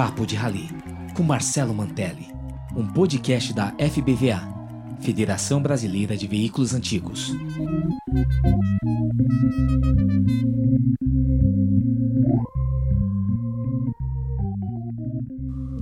Papo 0.00 0.24
de 0.24 0.34
Rally, 0.34 0.66
com 1.14 1.22
Marcelo 1.22 1.74
Mantelli, 1.74 2.32
um 2.74 2.90
podcast 2.90 3.52
da 3.52 3.66
FBVA, 3.72 4.40
Federação 5.02 5.60
Brasileira 5.60 6.16
de 6.16 6.26
Veículos 6.26 6.72
Antigos. 6.72 7.34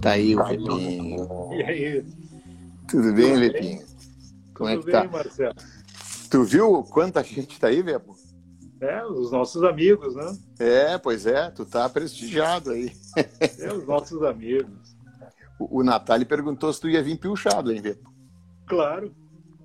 Tá 0.03 0.11
aí 0.11 0.35
o 0.35 0.45
Vepinho. 0.45 1.29
E 1.53 1.63
aí? 1.63 2.05
Tudo 2.89 3.13
bem, 3.15 3.39
Vepinho? 3.39 3.87
Como 4.53 4.69
é 4.69 4.75
Tudo 4.75 4.85
que 4.87 4.91
tá? 4.91 5.03
bem, 5.03 5.11
Marcelo? 5.13 5.55
Tu 6.29 6.43
viu 6.43 6.83
quanta 6.83 7.23
gente 7.23 7.61
tá 7.61 7.69
aí, 7.69 7.81
Vepo? 7.83 8.17
É, 8.81 9.05
os 9.05 9.31
nossos 9.31 9.63
amigos, 9.63 10.15
né? 10.15 10.39
É, 10.59 10.99
pois 10.99 11.27
é, 11.27 11.51
tu 11.51 11.65
tá 11.65 11.89
prestigiado 11.89 12.71
aí. 12.71 12.93
É, 13.21 13.73
os 13.73 13.87
nossos 13.87 14.23
amigos. 14.23 14.97
O, 15.59 15.81
o 15.81 15.83
Natália 15.83 16.27
perguntou 16.27 16.73
se 16.73 16.81
tu 16.81 16.89
ia 16.89 17.03
vir 17.03 17.19
piochado, 17.19 17.73
hein, 17.73 17.81
Vepo? 17.81 18.13
Claro, 18.67 19.15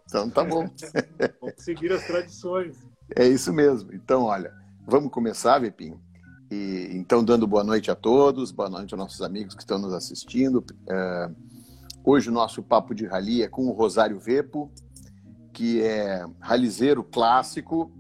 Então 0.05 0.30
tá 0.30 0.44
bom. 0.44 0.70
vamos 1.41 1.55
seguir 1.58 1.91
as 1.91 2.05
tradições. 2.05 2.77
É 3.16 3.27
isso 3.27 3.52
mesmo. 3.53 3.94
Então, 3.94 4.23
olha, 4.23 4.53
vamos 4.88 5.11
começar, 5.11 5.59
Vepinho. 5.59 6.02
E, 6.49 6.89
então, 6.91 7.23
dando 7.23 7.47
boa 7.47 7.63
noite 7.63 7.91
a 7.91 7.95
todos, 7.95 8.52
boa 8.52 8.70
noite 8.70 8.94
aos 8.94 8.99
nossos 8.99 9.21
amigos 9.21 9.55
que 9.55 9.61
estão 9.61 9.80
nos 9.80 9.94
assistindo. 9.94 10.63
É, 10.89 11.30
hoje 12.03 12.30
o 12.30 12.33
nosso 12.33 12.63
papo 12.63 12.94
de 12.94 13.05
rally 13.05 13.44
é 13.44 13.47
com 13.47 13.67
o 13.67 13.72
Rosário 13.72 14.20
Vepo, 14.20 14.72
que 15.52 15.81
é 15.81 16.25
ralizeiro 16.39 17.03
clássico 17.03 17.91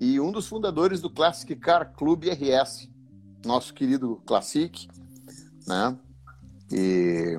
e 0.00 0.18
um 0.18 0.32
dos 0.32 0.48
fundadores 0.48 1.00
do 1.00 1.08
Classic 1.08 1.54
Car 1.56 1.92
Club 1.92 2.24
RS, 2.24 2.90
nosso 3.44 3.74
querido 3.74 4.22
Classic, 4.26 4.88
né? 5.66 5.96
E 6.70 7.38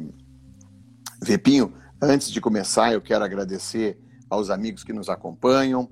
Vepinho, 1.21 1.73
antes 2.01 2.29
de 2.29 2.39
começar, 2.39 2.93
eu 2.93 3.01
quero 3.01 3.23
agradecer 3.23 3.99
aos 4.29 4.49
amigos 4.49 4.83
que 4.83 4.93
nos 4.93 5.09
acompanham, 5.09 5.89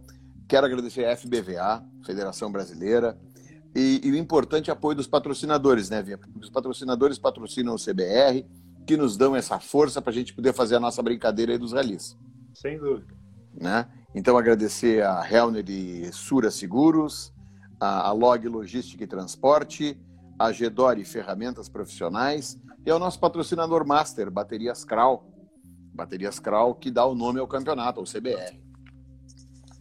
quero 0.47 0.65
agradecer 0.65 1.05
a 1.05 1.15
FBVA, 1.15 1.83
Federação 2.05 2.51
Brasileira, 2.51 3.17
e, 3.75 4.01
e 4.03 4.11
o 4.11 4.17
importante 4.17 4.69
apoio 4.69 4.95
dos 4.95 5.07
patrocinadores, 5.07 5.89
né, 5.89 6.01
Via? 6.01 6.19
Os 6.39 6.49
patrocinadores 6.49 7.17
patrocinam 7.17 7.75
o 7.75 7.77
CBR, 7.77 8.45
que 8.85 8.97
nos 8.97 9.15
dão 9.15 9.35
essa 9.35 9.59
força 9.59 10.01
para 10.01 10.11
a 10.11 10.13
gente 10.13 10.33
poder 10.33 10.53
fazer 10.53 10.75
a 10.75 10.79
nossa 10.79 11.01
brincadeira 11.01 11.53
aí 11.53 11.57
dos 11.57 11.71
ralis. 11.71 12.17
Sem 12.53 12.77
dúvida. 12.77 13.13
Né? 13.53 13.87
Então, 14.13 14.37
agradecer 14.37 15.03
a 15.03 15.25
Helner 15.29 15.63
e 15.69 16.11
Sura 16.11 16.51
Seguros, 16.51 17.33
a, 17.81 18.09
a 18.09 18.11
Log 18.11 18.47
Logística 18.47 19.03
e 19.03 19.07
Transporte, 19.07 19.99
a 20.37 20.51
Gedore 20.51 21.03
Ferramentas 21.03 21.67
Profissionais 21.67 22.55
e 22.85 22.91
ao 22.91 22.99
nosso 22.99 23.19
patrocinador 23.19 23.85
master, 23.85 24.29
Baterias 24.29 24.85
Kral. 24.85 25.27
Baterias 25.91 26.39
Kral, 26.39 26.75
que 26.75 26.91
dá 26.91 27.05
o 27.05 27.15
nome 27.15 27.39
ao 27.39 27.47
campeonato, 27.47 27.99
ao 27.99 28.05
CBR. 28.05 28.61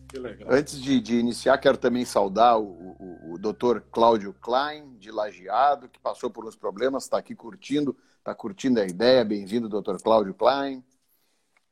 Que 0.08 0.18
legal. 0.18 0.48
Antes 0.50 0.80
de, 0.80 1.00
de 1.00 1.18
iniciar, 1.18 1.56
quero 1.58 1.76
também 1.76 2.04
saudar 2.04 2.58
o, 2.58 2.64
o, 2.64 3.34
o 3.34 3.38
Dr. 3.38 3.80
Cláudio 3.92 4.34
Klein, 4.40 4.96
de 4.98 5.10
Lajeado, 5.10 5.88
que 5.88 6.00
passou 6.00 6.30
por 6.30 6.46
uns 6.46 6.56
problemas, 6.56 7.04
está 7.04 7.18
aqui 7.18 7.34
curtindo, 7.34 7.96
está 8.18 8.34
curtindo 8.34 8.80
a 8.80 8.84
ideia. 8.84 9.24
Bem-vindo, 9.24 9.68
Dr. 9.68 10.02
Cláudio 10.02 10.34
Klein. 10.34 10.82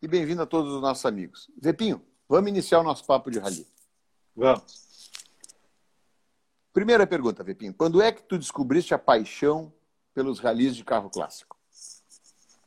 E 0.01 0.07
bem-vindo 0.07 0.43
a 0.43 0.47
todos 0.47 0.73
os 0.73 0.81
nossos 0.81 1.05
amigos. 1.05 1.51
Vepinho, 1.61 2.01
vamos 2.29 2.49
iniciar 2.49 2.79
o 2.79 2.85
nosso 2.85 3.05
papo 3.05 3.31
de 3.31 3.41
rally. 3.41 3.67
Vamos. 4.37 4.88
Primeira 6.73 7.07
pergunta, 7.07 7.43
Vepinho. 7.43 7.75
Quando 7.75 8.01
é 8.01 8.13
que 8.13 8.23
tu 8.23 8.39
descobriste 8.39 8.95
a 8.95 8.99
paixão 8.99 9.73
pelos 10.15 10.39
ralis 10.39 10.77
de 10.77 10.85
carro 10.85 11.11
clássico? 11.11 11.57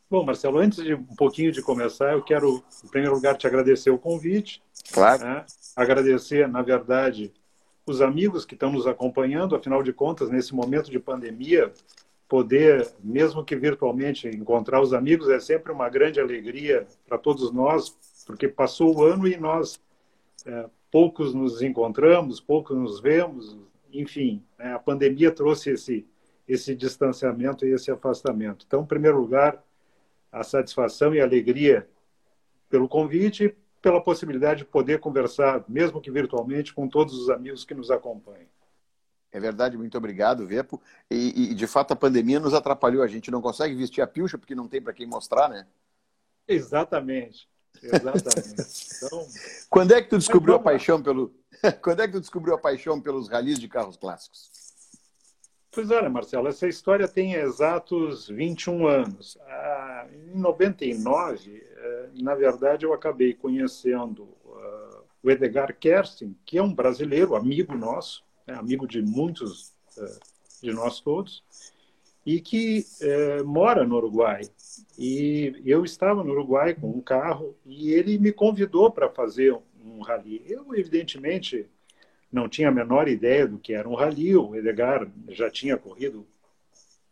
Bom, 0.09 0.25
Marcelo, 0.25 0.59
antes 0.59 0.83
de 0.83 0.93
um 0.93 1.15
pouquinho 1.15 1.51
de 1.51 1.61
começar, 1.61 2.11
eu 2.11 2.21
quero, 2.21 2.61
em 2.83 2.87
primeiro 2.89 3.15
lugar, 3.15 3.37
te 3.37 3.47
agradecer 3.47 3.91
o 3.91 3.97
convite. 3.97 4.61
Claro. 4.91 5.23
né? 5.23 5.45
Agradecer, 5.75 6.47
na 6.49 6.61
verdade, 6.61 7.33
os 7.85 8.01
amigos 8.01 8.43
que 8.43 8.53
estão 8.53 8.71
nos 8.71 8.85
acompanhando. 8.85 9.55
Afinal 9.55 9.81
de 9.81 9.93
contas, 9.93 10.29
nesse 10.29 10.53
momento 10.53 10.91
de 10.91 10.99
pandemia, 10.99 11.71
poder, 12.27 12.89
mesmo 13.03 13.43
que 13.43 13.55
virtualmente, 13.55 14.27
encontrar 14.27 14.81
os 14.81 14.93
amigos 14.93 15.29
é 15.29 15.39
sempre 15.39 15.71
uma 15.71 15.89
grande 15.89 16.19
alegria 16.19 16.87
para 17.07 17.17
todos 17.17 17.51
nós, 17.51 17.95
porque 18.25 18.47
passou 18.47 18.97
o 18.97 19.03
ano 19.03 19.27
e 19.27 19.37
nós 19.37 19.81
é, 20.45 20.69
poucos 20.89 21.33
nos 21.33 21.61
encontramos, 21.61 22.39
poucos 22.39 22.77
nos 22.77 22.99
vemos, 22.99 23.57
enfim, 23.93 24.43
né? 24.57 24.73
a 24.73 24.79
pandemia 24.79 25.31
trouxe 25.31 25.71
esse 25.71 26.07
esse 26.47 26.75
distanciamento 26.75 27.65
e 27.65 27.71
esse 27.71 27.89
afastamento. 27.89 28.65
Então, 28.67 28.81
em 28.81 28.85
primeiro 28.85 29.17
lugar, 29.19 29.63
a 30.29 30.43
satisfação 30.43 31.15
e 31.15 31.21
a 31.21 31.23
alegria 31.23 31.87
pelo 32.69 32.89
convite 32.89 33.45
e 33.45 33.55
pela 33.81 34.03
possibilidade 34.03 34.59
de 34.59 34.65
poder 34.65 34.99
conversar, 34.99 35.63
mesmo 35.67 36.01
que 36.01 36.11
virtualmente, 36.11 36.73
com 36.73 36.87
todos 36.87 37.17
os 37.17 37.29
amigos 37.29 37.63
que 37.63 37.73
nos 37.73 37.89
acompanham. 37.89 38.47
É 39.31 39.39
verdade, 39.39 39.77
muito 39.77 39.97
obrigado, 39.97 40.45
Vepo. 40.45 40.81
E, 41.09 41.51
e, 41.51 41.55
de 41.55 41.67
fato 41.67 41.93
a 41.93 41.95
pandemia 41.95 42.39
nos 42.39 42.53
atrapalhou. 42.53 43.01
A 43.01 43.07
gente 43.07 43.31
não 43.31 43.41
consegue 43.41 43.73
vestir 43.73 44.01
a 44.01 44.07
pilcha 44.07 44.37
porque 44.37 44.53
não 44.53 44.67
tem 44.67 44.81
para 44.81 44.93
quem 44.93 45.07
mostrar, 45.07 45.47
né? 45.47 45.65
Exatamente. 46.47 47.47
Exatamente. 47.81 48.61
Então, 48.97 49.27
Quando 49.69 49.93
é 49.93 50.01
que 50.01 50.09
tu 50.09 50.17
descobriu 50.17 50.55
a 50.55 50.59
paixão 50.59 51.01
pelo 51.01 51.33
Quando 51.81 52.01
é 52.01 52.07
que 52.07 52.13
tu 52.13 52.19
descobriu 52.19 52.55
a 52.55 52.57
paixão 52.57 52.99
pelos 52.99 53.29
ralis 53.29 53.59
de 53.59 53.67
carros 53.67 53.97
clássicos? 53.97 54.49
pois 55.71 55.89
olha, 55.89 56.09
Marcelo, 56.09 56.49
essa 56.49 56.67
história 56.67 57.07
tem 57.07 57.33
exatos 57.33 58.27
21 58.27 58.87
anos. 58.87 59.37
Ah, 59.47 60.07
em 60.13 60.37
99, 60.37 61.63
eh, 61.63 62.09
na 62.15 62.35
verdade, 62.35 62.85
eu 62.85 62.93
acabei 62.93 63.33
conhecendo 63.33 64.27
ah, 64.47 65.01
o 65.23 65.31
Edgar 65.31 65.73
Kerstin, 65.79 66.35
que 66.45 66.57
é 66.57 66.61
um 66.61 66.73
brasileiro, 66.73 67.35
amigo 67.35 67.73
nosso, 67.73 68.21
né, 68.45 68.53
amigo 68.53 68.85
de 68.85 69.01
muitos 69.01 69.71
eh, 69.97 70.19
de 70.61 70.73
nós 70.73 70.99
todos, 70.99 71.41
e 72.25 72.39
que 72.39 72.85
eh, 73.01 73.43
mora 73.43 73.85
no 73.85 73.97
Uruguai. 73.97 74.41
E 74.97 75.61
eu 75.65 75.83
estava 75.83 76.23
no 76.23 76.31
Uruguai 76.31 76.75
com 76.75 76.89
um 76.89 77.01
carro 77.01 77.55
e 77.65 77.91
ele 77.91 78.17
me 78.17 78.31
convidou 78.31 78.91
para 78.91 79.09
fazer 79.09 79.57
um 79.83 80.01
rally. 80.01 80.43
Eu, 80.47 80.75
evidentemente, 80.75 81.67
não 82.31 82.47
tinha 82.47 82.69
a 82.69 82.71
menor 82.71 83.07
ideia 83.07 83.47
do 83.47 83.57
que 83.57 83.73
era 83.73 83.89
um 83.89 83.95
rally. 83.95 84.35
O 84.35 84.55
Edgar 84.55 85.07
já 85.29 85.49
tinha 85.49 85.77
corrido 85.77 86.25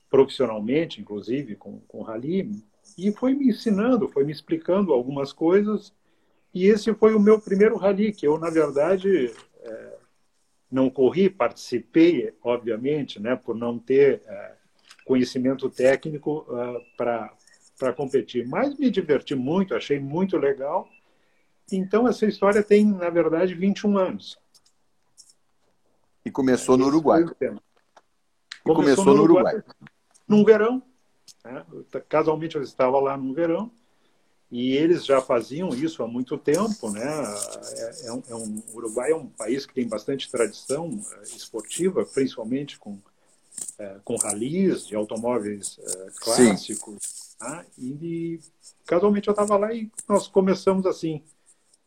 profissionalmente, 0.09 1.02
inclusive, 1.02 1.56
com, 1.56 1.80
com 1.88 2.02
rally, 2.02 2.52
e 2.97 3.12
foi 3.12 3.34
me 3.34 3.50
ensinando, 3.50 4.08
foi 4.08 4.24
me 4.24 4.31
explicando 4.31 4.91
algumas 4.91 5.31
coisas. 5.31 5.94
E 6.53 6.66
esse 6.66 6.94
foi 6.96 7.14
o 7.14 7.20
meu 7.20 7.40
primeiro 7.40 7.78
rally, 7.78 8.12
que 8.12 8.26
eu, 8.26 8.38
na 8.40 8.50
verdade, 8.50 9.31
eh, 9.62 9.97
não 10.72 10.90
corri, 10.90 11.30
participei, 11.30 12.34
obviamente, 12.41 13.20
né, 13.20 13.36
por 13.36 13.56
não 13.56 13.78
ter 13.78 14.24
eh, 14.26 14.56
conhecimento 15.09 15.68
técnico 15.72 16.46
para 16.96 17.34
para 17.80 17.94
competir. 17.94 18.46
Mas 18.46 18.78
me 18.78 18.92
diverti 18.92 19.34
muito, 19.34 19.74
achei 19.74 20.00
muito 20.00 20.38
legal. 20.38 20.88
Então, 21.72 22.08
essa 22.08 22.25
história 22.25 22.62
tem, 22.62 22.86
na 22.86 23.09
verdade, 23.09 23.56
21 23.56 23.97
anos. 23.97 24.38
E 26.25 26.30
começou 26.30 26.78
no 26.78 26.88
Uruguai. 26.88 27.24
E 27.24 28.74
começou 28.74 29.06
no 29.06 29.24
Uruguai. 29.24 29.64
Num 30.28 30.44
verão. 30.44 30.84
Né? 31.46 31.66
Casualmente 32.09 32.58
eu 32.58 32.62
estava 32.62 33.00
lá 33.00 33.16
no 33.16 33.34
verão. 33.34 33.72
E 34.52 34.76
eles 34.76 35.06
já 35.06 35.22
faziam 35.22 35.70
isso 35.70 36.03
há 36.03 36.08
muito 36.08 36.36
tempo, 36.36 36.90
né? 36.90 37.06
É, 37.06 38.08
é 38.08 38.12
um, 38.12 38.24
é 38.29 38.35
um, 38.35 38.64
o 38.73 38.78
Uruguai 38.78 39.12
é 39.12 39.16
um 39.16 39.28
país 39.28 39.64
que 39.64 39.73
tem 39.76 39.88
bastante 39.88 40.29
tradição 40.29 40.90
é, 41.20 41.23
esportiva, 41.23 42.03
principalmente 42.03 42.79
com 42.79 43.00
é, 43.78 43.99
com 44.03 44.16
ralis 44.16 44.85
de 44.87 44.96
automóveis 44.96 45.79
é, 45.79 46.07
clássicos. 46.17 47.35
Tá? 47.37 47.66
E 47.78 48.40
casualmente 48.85 49.28
eu 49.28 49.31
estava 49.31 49.55
lá 49.57 49.73
e 49.73 49.90
nós 50.07 50.28
começamos 50.28 50.85
assim. 50.85 51.23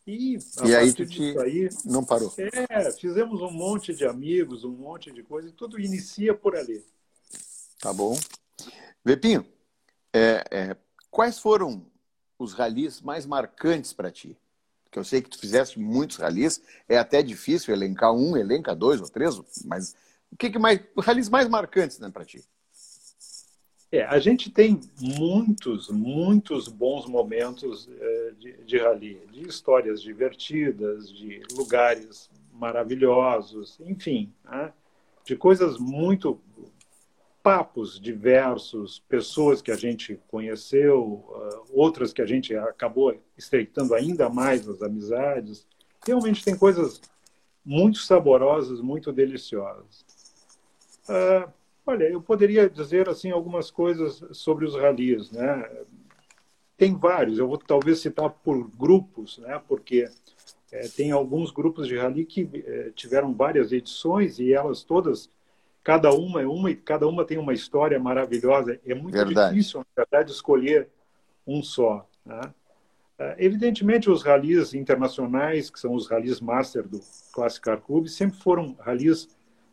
E, 0.06 0.38
E 0.64 0.75
aí 0.75 0.93
tu 0.93 1.06
te- 1.06 1.38
aí, 1.38 1.69
Não 1.85 2.05
parou. 2.05 2.32
é, 2.69 2.91
fizemos 2.93 3.41
um 3.41 3.50
monte 3.50 3.94
de 3.94 4.05
amigos, 4.05 4.64
um 4.64 4.70
monte 4.73 5.12
de 5.12 5.23
coisa, 5.23 5.49
e 5.49 5.53
tudo 5.53 5.79
inicia 5.79 6.35
por 6.35 6.56
ali. 6.56 6.85
Tá 7.79 7.93
bom. 7.93 8.19
Vepinho, 9.05 9.47
é, 10.12 10.44
é, 10.50 10.76
quais 11.11 11.38
foram 11.38 11.85
os 12.38 12.53
ralis 12.53 13.00
mais 13.00 13.26
marcantes 13.26 13.93
para 13.93 14.11
ti? 14.11 14.37
Porque 14.85 14.99
eu 14.99 15.05
sei 15.05 15.23
que 15.23 15.31
tu 15.31 15.38
fizeste 15.38 15.79
muitos 15.79 16.17
ralis, 16.17 16.61
é 16.88 16.99
até 16.99 17.23
difícil 17.23 17.73
elencar 17.73 18.12
um, 18.12 18.37
elenca 18.37 18.75
dois 18.75 19.00
ou 19.00 19.08
três, 19.08 19.35
mas 19.65 19.94
o 20.32 20.37
que, 20.37 20.50
que 20.50 20.58
mais. 20.58 20.81
Ralis 20.99 21.29
mais 21.29 21.49
marcantes 21.49 21.99
né, 21.99 22.11
para 22.11 22.25
ti? 22.25 22.43
É, 23.90 24.05
a 24.05 24.19
gente 24.19 24.50
tem 24.50 24.81
muitos, 24.99 25.90
muitos 25.90 26.67
bons 26.67 27.06
momentos 27.06 27.90
eh, 27.94 28.32
de, 28.38 28.52
de 28.64 28.79
rally, 28.79 29.20
de 29.31 29.46
histórias 29.46 30.00
divertidas, 30.00 31.12
de 31.12 31.43
lugares 31.52 32.31
maravilhosos, 32.55 33.79
enfim, 33.81 34.32
né? 34.44 34.73
de 35.26 35.37
coisas 35.37 35.79
muito 35.79 36.40
papos 37.43 38.00
diversos, 38.00 39.00
pessoas 39.00 39.61
que 39.61 39.70
a 39.70 39.76
gente 39.76 40.19
conheceu, 40.29 41.02
uh, 41.02 41.64
outras 41.73 42.12
que 42.12 42.23
a 42.23 42.26
gente 42.26 42.55
acabou 42.55 43.20
estreitando 43.37 43.94
ainda 43.94 44.29
mais 44.29 44.69
as 44.69 44.81
amizades. 44.81 45.67
Realmente 46.06 46.44
tem 46.44 46.56
coisas 46.56 47.00
muito 47.64 47.99
saborosas, 47.99 48.81
muito 48.81 49.12
deliciosas. 49.12 50.05
Uh, 51.09 51.51
olha, 51.87 52.05
eu 52.05 52.21
poderia 52.21 52.69
dizer 52.69 53.09
assim 53.09 53.31
algumas 53.31 53.71
coisas 53.71 54.25
sobre 54.33 54.65
os 54.65 54.75
ralis, 54.75 55.31
né? 55.31 55.69
Tem 56.77 56.97
vários, 56.97 57.39
eu 57.39 57.47
vou 57.47 57.59
talvez 57.59 58.01
citar 58.01 58.31
por 58.31 58.69
grupos, 58.77 59.39
né? 59.39 59.61
Porque 59.69 60.09
é, 60.73 60.89
tem 60.89 61.13
alguns 61.13 61.51
grupos 61.51 61.87
de 61.87 61.97
rally 61.97 62.25
que 62.25 62.49
é, 62.67 62.91
tiveram 62.95 63.35
várias 63.35 63.73
edições 63.73 64.39
e 64.39 64.53
elas 64.53 64.83
todas 64.83 65.31
cada 65.85 66.13
uma 66.13 66.41
é 66.41 66.47
uma 66.47 66.71
e 66.71 66.77
cada 66.77 67.07
uma 67.07 67.25
tem 67.25 67.39
uma 67.39 67.53
história 67.53 67.99
maravilhosa. 67.99 68.81
É 68.87 68.95
muito 68.95 69.15
verdade. 69.15 69.55
difícil, 69.55 69.81
na 69.81 70.05
verdade, 70.05 70.33
escolher 70.33 70.89
um 71.47 71.63
só. 71.63 72.09
Né? 72.25 72.41
É, 73.19 73.37
evidentemente, 73.39 74.09
os 74.09 74.23
ralis 74.23 74.75
internacionais, 74.75 75.71
que 75.71 75.79
são 75.79 75.95
os 75.95 76.09
ralis 76.09 76.41
master 76.41 76.87
do 76.87 77.01
Classic 77.33 77.61
Car 77.61 77.81
Club, 77.81 78.07
sempre 78.07 78.39
foram 78.39 78.77
ralis 78.81 79.29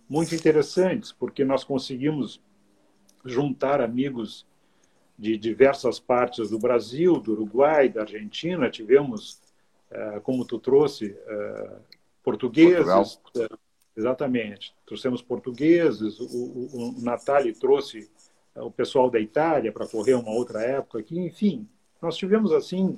muito 0.10 0.34
interessantes, 0.34 1.12
porque 1.12 1.46
nós 1.46 1.64
conseguimos 1.64 2.42
juntar 3.24 3.80
amigos 3.82 4.46
de 5.18 5.38
diversas 5.38 6.00
partes 6.00 6.50
do 6.50 6.58
Brasil, 6.58 7.20
do 7.20 7.34
Uruguai, 7.34 7.90
da 7.90 8.02
Argentina. 8.02 8.70
Tivemos, 8.70 9.40
é, 9.92 10.20
como 10.22 10.46
tu 10.46 10.58
trouxe, 10.58 11.16
é, 11.28 11.76
portugueses, 12.24 13.20
Exatamente. 14.00 14.74
Trouxemos 14.86 15.22
portugueses, 15.22 16.22
o, 16.22 16.26
o, 16.26 16.98
o 16.98 17.02
Natali 17.02 17.52
trouxe 17.52 18.10
eh, 18.56 18.62
o 18.62 18.72
pessoal 18.72 19.10
da 19.10 19.20
Itália 19.20 19.74
para 19.74 19.86
correr 19.86 20.14
uma 20.14 20.32
outra 20.32 20.62
época 20.62 21.00
aqui. 21.00 21.20
Enfim, 21.20 21.68
nós 22.02 22.16
tivemos, 22.16 22.54
assim, 22.54 22.98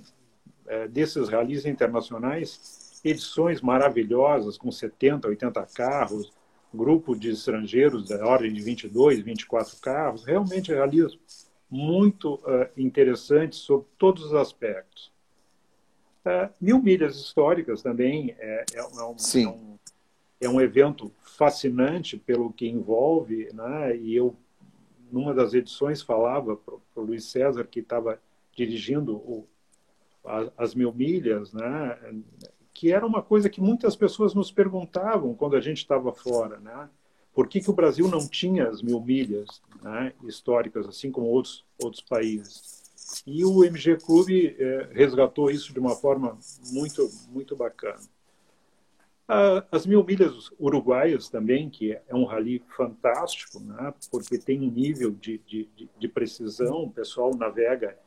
eh, 0.67 0.87
desses 0.87 1.27
ralis 1.27 1.65
internacionais, 1.65 3.01
edições 3.03 3.61
maravilhosas, 3.61 4.59
com 4.59 4.71
70, 4.71 5.27
80 5.27 5.65
carros, 5.73 6.31
grupo 6.73 7.15
de 7.15 7.29
estrangeiros 7.31 8.07
da 8.07 8.25
ordem 8.25 8.53
de 8.53 8.61
22, 8.61 9.19
24 9.19 9.77
carros, 9.81 10.23
realmente 10.23 10.73
ralis 10.73 11.17
muito 11.69 12.35
uh, 12.35 12.67
interessantes 12.77 13.59
sobre 13.59 13.87
todos 13.97 14.25
os 14.25 14.33
aspectos. 14.33 15.11
Uh, 16.25 16.49
mil 16.59 16.81
milhas 16.81 17.15
históricas 17.15 17.81
também 17.81 18.35
é, 18.37 18.65
é, 18.73 18.79
é 18.79 18.83
um, 18.83 18.99
é 18.99 19.47
um 19.47 19.77
é 20.41 20.49
um 20.49 20.59
evento 20.59 21.13
fascinante 21.21 22.17
pelo 22.17 22.51
que 22.51 22.67
envolve, 22.67 23.49
né? 23.53 23.95
E 23.95 24.15
eu, 24.15 24.35
numa 25.11 25.35
das 25.35 25.53
edições, 25.53 26.01
falava 26.01 26.57
para 26.57 26.73
o 26.95 27.01
Luiz 27.01 27.25
César, 27.25 27.63
que 27.65 27.79
estava 27.79 28.19
dirigindo 28.55 29.15
o, 29.17 29.47
a, 30.25 30.51
as 30.57 30.73
mil 30.73 30.91
milhas, 30.91 31.53
né? 31.53 31.99
Que 32.73 32.91
era 32.91 33.05
uma 33.05 33.21
coisa 33.21 33.49
que 33.49 33.61
muitas 33.61 33.95
pessoas 33.95 34.33
nos 34.33 34.51
perguntavam 34.51 35.33
quando 35.33 35.55
a 35.55 35.61
gente 35.61 35.79
estava 35.79 36.13
fora, 36.13 36.59
né? 36.59 36.89
Por 37.33 37.47
que, 37.47 37.61
que 37.61 37.69
o 37.69 37.73
Brasil 37.73 38.07
não 38.07 38.27
tinha 38.27 38.67
as 38.67 38.81
mil 38.81 38.99
milhas 38.99 39.61
né? 39.81 40.13
históricas, 40.23 40.87
assim 40.87 41.11
como 41.11 41.27
outros, 41.27 41.63
outros 41.81 42.01
países? 42.01 42.81
E 43.25 43.45
o 43.45 43.63
MG 43.63 43.97
Clube 43.97 44.55
eh, 44.57 44.89
resgatou 44.91 45.49
isso 45.49 45.73
de 45.73 45.79
uma 45.79 45.95
forma 45.95 46.37
muito, 46.71 47.09
muito 47.29 47.55
bacana. 47.55 47.99
As 49.71 49.85
mil 49.85 50.03
milhas 50.03 50.51
uruguaias 50.59 51.29
também, 51.29 51.69
que 51.69 51.93
é 51.93 52.13
um 52.13 52.25
rally 52.25 52.61
fantástico, 52.75 53.61
né? 53.61 53.93
porque 54.11 54.37
tem 54.37 54.59
um 54.59 54.69
nível 54.69 55.11
de, 55.11 55.37
de, 55.47 55.69
de 55.97 56.07
precisão, 56.09 56.83
o 56.83 56.91
pessoal 56.91 57.33
navega 57.33 57.97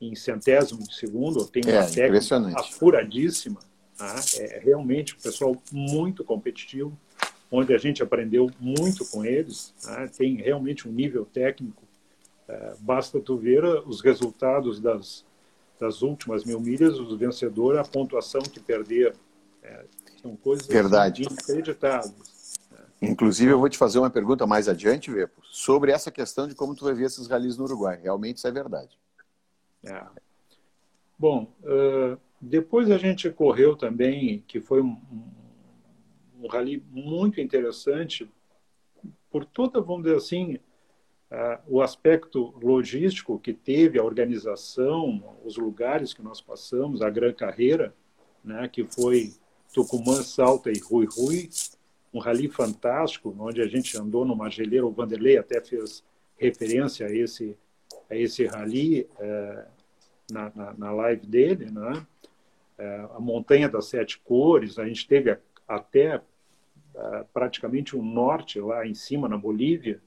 em 0.00 0.14
centésimo 0.14 0.82
de 0.82 0.94
segundo, 0.94 1.46
tem 1.46 1.62
uma 1.66 1.84
é, 1.84 1.86
técnica 1.86 2.58
apuradíssima, 2.58 3.60
né? 4.00 4.14
é 4.38 4.58
realmente 4.58 5.14
um 5.14 5.20
pessoal 5.20 5.56
muito 5.70 6.24
competitivo, 6.24 6.96
onde 7.50 7.74
a 7.74 7.78
gente 7.78 8.02
aprendeu 8.02 8.50
muito 8.58 9.04
com 9.06 9.24
eles, 9.24 9.74
né? 9.84 10.08
tem 10.16 10.36
realmente 10.36 10.88
um 10.88 10.92
nível 10.92 11.26
técnico, 11.26 11.82
é, 12.48 12.74
basta 12.80 13.20
tu 13.20 13.36
ver 13.36 13.64
os 13.64 14.00
resultados 14.00 14.80
das, 14.80 15.24
das 15.78 16.02
últimas 16.02 16.44
mil 16.44 16.60
milhas, 16.60 16.98
os 16.98 17.16
vencedores, 17.18 17.80
a 17.80 17.84
pontuação 17.84 18.40
que 18.40 18.58
perderam, 18.58 19.14
é, 19.62 19.84
são 20.20 20.36
coisas 20.36 20.66
Verdade. 20.66 21.22
inacreditáveis. 21.22 22.30
Inclusive, 23.02 23.50
eu 23.50 23.58
vou 23.58 23.68
te 23.68 23.78
fazer 23.78 23.98
uma 23.98 24.10
pergunta 24.10 24.46
mais 24.46 24.68
adiante, 24.68 25.10
Vepo, 25.10 25.40
sobre 25.44 25.90
essa 25.90 26.10
questão 26.10 26.46
de 26.46 26.54
como 26.54 26.74
tu 26.74 26.84
vai 26.84 26.92
ver 26.92 27.06
esses 27.06 27.26
ralis 27.26 27.56
no 27.56 27.64
Uruguai. 27.64 27.98
Realmente 28.02 28.36
isso 28.36 28.46
é 28.46 28.52
verdade. 28.52 28.98
É. 29.82 30.04
Bom, 31.18 31.50
uh, 31.62 32.18
depois 32.40 32.90
a 32.90 32.96
gente 32.96 33.28
correu 33.30 33.76
também, 33.76 34.42
que 34.48 34.60
foi 34.60 34.80
um, 34.80 34.96
um, 36.40 36.46
rally 36.46 36.82
muito 36.90 37.40
interessante, 37.40 38.28
por 39.30 39.44
toda, 39.44 39.80
vamos 39.80 40.04
dizer 40.04 40.16
assim, 40.16 40.54
uh, 40.54 41.58
o 41.68 41.82
aspecto 41.82 42.54
logístico 42.62 43.38
que 43.38 43.52
teve, 43.52 43.98
a 43.98 44.04
organização, 44.04 45.36
os 45.44 45.56
lugares 45.56 46.14
que 46.14 46.22
nós 46.22 46.40
passamos, 46.40 47.02
a 47.02 47.10
Gran 47.10 47.32
Carreira, 47.32 47.94
né, 48.42 48.66
que 48.68 48.84
foi 48.84 49.34
Tucumã, 49.72 50.22
Salta 50.22 50.70
e 50.70 50.78
Rui 50.78 51.06
Rui, 51.06 51.50
um 52.12 52.18
rally 52.18 52.48
fantástico, 52.48 53.34
onde 53.38 53.60
a 53.60 53.68
gente 53.68 53.96
andou 53.96 54.24
numa 54.24 54.50
geleira, 54.50 54.86
o 54.86 54.90
Vanderlei 54.90 55.36
até 55.36 55.60
fez 55.60 56.02
referência 56.36 57.06
a 57.06 57.12
esse, 57.12 57.56
a 58.10 58.16
esse 58.16 58.46
rally 58.46 59.06
é, 59.18 59.66
na, 60.32 60.52
na, 60.54 60.74
na, 60.74 60.92
live 60.92 61.26
dele, 61.26 61.70
né? 61.70 62.06
É, 62.80 63.08
a 63.14 63.20
Montanha 63.20 63.68
das 63.68 63.86
Sete 63.86 64.18
Cores, 64.18 64.78
a 64.78 64.88
gente 64.88 65.06
teve 65.06 65.36
até 65.68 66.22
é, 66.94 67.24
praticamente 67.30 67.94
o 67.94 68.02
norte 68.02 68.58
lá 68.58 68.86
em 68.86 68.94
cima, 68.94 69.28
na 69.28 69.36
Bolívia, 69.36 70.00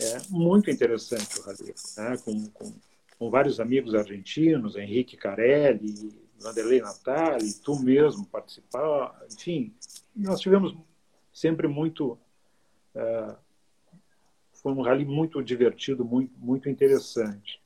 é 0.00 0.18
muito 0.30 0.70
interessante 0.70 1.38
o 1.38 1.42
rally, 1.42 1.74
né? 1.98 2.16
com, 2.24 2.48
com, 2.52 2.72
com 3.18 3.30
vários 3.30 3.60
amigos 3.60 3.94
argentinos, 3.94 4.76
Henrique 4.76 5.14
Carelli, 5.14 6.18
Vanderlei 6.40 6.80
Natali, 6.80 7.52
tu 7.62 7.78
mesmo 7.78 8.24
participar, 8.24 9.20
enfim, 9.30 9.74
nós 10.16 10.40
tivemos 10.40 10.74
sempre 11.30 11.68
muito. 11.68 12.18
Uh, 12.94 13.36
foi 14.54 14.72
um 14.72 14.80
rally 14.80 15.04
muito 15.04 15.42
divertido, 15.42 16.02
muito, 16.02 16.32
muito 16.38 16.68
interessante. 16.68 17.60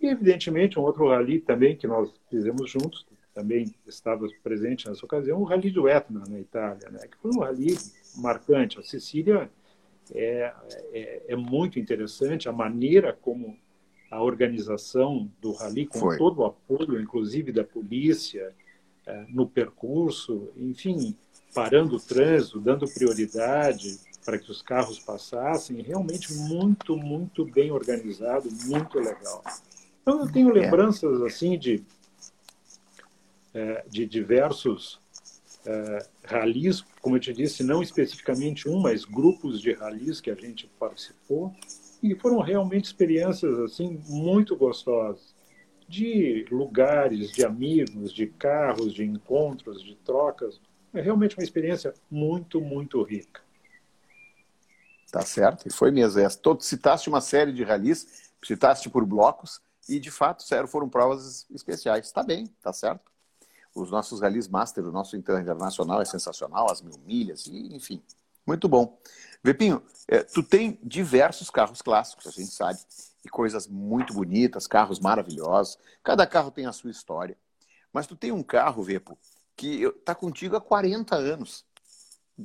E, 0.00 0.06
evidentemente, 0.06 0.78
um 0.78 0.82
outro 0.82 1.08
rally 1.08 1.40
também 1.40 1.76
que 1.76 1.86
nós 1.86 2.12
fizemos 2.28 2.70
juntos, 2.70 3.06
também 3.34 3.74
estava 3.86 4.26
presente 4.42 4.88
nessa 4.88 5.04
ocasião, 5.04 5.40
o 5.40 5.44
Rally 5.44 5.70
do 5.70 5.88
Etna, 5.88 6.22
na 6.28 6.38
Itália, 6.38 6.88
né? 6.90 7.00
que 7.08 7.16
foi 7.18 7.32
um 7.32 7.40
rally 7.40 7.76
marcante. 8.16 8.78
A 8.78 8.82
Sicília 8.82 9.50
é, 10.12 10.52
é, 10.92 11.22
é 11.28 11.36
muito 11.36 11.78
interessante, 11.78 12.48
a 12.48 12.52
maneira 12.52 13.12
como 13.12 13.58
a 14.10 14.22
organização 14.22 15.28
do 15.40 15.52
rally, 15.52 15.86
com 15.86 15.98
Foi. 15.98 16.16
todo 16.16 16.40
o 16.40 16.44
apoio, 16.44 17.00
inclusive 17.00 17.50
da 17.50 17.64
polícia, 17.64 18.54
eh, 19.06 19.26
no 19.28 19.48
percurso, 19.48 20.52
enfim, 20.56 21.16
parando 21.52 21.96
o 21.96 22.00
trânsito, 22.00 22.60
dando 22.60 22.86
prioridade 22.86 23.98
para 24.24 24.38
que 24.38 24.50
os 24.50 24.62
carros 24.62 25.00
passassem, 25.00 25.82
realmente 25.82 26.32
muito, 26.32 26.96
muito 26.96 27.44
bem 27.44 27.72
organizado, 27.72 28.48
muito 28.66 28.98
legal. 28.98 29.42
Então, 30.00 30.20
eu 30.20 30.32
tenho 30.32 30.50
é. 30.50 30.60
lembranças 30.60 31.20
assim 31.22 31.58
de, 31.58 31.82
eh, 33.54 33.84
de 33.88 34.04
diversos 34.04 34.94
uh, 35.64 36.04
ralis, 36.24 36.80
como 37.00 37.14
eu 37.14 37.20
te 37.20 37.32
disse, 37.32 37.62
não 37.62 37.84
especificamente 37.84 38.68
um, 38.68 38.80
mas 38.80 39.04
grupos 39.04 39.60
de 39.60 39.72
ralis 39.72 40.20
que 40.20 40.28
a 40.28 40.34
gente 40.34 40.66
participou, 40.76 41.54
e 42.02 42.16
foram 42.16 42.40
realmente 42.40 42.86
experiências 42.86 43.56
assim 43.60 44.02
muito 44.08 44.56
gostosas 44.56 45.32
de 45.88 46.44
lugares, 46.50 47.30
de 47.30 47.44
amigos, 47.44 48.12
de 48.12 48.26
carros, 48.26 48.92
de 48.92 49.04
encontros, 49.04 49.84
de 49.84 49.94
trocas. 49.96 50.60
É 50.92 51.00
realmente 51.00 51.36
uma 51.36 51.44
experiência 51.44 51.94
muito, 52.10 52.60
muito 52.60 53.00
rica. 53.04 53.40
Tá 55.12 55.20
certo, 55.22 55.68
e 55.68 55.72
foi 55.72 55.92
mesmo. 55.92 56.20
É, 56.20 56.28
todo, 56.28 56.60
citaste 56.60 57.08
uma 57.08 57.20
série 57.20 57.52
de 57.52 57.62
ralis, 57.62 58.32
citaste 58.42 58.90
por 58.90 59.06
blocos, 59.06 59.60
e 59.88 60.00
de 60.00 60.10
fato, 60.10 60.42
sério, 60.42 60.66
foram 60.66 60.88
provas 60.88 61.46
especiais. 61.50 62.06
Está 62.06 62.24
bem, 62.24 62.48
tá 62.60 62.72
certo. 62.72 63.13
Os 63.74 63.90
nossos 63.90 64.20
ralis 64.20 64.46
master, 64.48 64.84
o 64.84 64.92
nosso 64.92 65.16
internacional 65.16 66.00
é 66.00 66.04
sensacional, 66.04 66.70
as 66.70 66.80
mil 66.80 66.98
milhas, 67.04 67.46
e, 67.46 67.74
enfim, 67.74 68.02
muito 68.46 68.68
bom. 68.68 68.98
Vepinho, 69.42 69.82
é, 70.06 70.22
tu 70.22 70.42
tem 70.42 70.78
diversos 70.82 71.50
carros 71.50 71.82
clássicos, 71.82 72.26
a 72.26 72.30
gente 72.30 72.50
sabe, 72.50 72.78
e 73.24 73.28
coisas 73.28 73.66
muito 73.66 74.14
bonitas, 74.14 74.66
carros 74.66 75.00
maravilhosos. 75.00 75.78
Cada 76.02 76.26
carro 76.26 76.50
tem 76.50 76.66
a 76.66 76.72
sua 76.72 76.90
história. 76.90 77.36
Mas 77.92 78.06
tu 78.06 78.16
tem 78.16 78.32
um 78.32 78.42
carro, 78.42 78.82
Vepo, 78.82 79.18
que 79.56 79.84
está 79.84 80.14
contigo 80.14 80.56
há 80.56 80.60
40 80.60 81.14
anos. 81.14 81.64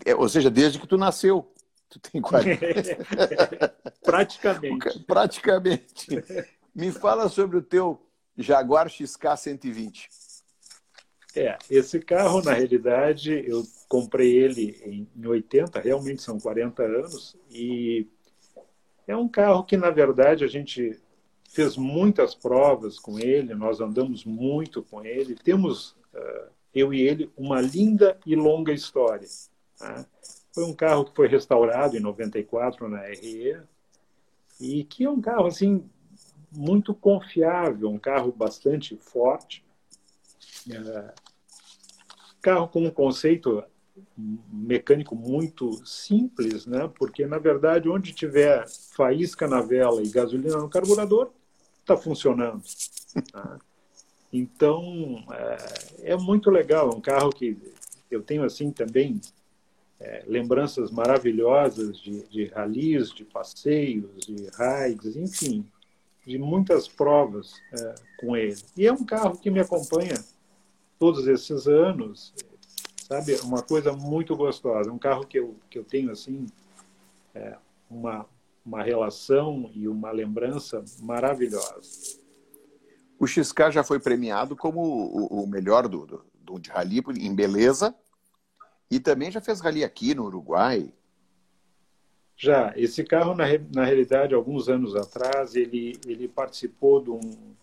É, 0.05 0.15
ou 0.15 0.29
seja, 0.29 0.50
desde 0.50 0.79
que 0.79 0.88
tu 0.88 0.98
nasceu. 0.98 1.51
Tu 1.89 2.00
tem 2.00 2.21
40. 2.21 2.59
Praticamente. 4.03 5.00
Praticamente. 5.00 6.07
Me 6.74 6.91
fala 6.91 7.27
sobre 7.27 7.57
o 7.57 7.62
teu 7.63 8.00
Jaguar 8.38 8.88
XK 8.88 9.36
120. 9.36 10.07
É, 11.36 11.57
esse 11.69 12.00
carro, 12.00 12.41
na 12.41 12.53
realidade, 12.53 13.43
eu 13.48 13.63
comprei 13.88 14.36
ele 14.36 15.07
em 15.15 15.25
80, 15.25 15.79
realmente 15.79 16.21
são 16.21 16.39
40 16.39 16.81
anos, 16.83 17.38
e 17.51 18.07
é 19.07 19.15
um 19.15 19.27
carro 19.27 19.63
que, 19.63 19.77
na 19.77 19.91
verdade, 19.91 20.43
a 20.43 20.48
gente 20.48 21.00
fez 21.50 21.77
muitas 21.77 22.33
provas 22.33 23.00
com 23.00 23.19
ele, 23.19 23.53
nós 23.53 23.79
andamos 23.79 24.25
muito 24.25 24.83
com 24.83 25.03
ele, 25.03 25.36
temos, 25.36 25.91
uh, 26.13 26.50
eu 26.74 26.93
e 26.93 27.01
ele, 27.01 27.31
uma 27.38 27.62
linda 27.62 28.19
e 28.25 28.36
longa 28.36 28.71
história. 28.71 29.27
Tá? 29.77 30.05
Foi 30.53 30.63
um 30.63 30.74
carro 30.74 31.05
que 31.05 31.15
foi 31.15 31.27
restaurado 31.27 31.95
em 31.95 32.00
94 32.00 32.88
na 32.88 33.01
RE, 33.01 33.57
e 34.59 34.83
que 34.83 35.05
é 35.05 35.09
um 35.09 35.21
carro, 35.21 35.45
assim, 35.45 35.89
muito 36.51 36.93
confiável, 36.93 37.89
um 37.89 38.00
carro 38.00 38.31
bastante 38.31 38.95
forte, 38.98 39.63
é, 40.71 41.13
carro 42.41 42.67
com 42.67 42.83
um 42.83 42.91
conceito 42.91 43.63
mecânico 44.51 45.15
muito 45.15 45.85
simples, 45.85 46.65
né? 46.65 46.89
Porque 46.97 47.25
na 47.25 47.38
verdade, 47.38 47.89
onde 47.89 48.13
tiver 48.13 48.65
faísca 48.67 49.47
na 49.47 49.61
vela 49.61 50.01
e 50.01 50.09
gasolina 50.09 50.57
no 50.57 50.69
carburador, 50.69 51.31
está 51.81 51.97
funcionando. 51.97 52.61
Tá? 53.31 53.59
Então 54.31 55.23
é, 55.31 56.11
é, 56.11 56.17
muito 56.17 56.49
legal, 56.49 56.91
é 56.91 56.95
um 56.95 57.01
carro 57.01 57.31
que 57.31 57.57
eu 58.09 58.21
tenho 58.21 58.43
assim 58.43 58.71
também 58.71 59.19
é, 59.99 60.23
lembranças 60.27 60.91
maravilhosas 60.91 61.97
de, 61.99 62.21
de 62.27 62.51
de 63.13 63.25
passeios, 63.25 64.25
de 64.25 64.47
rides, 64.55 65.15
enfim, 65.15 65.65
de 66.25 66.38
muitas 66.38 66.88
provas 66.88 67.53
é, 67.73 67.95
com 68.19 68.38
ele. 68.38 68.61
E 68.77 68.85
é 68.88 68.93
um 68.93 69.03
carro 69.03 69.38
que 69.38 69.49
me 69.49 69.59
acompanha 69.59 70.15
todos 71.00 71.25
esses 71.27 71.65
anos, 71.68 72.34
sabe? 73.08 73.36
Uma 73.38 73.63
coisa 73.63 73.94
muito 73.94 74.36
gostosa. 74.36 74.91
Um 74.91 75.00
carro 75.00 75.25
que 75.25 75.39
eu, 75.39 75.56
que 75.70 75.79
eu 75.79 75.84
tenho, 75.84 76.12
assim, 76.12 76.46
é, 77.34 77.56
uma, 77.89 78.25
uma 78.65 78.84
relação 78.84 79.72
e 79.74 79.88
uma 79.88 80.12
lembrança 80.12 80.84
maravilhosa. 81.01 82.20
O 83.18 83.25
XK 83.25 83.72
já 83.72 83.84
foi 83.84 84.00
premiado 84.00 84.56
como 84.56 84.82
o, 84.82 85.44
o 85.44 85.48
melhor 85.48 85.88
do, 85.88 86.06
do, 86.06 86.25
do 86.36 86.60
de 86.60 86.70
rally 86.70 87.01
em 87.20 87.34
beleza 87.34 87.96
e 88.91 89.00
também 89.00 89.32
já 89.32 89.41
fez 89.41 89.60
rally 89.60 89.84
aqui 89.84 90.13
no 90.13 90.25
Uruguai. 90.25 90.91
Já, 92.36 92.74
esse 92.77 93.03
carro, 93.03 93.36
na, 93.36 93.46
na 93.74 93.84
realidade, 93.84 94.34
alguns 94.34 94.70
anos 94.70 94.96
atrás, 94.96 95.56
ele, 95.56 96.00
ele 96.08 96.27
participou 96.27 97.01
de 97.03 97.10
um, 97.10 97.53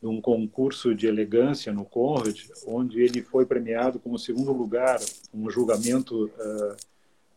de 0.00 0.06
um 0.06 0.20
concurso 0.20 0.94
de 0.94 1.06
elegância 1.06 1.72
no 1.72 1.84
Conrad, 1.84 2.36
onde 2.66 3.00
ele 3.00 3.22
foi 3.22 3.44
premiado 3.44 3.98
como 3.98 4.18
segundo 4.18 4.52
lugar, 4.52 4.98
um 5.32 5.50
julgamento 5.50 6.24
uh, 6.26 6.76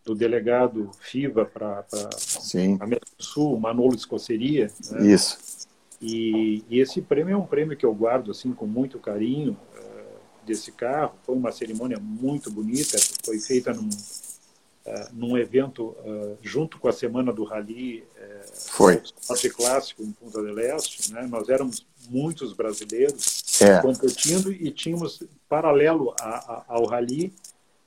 do 0.06 0.16
delegado 0.16 0.90
FIVA 1.00 1.46
para 1.46 1.86
a 1.94 2.84
América 2.84 3.08
do 3.18 3.24
Sul, 3.24 3.60
Manolo 3.60 3.96
Escoceria. 3.96 4.72
Né? 4.92 5.08
Isso. 5.08 5.68
E, 6.02 6.64
e, 6.70 6.80
esse 6.80 7.02
prêmio 7.02 7.34
é 7.34 7.38
um 7.38 7.46
prêmio 7.46 7.78
que 7.78 7.86
eu 7.86 7.94
guardo 7.94 8.32
assim 8.32 8.54
com 8.54 8.66
muito 8.66 9.00
carinho 9.00 9.58
uh, 9.78 10.46
desse 10.46 10.72
carro. 10.72 11.16
Foi 11.24 11.36
uma 11.36 11.52
cerimônia 11.52 11.98
muito 12.00 12.52
bonita, 12.52 12.98
foi 13.24 13.40
feita 13.40 13.74
num, 13.74 13.88
uh, 13.88 15.10
num 15.14 15.38
evento 15.38 15.96
uh, 16.06 16.38
junto 16.42 16.78
com 16.78 16.90
a 16.90 16.94
Semana 16.94 17.32
do 17.32 17.46
Rally 17.46 18.02
uh, 18.02 18.52
Foi. 18.54 19.02
Norte 19.30 19.50
Clássico 19.50 20.04
em 20.04 20.12
Punta 20.12 20.42
del 20.42 20.60
Este. 20.60 21.14
Né? 21.14 21.26
Nós 21.30 21.48
éramos 21.48 21.86
muitos 22.10 22.54
brasileiros 22.54 23.62
é. 23.62 23.82
competindo 23.82 24.52
e 24.52 24.72
tínhamos, 24.72 25.24
paralelo 25.48 26.14
a, 26.20 26.30
a, 26.30 26.66
ao 26.68 26.86
Rally, 26.86 27.34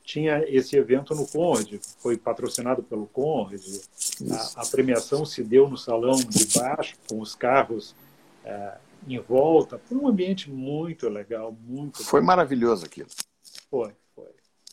tinha 0.02 0.44
esse 0.46 0.76
evento 0.76 1.14
no 1.14 1.26
Conrad, 1.26 1.80
foi 1.98 2.16
patrocinado 2.16 2.82
pelo 2.82 3.06
Conrad. 3.06 3.60
A, 4.30 4.62
a, 4.62 4.66
premiação 4.66 5.24
se 5.24 5.42
deu 5.42 5.68
no 5.68 5.76
salão 5.76 6.14
de 6.16 6.46
baixo, 6.56 6.94
com 7.08 7.20
os 7.20 7.34
carros 7.34 7.94
em 9.06 9.18
volta. 9.20 9.80
Foi 9.88 9.96
um 9.96 10.08
ambiente 10.08 10.50
muito 10.50 11.08
legal, 11.08 11.56
muito. 11.66 12.04
Foi 12.04 12.20
maravilhoso 12.20 12.84
aquilo. 12.84 13.08
Foi. 13.70 13.92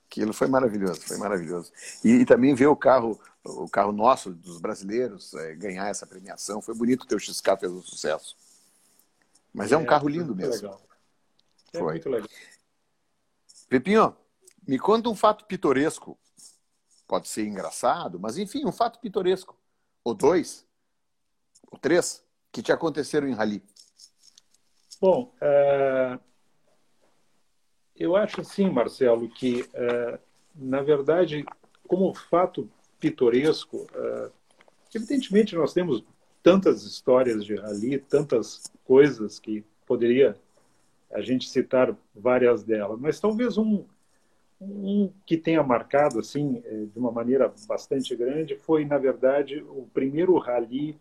Aquilo 0.07 0.31
foi 0.31 0.47
maravilhoso, 0.47 1.01
foi 1.01 1.17
maravilhoso. 1.17 1.71
E, 2.03 2.09
e 2.09 2.25
também 2.25 2.53
ver 2.53 2.67
o 2.67 2.75
carro, 2.75 3.19
o 3.43 3.67
carro 3.67 3.91
nosso, 3.91 4.29
dos 4.29 4.59
brasileiros, 4.59 5.33
é, 5.33 5.55
ganhar 5.55 5.89
essa 5.89 6.05
premiação. 6.05 6.61
Foi 6.61 6.75
bonito 6.75 7.07
ter 7.07 7.15
o 7.15 7.19
XK 7.19 7.57
fez 7.59 7.71
um 7.71 7.81
sucesso. 7.81 8.35
Mas 9.53 9.71
é, 9.71 9.75
é 9.75 9.77
um 9.77 9.85
carro 9.85 10.07
lindo 10.07 10.35
mesmo. 10.35 10.53
Legal. 10.53 10.81
É 11.73 11.79
foi. 11.79 11.91
muito 11.93 12.09
legal. 12.09 12.29
Pepinho, 13.69 14.15
me 14.67 14.79
conta 14.79 15.09
um 15.09 15.15
fato 15.15 15.45
pitoresco. 15.45 16.17
Pode 17.07 17.27
ser 17.27 17.45
engraçado, 17.45 18.19
mas 18.19 18.37
enfim, 18.37 18.65
um 18.65 18.71
fato 18.71 18.99
pitoresco. 18.99 19.57
Ou 20.03 20.13
dois, 20.13 20.65
ou 21.71 21.77
três, 21.77 22.23
que 22.51 22.61
te 22.61 22.71
aconteceram 22.71 23.27
em 23.27 23.33
rally. 23.33 23.63
Bom, 24.99 25.33
é, 25.41 26.19
eu 27.95 28.15
acho 28.15 28.43
sim, 28.43 28.69
Marcelo, 28.69 29.29
que, 29.29 29.69
é, 29.73 30.19
na 30.55 30.81
verdade, 30.81 31.45
como 31.87 32.13
fato 32.13 32.69
pitoresco, 32.99 33.87
é, 33.93 34.31
evidentemente 34.95 35.55
nós 35.55 35.73
temos 35.73 36.03
tantas 36.43 36.83
histórias 36.83 37.43
de 37.43 37.55
rally, 37.55 37.97
tantas 37.97 38.63
coisas 38.85 39.39
que 39.39 39.63
poderia 39.87 40.35
a 41.11 41.21
gente 41.21 41.49
citar 41.49 41.95
várias 42.13 42.63
delas, 42.63 42.99
mas 42.99 43.19
talvez 43.19 43.57
um, 43.57 43.85
um 44.59 45.11
que 45.25 45.37
tenha 45.37 45.63
marcado 45.63 46.19
assim 46.19 46.61
é, 46.65 46.85
de 46.85 46.99
uma 46.99 47.11
maneira 47.11 47.51
bastante 47.67 48.15
grande 48.15 48.55
foi, 48.55 48.83
na 48.83 48.97
verdade, 48.97 49.63
o 49.69 49.87
primeiro 49.93 50.37
rally 50.37 50.99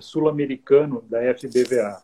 sul-americano 0.00 1.02
da 1.02 1.18
FBVA. 1.34 2.02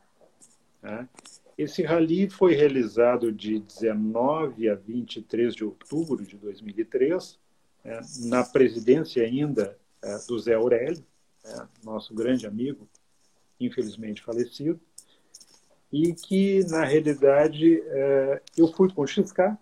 Né? 0.82 1.08
Esse 1.56 1.82
rally 1.82 2.28
foi 2.28 2.54
realizado 2.54 3.32
de 3.32 3.58
19 3.58 4.68
a 4.68 4.74
23 4.74 5.54
de 5.54 5.64
outubro 5.64 6.24
de 6.24 6.36
2003, 6.36 7.38
é, 7.84 8.00
na 8.26 8.44
presidência 8.44 9.22
ainda 9.22 9.76
é, 10.02 10.18
do 10.26 10.38
Zé 10.38 10.54
Aurélio, 10.54 11.04
é, 11.44 11.66
nosso 11.82 12.14
grande 12.14 12.46
amigo, 12.46 12.88
infelizmente 13.58 14.22
falecido, 14.22 14.80
e 15.92 16.12
que, 16.14 16.64
na 16.68 16.84
realidade, 16.84 17.82
é, 17.84 18.42
eu 18.56 18.68
fui 18.68 18.92
com 18.92 19.02
o 19.02 19.06
XK, 19.06 19.56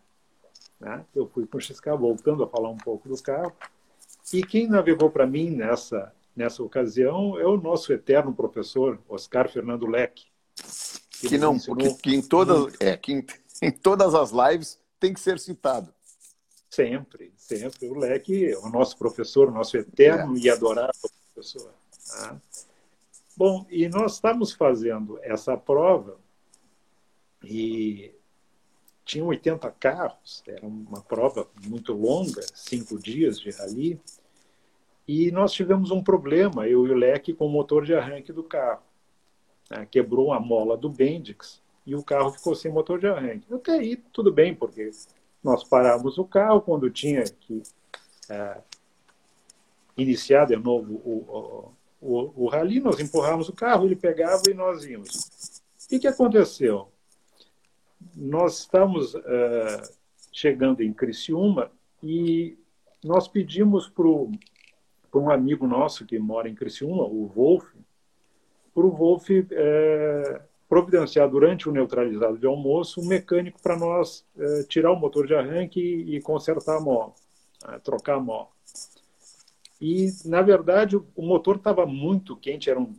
né? 0.79 1.05
eu 1.15 1.27
fui 1.29 1.47
com 1.47 1.57
o 1.57 1.61
XK, 1.61 1.91
voltando 1.99 2.45
a 2.45 2.49
falar 2.49 2.69
um 2.69 2.77
pouco 2.77 3.09
do 3.09 3.21
carro, 3.23 3.53
e 4.33 4.43
quem 4.43 4.69
navegou 4.69 5.11
para 5.11 5.27
mim 5.27 5.51
nessa, 5.51 6.13
nessa 6.37 6.63
ocasião 6.63 7.39
é 7.39 7.47
o 7.47 7.57
nosso 7.57 7.93
eterno 7.93 8.35
professor, 8.35 9.01
Oscar 9.09 9.51
Fernando 9.51 9.87
Leque, 9.87 10.27
que, 11.11 11.29
que 11.29 11.39
não, 11.39 11.59
que, 11.59 11.95
que, 11.95 12.15
em 12.15 12.23
todas, 12.23 12.75
é, 12.79 12.97
que 12.97 13.13
em, 13.13 13.27
em, 13.63 13.71
todas 13.71 14.15
as 14.15 14.31
lives 14.31 14.79
tem 15.01 15.15
que 15.15 15.21
ser 15.21 15.39
citado. 15.39 15.93
Sempre, 16.71 17.33
sempre. 17.37 17.89
O 17.89 17.99
Leque, 17.99 18.55
o 18.57 18.69
nosso 18.69 18.97
professor, 18.99 19.49
o 19.49 19.53
nosso 19.53 19.77
eterno 19.77 20.37
é. 20.37 20.41
e 20.41 20.51
adorável 20.51 21.11
professor. 21.39 21.73
Tá? 22.09 22.41
Bom, 23.37 23.65
e 23.71 23.89
nós 23.89 24.15
estamos 24.15 24.53
fazendo 24.53 25.19
essa 25.23 25.57
prova 25.57 26.19
e 27.43 28.13
tinha 29.05 29.25
80 29.25 29.71
carros, 29.73 30.43
era 30.47 30.67
uma 30.67 31.01
prova 31.01 31.49
muito 31.65 31.93
longa, 31.93 32.43
cinco 32.55 32.99
dias 32.99 33.41
de 33.41 33.51
rally, 33.51 34.01
e 35.07 35.31
nós 35.31 35.53
tivemos 35.53 35.91
um 35.91 36.03
problema, 36.03 36.69
eu 36.69 36.87
e 36.87 36.91
o 36.91 36.95
Leque, 36.95 37.33
com 37.33 37.47
o 37.47 37.51
motor 37.51 37.85
de 37.85 37.95
arranque 37.95 38.33
do 38.33 38.43
carro 38.43 38.83
né, 39.71 39.87
quebrou 39.91 40.33
a 40.33 40.41
mola 40.41 40.77
do 40.77 40.89
Bendix 40.89 41.63
e 41.87 41.95
o 41.95 42.03
carro 42.03 42.31
ficou 42.31 42.55
sem 42.55 42.71
motor 42.71 42.99
de 42.99 43.07
arranque. 43.07 43.53
Até 43.53 43.73
aí 43.73 43.97
tudo 43.97 44.33
bem, 44.33 44.55
porque 44.55 44.91
nós 45.43 45.65
paramos 45.65 46.19
o 46.19 46.25
carro 46.25 46.61
quando 46.61 46.91
tinha 46.91 47.23
que 47.25 47.63
é, 48.29 48.61
iniciar 49.99 50.47
de 50.47 50.57
novo 50.57 50.95
o, 50.95 51.75
o, 52.01 52.11
o, 52.11 52.45
o 52.45 52.49
rally, 52.49 52.81
nós 52.81 53.01
empurramos 53.01 53.49
o 53.49 53.53
carro, 53.53 53.85
ele 53.85 53.97
pegava 53.97 54.43
e 54.49 54.55
nós 54.55 54.85
íamos. 54.85 55.61
O 55.91 55.99
que 55.99 56.07
aconteceu? 56.07 56.89
Nós 58.15 58.61
estamos 58.61 59.15
é, 59.15 59.83
chegando 60.33 60.83
em 60.83 60.93
Criciúma 60.93 61.71
e 62.03 62.57
nós 63.03 63.27
pedimos 63.27 63.89
para 63.89 64.07
um 65.19 65.31
amigo 65.31 65.67
nosso 65.67 66.07
que 66.07 66.19
mora 66.19 66.49
em 66.49 66.55
Criciúma, 66.55 67.05
o 67.05 67.27
Wolf, 67.27 67.65
para 68.75 68.87
o 68.87 68.91
Wolf 68.91 69.29
é, 69.31 70.43
providenciar 70.69 71.29
durante 71.29 71.69
o 71.69 71.73
neutralizado 71.73 72.39
de 72.39 72.47
almoço 72.47 73.01
um 73.01 73.07
mecânico 73.07 73.61
para 73.61 73.77
nós 73.77 74.25
é, 74.39 74.63
tirar 74.65 74.93
o 74.93 74.97
motor 74.97 75.27
de 75.27 75.35
arranque 75.35 75.81
e, 75.81 76.17
e 76.17 76.21
consertar 76.21 76.77
a 76.77 76.81
mola, 76.81 77.13
trocar 77.83 78.17
a 78.17 78.21
mola. 78.21 78.58
E, 79.81 80.09
na 80.25 80.43
verdade, 80.43 80.97
o 80.97 81.23
motor 81.23 81.57
estava 81.57 81.87
muito 81.87 82.37
quente, 82.37 82.69
eram 82.69 82.93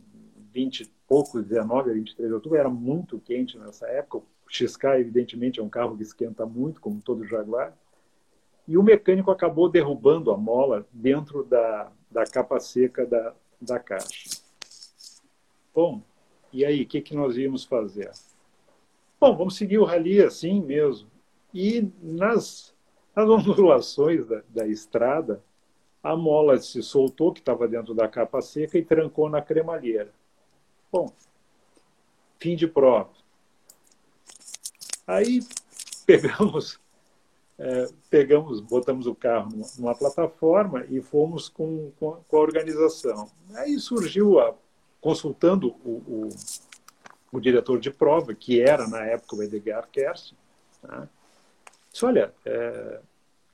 20 0.52 0.80
e 0.80 0.90
poucos, 1.06 1.44
19 1.44 1.90
a 1.90 1.94
23 1.94 2.28
de 2.28 2.34
outubro, 2.34 2.58
era 2.58 2.70
muito 2.70 3.18
quente 3.18 3.58
nessa 3.58 3.86
época. 3.86 4.18
O 4.18 4.24
XK, 4.48 4.84
evidentemente, 4.98 5.60
é 5.60 5.62
um 5.62 5.68
carro 5.68 5.96
que 5.96 6.02
esquenta 6.02 6.46
muito, 6.46 6.80
como 6.80 7.00
todo 7.00 7.26
Jaguar. 7.26 7.76
E 8.66 8.78
o 8.78 8.82
mecânico 8.82 9.30
acabou 9.30 9.68
derrubando 9.68 10.30
a 10.30 10.36
mola 10.36 10.86
dentro 10.92 11.44
da, 11.44 11.90
da 12.10 12.24
capa 12.24 12.58
seca 12.60 13.04
da, 13.04 13.34
da 13.60 13.78
caixa. 13.78 14.30
Bom, 15.74 16.02
e 16.52 16.64
aí, 16.64 16.82
o 16.82 16.86
que, 16.86 17.00
que 17.00 17.14
nós 17.14 17.36
íamos 17.36 17.64
fazer? 17.64 18.10
Bom, 19.20 19.36
vamos 19.36 19.56
seguir 19.56 19.78
o 19.78 19.84
rally 19.84 20.22
assim 20.22 20.60
mesmo. 20.60 21.08
E 21.52 21.88
nas, 22.02 22.74
nas 23.14 23.28
ondulações 23.28 24.26
da, 24.26 24.42
da 24.48 24.66
estrada, 24.66 25.42
a 26.02 26.16
mola 26.16 26.58
se 26.58 26.82
soltou, 26.82 27.32
que 27.32 27.40
estava 27.40 27.68
dentro 27.68 27.94
da 27.94 28.08
capa 28.08 28.40
seca, 28.40 28.78
e 28.78 28.84
trancou 28.84 29.28
na 29.28 29.42
cremalheira. 29.42 30.12
Bom, 30.90 31.12
fim 32.38 32.56
de 32.56 32.66
prova. 32.66 33.10
Aí 35.06 35.40
pegamos, 36.06 36.80
é, 37.58 37.88
pegamos, 38.08 38.60
botamos 38.60 39.06
o 39.06 39.14
carro 39.14 39.50
numa 39.78 39.94
plataforma 39.94 40.84
e 40.88 41.00
fomos 41.02 41.48
com, 41.48 41.92
com, 41.98 42.12
com 42.26 42.36
a 42.36 42.40
organização. 42.40 43.30
Aí 43.54 43.78
surgiu, 43.78 44.40
a, 44.40 44.54
consultando 45.00 45.68
o, 45.84 45.90
o, 45.90 46.28
o, 47.32 47.40
diretor 47.40 47.78
de 47.78 47.90
prova, 47.90 48.34
que 48.34 48.60
era 48.60 48.88
na 48.88 49.04
época 49.04 49.36
o 49.36 49.42
Edgar 49.42 49.88
Kersten, 49.90 50.36
né? 50.82 51.08
disse, 51.92 52.04
olha, 52.04 52.32
é, 52.44 53.00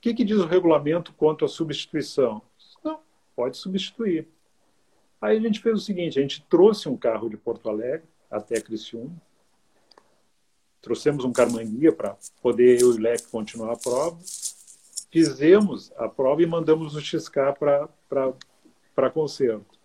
que, 0.07 0.13
que 0.13 0.23
diz 0.23 0.37
o 0.37 0.45
regulamento 0.45 1.13
quanto 1.13 1.43
à 1.43 1.47
substituição? 1.47 2.41
Não, 2.83 2.99
pode 3.35 3.57
substituir. 3.57 4.27
Aí 5.21 5.37
a 5.37 5.39
gente 5.39 5.59
fez 5.59 5.75
o 5.75 5.83
seguinte: 5.83 6.19
a 6.19 6.21
gente 6.21 6.45
trouxe 6.49 6.87
um 6.87 6.95
carro 6.95 7.29
de 7.29 7.37
Porto 7.37 7.69
Alegre 7.69 8.07
até 8.29 8.61
Criciúma, 8.61 9.15
trouxemos 10.81 11.25
um 11.25 11.31
carmanguia 11.31 11.91
para 11.91 12.15
poder 12.41 12.81
eu 12.81 12.93
e 12.93 12.97
o 12.97 13.01
Leque 13.01 13.27
continuar 13.27 13.73
a 13.73 13.77
prova, 13.77 14.17
fizemos 15.11 15.91
a 15.97 16.07
prova 16.07 16.41
e 16.41 16.45
mandamos 16.45 16.95
o 16.95 17.01
XK 17.01 17.35
para 18.95 19.09
concerto. 19.09 19.77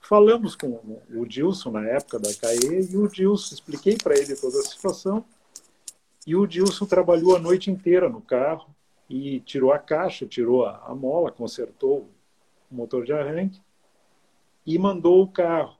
Falamos 0.00 0.54
com 0.54 1.00
o 1.10 1.26
Dilson 1.26 1.72
na 1.72 1.84
época 1.84 2.20
da 2.20 2.32
CAE 2.32 2.88
e 2.92 2.96
o 2.96 3.08
Dilson, 3.08 3.54
expliquei 3.54 3.96
para 3.96 4.16
ele 4.16 4.36
toda 4.36 4.58
a 4.58 4.62
situação 4.62 5.24
e 6.24 6.36
o 6.36 6.46
Dilson 6.46 6.86
trabalhou 6.86 7.34
a 7.34 7.40
noite 7.40 7.70
inteira 7.72 8.08
no 8.08 8.20
carro, 8.20 8.75
e 9.08 9.40
tirou 9.40 9.72
a 9.72 9.78
caixa, 9.78 10.26
tirou 10.26 10.64
a, 10.64 10.82
a 10.86 10.94
mola, 10.94 11.30
consertou 11.30 12.10
o 12.70 12.74
motor 12.74 13.04
de 13.04 13.12
arranque 13.12 13.60
e 14.64 14.78
mandou 14.78 15.22
o 15.22 15.28
carro. 15.28 15.76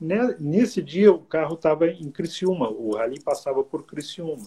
Nesse 0.00 0.82
dia, 0.82 1.12
o 1.12 1.20
carro 1.20 1.54
estava 1.54 1.86
em 1.88 2.10
Criciúma, 2.10 2.68
o 2.68 2.96
rally 2.96 3.20
passava 3.20 3.62
por 3.62 3.84
Criciúma. 3.84 4.46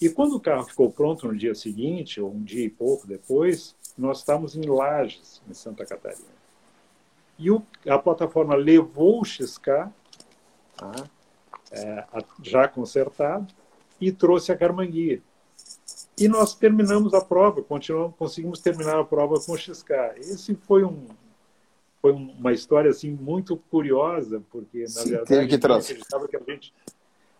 E 0.00 0.08
quando 0.08 0.36
o 0.36 0.40
carro 0.40 0.64
ficou 0.64 0.90
pronto 0.90 1.26
no 1.26 1.36
dia 1.36 1.54
seguinte, 1.54 2.20
ou 2.20 2.32
um 2.32 2.42
dia 2.42 2.64
e 2.64 2.70
pouco 2.70 3.06
depois, 3.06 3.76
nós 3.96 4.18
estávamos 4.18 4.56
em 4.56 4.66
Lages, 4.66 5.40
em 5.48 5.54
Santa 5.54 5.86
Catarina. 5.86 6.34
E 7.38 7.50
o, 7.50 7.62
a 7.88 7.98
plataforma 7.98 8.54
levou 8.54 9.20
o 9.20 9.24
XK, 9.24 9.88
tá, 10.76 10.92
é, 11.70 12.04
já 12.42 12.68
consertado, 12.68 13.52
e 14.00 14.12
trouxe 14.12 14.52
a 14.52 14.56
Carmanguia. 14.56 15.22
E 16.18 16.28
nós 16.28 16.54
terminamos 16.54 17.12
a 17.12 17.20
prova, 17.20 17.62
continuamos, 17.62 18.14
conseguimos 18.16 18.60
terminar 18.60 18.98
a 18.98 19.04
prova 19.04 19.40
com 19.40 19.52
o 19.52 19.58
XK. 19.58 19.92
Esse 20.16 20.54
foi 20.54 20.84
um 20.84 21.06
foi 22.00 22.12
uma 22.12 22.52
história 22.52 22.90
assim 22.90 23.10
muito 23.10 23.56
curiosa, 23.56 24.42
porque 24.50 24.82
na 24.82 24.88
Sim, 24.88 25.10
verdade 25.10 25.58
que 25.58 25.66
eu 25.66 25.74
acreditava 25.74 26.28
que 26.28 26.36
a 26.36 26.42
gente 26.46 26.74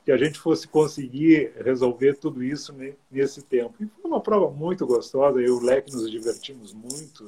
que 0.05 0.13
a 0.13 0.17
gente 0.19 0.39
fosse 0.39 0.69
conseguir 0.69 1.53
resolver 1.65 2.15
tudo 2.15 2.45
isso 2.45 2.75
nesse 3.11 3.43
tempo. 3.43 3.75
E 3.81 3.87
foi 3.87 4.11
uma 4.11 4.21
prova 4.21 4.51
muito 4.51 4.87
gostosa, 4.87 5.41
eu 5.41 5.47
e 5.47 5.51
o 5.51 5.61
Leque 5.61 5.93
nos 5.93 6.11
divertimos 6.11 6.75
muito. 6.75 7.25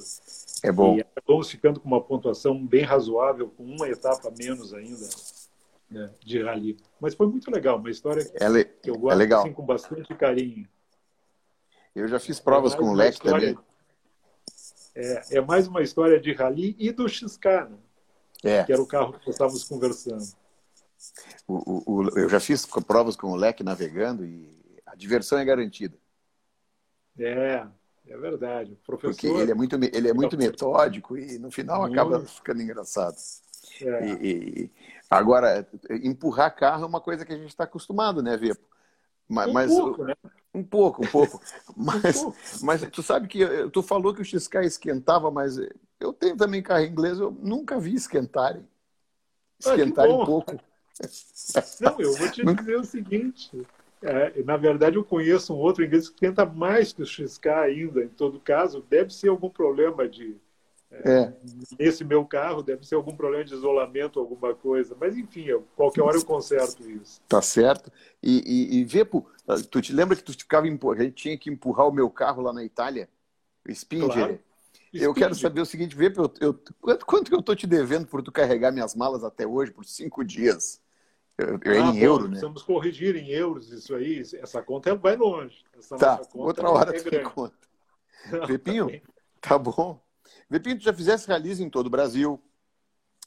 É 0.62 0.70
bom. 0.70 0.96
E 0.96 1.00
acabamos 1.00 1.50
ficando 1.50 1.80
com 1.80 1.88
uma 1.88 2.02
pontuação 2.02 2.66
bem 2.66 2.82
razoável, 2.82 3.50
com 3.56 3.64
uma 3.64 3.88
etapa 3.88 4.30
menos 4.38 4.74
ainda 4.74 5.08
né, 5.90 6.10
de 6.22 6.42
rally. 6.42 6.76
Mas 7.00 7.14
foi 7.14 7.26
muito 7.26 7.50
legal, 7.50 7.78
uma 7.78 7.90
história 7.90 8.22
que, 8.22 8.42
é 8.42 8.64
que 8.64 8.90
eu 8.90 8.98
gosto 8.98 9.20
é 9.22 9.34
assim, 9.34 9.52
com 9.52 9.64
bastante 9.64 10.14
carinho. 10.14 10.68
Eu 11.96 12.06
já 12.06 12.20
fiz 12.20 12.38
provas 12.38 12.74
é 12.74 12.76
com 12.76 12.90
o 12.90 12.92
Leque 12.92 13.22
também. 13.22 13.56
É, 14.94 15.38
é, 15.38 15.40
mais 15.40 15.66
uma 15.66 15.80
história 15.80 16.20
de 16.20 16.30
rally 16.34 16.76
e 16.78 16.92
do 16.92 17.08
XK, 17.08 17.46
né? 17.46 17.78
é. 18.44 18.64
que 18.64 18.72
era 18.72 18.82
o 18.82 18.86
carro 18.86 19.18
que 19.18 19.30
estávamos 19.30 19.64
conversando. 19.64 20.22
O, 21.48 21.54
o, 21.54 21.82
o, 21.86 22.18
eu 22.18 22.28
já 22.28 22.38
fiz 22.38 22.66
provas 22.86 23.16
com 23.16 23.28
o 23.28 23.36
Leque 23.36 23.64
navegando 23.64 24.26
e 24.26 24.78
a 24.84 24.94
diversão 24.94 25.38
é 25.38 25.44
garantida. 25.44 25.96
É, 27.18 27.66
é 28.06 28.16
verdade. 28.18 28.72
O 28.72 28.76
professor... 28.76 29.14
Porque 29.14 29.26
ele 29.26 29.50
é 29.50 29.54
muito, 29.54 29.76
ele 29.76 30.08
é 30.10 30.12
muito 30.12 30.36
metódico 30.36 31.16
e 31.16 31.38
no 31.38 31.50
final 31.50 31.80
muito. 31.80 31.94
acaba 31.94 32.20
ficando 32.26 32.60
engraçado. 32.60 33.16
É. 33.80 34.06
E, 34.06 34.62
e, 34.64 34.70
agora, 35.08 35.66
empurrar 35.88 36.54
carro 36.54 36.84
é 36.84 36.86
uma 36.86 37.00
coisa 37.00 37.24
que 37.24 37.32
a 37.32 37.38
gente 37.38 37.48
está 37.48 37.64
acostumado, 37.64 38.22
né, 38.22 38.36
Vepo? 38.36 38.66
Mas, 39.26 39.48
um 39.48 39.52
mas, 39.52 39.70
pouco, 39.70 40.04
né? 40.04 40.14
Um 40.56 40.64
pouco, 40.64 41.04
um 41.04 41.08
pouco. 41.08 41.40
Mas, 41.76 42.16
um 42.16 42.24
pouco. 42.24 42.38
mas 42.62 42.80
tu 42.90 43.02
sabe 43.02 43.28
que 43.28 43.44
tu 43.70 43.82
falou 43.82 44.14
que 44.14 44.22
o 44.22 44.24
XK 44.24 44.60
esquentava, 44.64 45.30
mas 45.30 45.58
eu 46.00 46.12
tenho 46.14 46.34
também 46.34 46.62
carro 46.62 46.84
inglês, 46.84 47.18
eu 47.18 47.30
nunca 47.30 47.78
vi 47.78 47.94
esquentarem. 47.94 48.66
Ah, 49.64 49.70
esquentarem 49.70 50.14
ah, 50.14 50.22
um 50.22 50.24
pouco. 50.24 50.56
Não, 51.80 52.00
eu 52.00 52.14
vou 52.14 52.30
te 52.30 52.42
dizer 52.42 52.76
o 52.76 52.84
seguinte. 52.84 53.66
É, 54.00 54.42
na 54.42 54.56
verdade, 54.56 54.96
eu 54.96 55.04
conheço 55.04 55.52
um 55.52 55.58
outro 55.58 55.84
inglês 55.84 56.08
que 56.08 56.14
esquenta 56.14 56.46
mais 56.46 56.92
que 56.92 57.02
o 57.02 57.06
XK 57.06 57.48
ainda. 57.48 58.02
Em 58.02 58.08
todo 58.08 58.40
caso, 58.40 58.84
deve 58.88 59.12
ser 59.12 59.28
algum 59.28 59.50
problema 59.50 60.08
de 60.08 60.36
é. 60.90 61.32
Nesse 61.78 62.04
meu 62.04 62.24
carro 62.24 62.62
deve 62.62 62.86
ser 62.86 62.94
algum 62.94 63.16
problema 63.16 63.44
de 63.44 63.54
isolamento, 63.54 64.20
alguma 64.20 64.54
coisa. 64.54 64.96
Mas 64.98 65.16
enfim, 65.16 65.44
eu, 65.44 65.66
qualquer 65.74 66.02
hora 66.02 66.16
eu 66.16 66.24
conserto 66.24 66.88
isso. 66.88 67.20
Tá 67.28 67.42
certo. 67.42 67.92
E, 68.22 68.42
e, 68.46 68.78
e 68.78 68.84
vê, 68.84 69.04
tu 69.04 69.80
te 69.82 69.92
lembra 69.92 70.16
que 70.16 70.22
tu 70.22 70.32
ficava 70.32 70.66
a 70.66 71.02
gente 71.02 71.14
tinha 71.14 71.36
que 71.36 71.50
empurrar 71.50 71.88
o 71.88 71.92
meu 71.92 72.08
carro 72.08 72.42
lá 72.42 72.52
na 72.52 72.64
Itália? 72.64 73.08
O 73.68 73.74
Spinger. 73.74 74.10
Claro. 74.10 74.40
Eu 74.92 75.12
quero 75.12 75.34
saber 75.34 75.60
o 75.60 75.66
seguinte, 75.66 75.94
vê, 75.94 76.06
eu, 76.06 76.32
eu, 76.40 76.58
quanto, 76.80 77.04
quanto 77.04 77.30
que 77.30 77.34
eu 77.34 77.42
tô 77.42 77.54
te 77.54 77.66
devendo 77.66 78.06
por 78.06 78.22
tu 78.22 78.32
carregar 78.32 78.72
minhas 78.72 78.94
malas 78.94 79.22
até 79.24 79.46
hoje, 79.46 79.70
por 79.70 79.84
cinco 79.84 80.24
dias? 80.24 80.80
Eu, 81.36 81.58
eu 81.62 81.84
ah, 81.84 81.88
em 81.88 81.92
bom, 81.92 81.98
euro, 81.98 82.22
né? 82.24 82.28
Precisamos 82.30 82.62
corrigir 82.62 83.14
em 83.16 83.28
euros 83.28 83.70
isso 83.70 83.94
aí. 83.94 84.20
Essa 84.20 84.62
conta 84.62 84.94
vai 84.94 85.16
longe. 85.16 85.64
Essa 85.76 85.96
tá, 85.96 86.20
outra 86.32 86.70
hora 86.70 86.96
é 86.96 87.00
tu 87.00 87.10
grande. 87.10 87.28
conta. 87.28 87.54
Pepinho, 88.46 89.02
tá 89.40 89.58
bom. 89.58 90.00
Vepinto, 90.48 90.82
já 90.82 90.92
fizesse 90.92 91.28
rallies 91.28 91.60
em 91.60 91.68
todo 91.68 91.86
o 91.86 91.90
Brasil, 91.90 92.42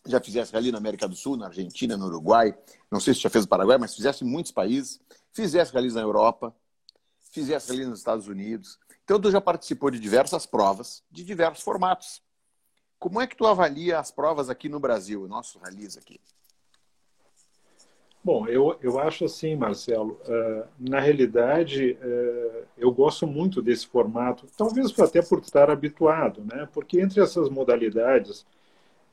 já 0.05 0.19
fizesse 0.19 0.53
rally 0.53 0.71
na 0.71 0.77
América 0.77 1.07
do 1.07 1.15
Sul, 1.15 1.35
na 1.35 1.47
Argentina, 1.47 1.97
no 1.97 2.05
Uruguai, 2.05 2.57
não 2.89 2.99
sei 2.99 3.13
se 3.13 3.21
já 3.21 3.29
fez 3.29 3.45
no 3.45 3.49
Paraguai, 3.49 3.77
mas 3.77 3.95
fizesse 3.95 4.23
em 4.23 4.27
muitos 4.27 4.51
países, 4.51 4.99
fizesse 5.33 5.73
rallies 5.73 5.95
na 5.95 6.01
Europa, 6.01 6.55
fizesse 7.31 7.69
rallies 7.69 7.88
nos 7.88 7.99
Estados 7.99 8.27
Unidos. 8.27 8.79
Então, 9.03 9.19
tu 9.19 9.31
já 9.31 9.41
participou 9.41 9.89
de 9.91 9.99
diversas 9.99 10.45
provas, 10.45 11.03
de 11.12 11.23
diversos 11.23 11.63
formatos. 11.63 12.21
Como 12.97 13.19
é 13.19 13.27
que 13.27 13.35
tu 13.35 13.45
avalia 13.45 13.99
as 13.99 14.12
provas 14.12 14.49
aqui 14.49 14.69
no 14.69 14.79
Brasil, 14.79 15.27
nossos 15.27 15.62
rallies 15.62 15.97
aqui? 15.97 16.19
Bom, 18.21 18.45
eu, 18.47 18.77
eu 18.82 18.99
acho 18.99 19.25
assim, 19.25 19.55
Marcelo, 19.55 20.19
uh, 20.27 20.67
na 20.77 20.99
realidade, 20.99 21.97
uh, 22.01 22.65
eu 22.77 22.91
gosto 22.91 23.25
muito 23.25 23.62
desse 23.62 23.88
formato, 23.88 24.45
talvez 24.58 24.97
até 24.99 25.21
por 25.21 25.39
estar 25.39 25.69
habituado, 25.69 26.43
né? 26.43 26.67
porque 26.73 26.99
entre 26.99 27.21
essas 27.21 27.49
modalidades 27.49 28.45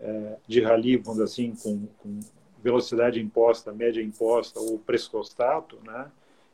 uh, 0.00 0.36
de 0.46 0.60
rally, 0.60 0.96
vamos 0.96 1.20
dizer 1.20 1.24
assim, 1.24 1.54
com, 1.54 1.86
com, 2.02 2.20
velocidade 2.62 3.20
imposta, 3.20 3.72
média 3.72 4.02
imposta 4.02 4.58
ou 4.58 4.76
prestostato, 4.76 5.78
né? 5.84 6.10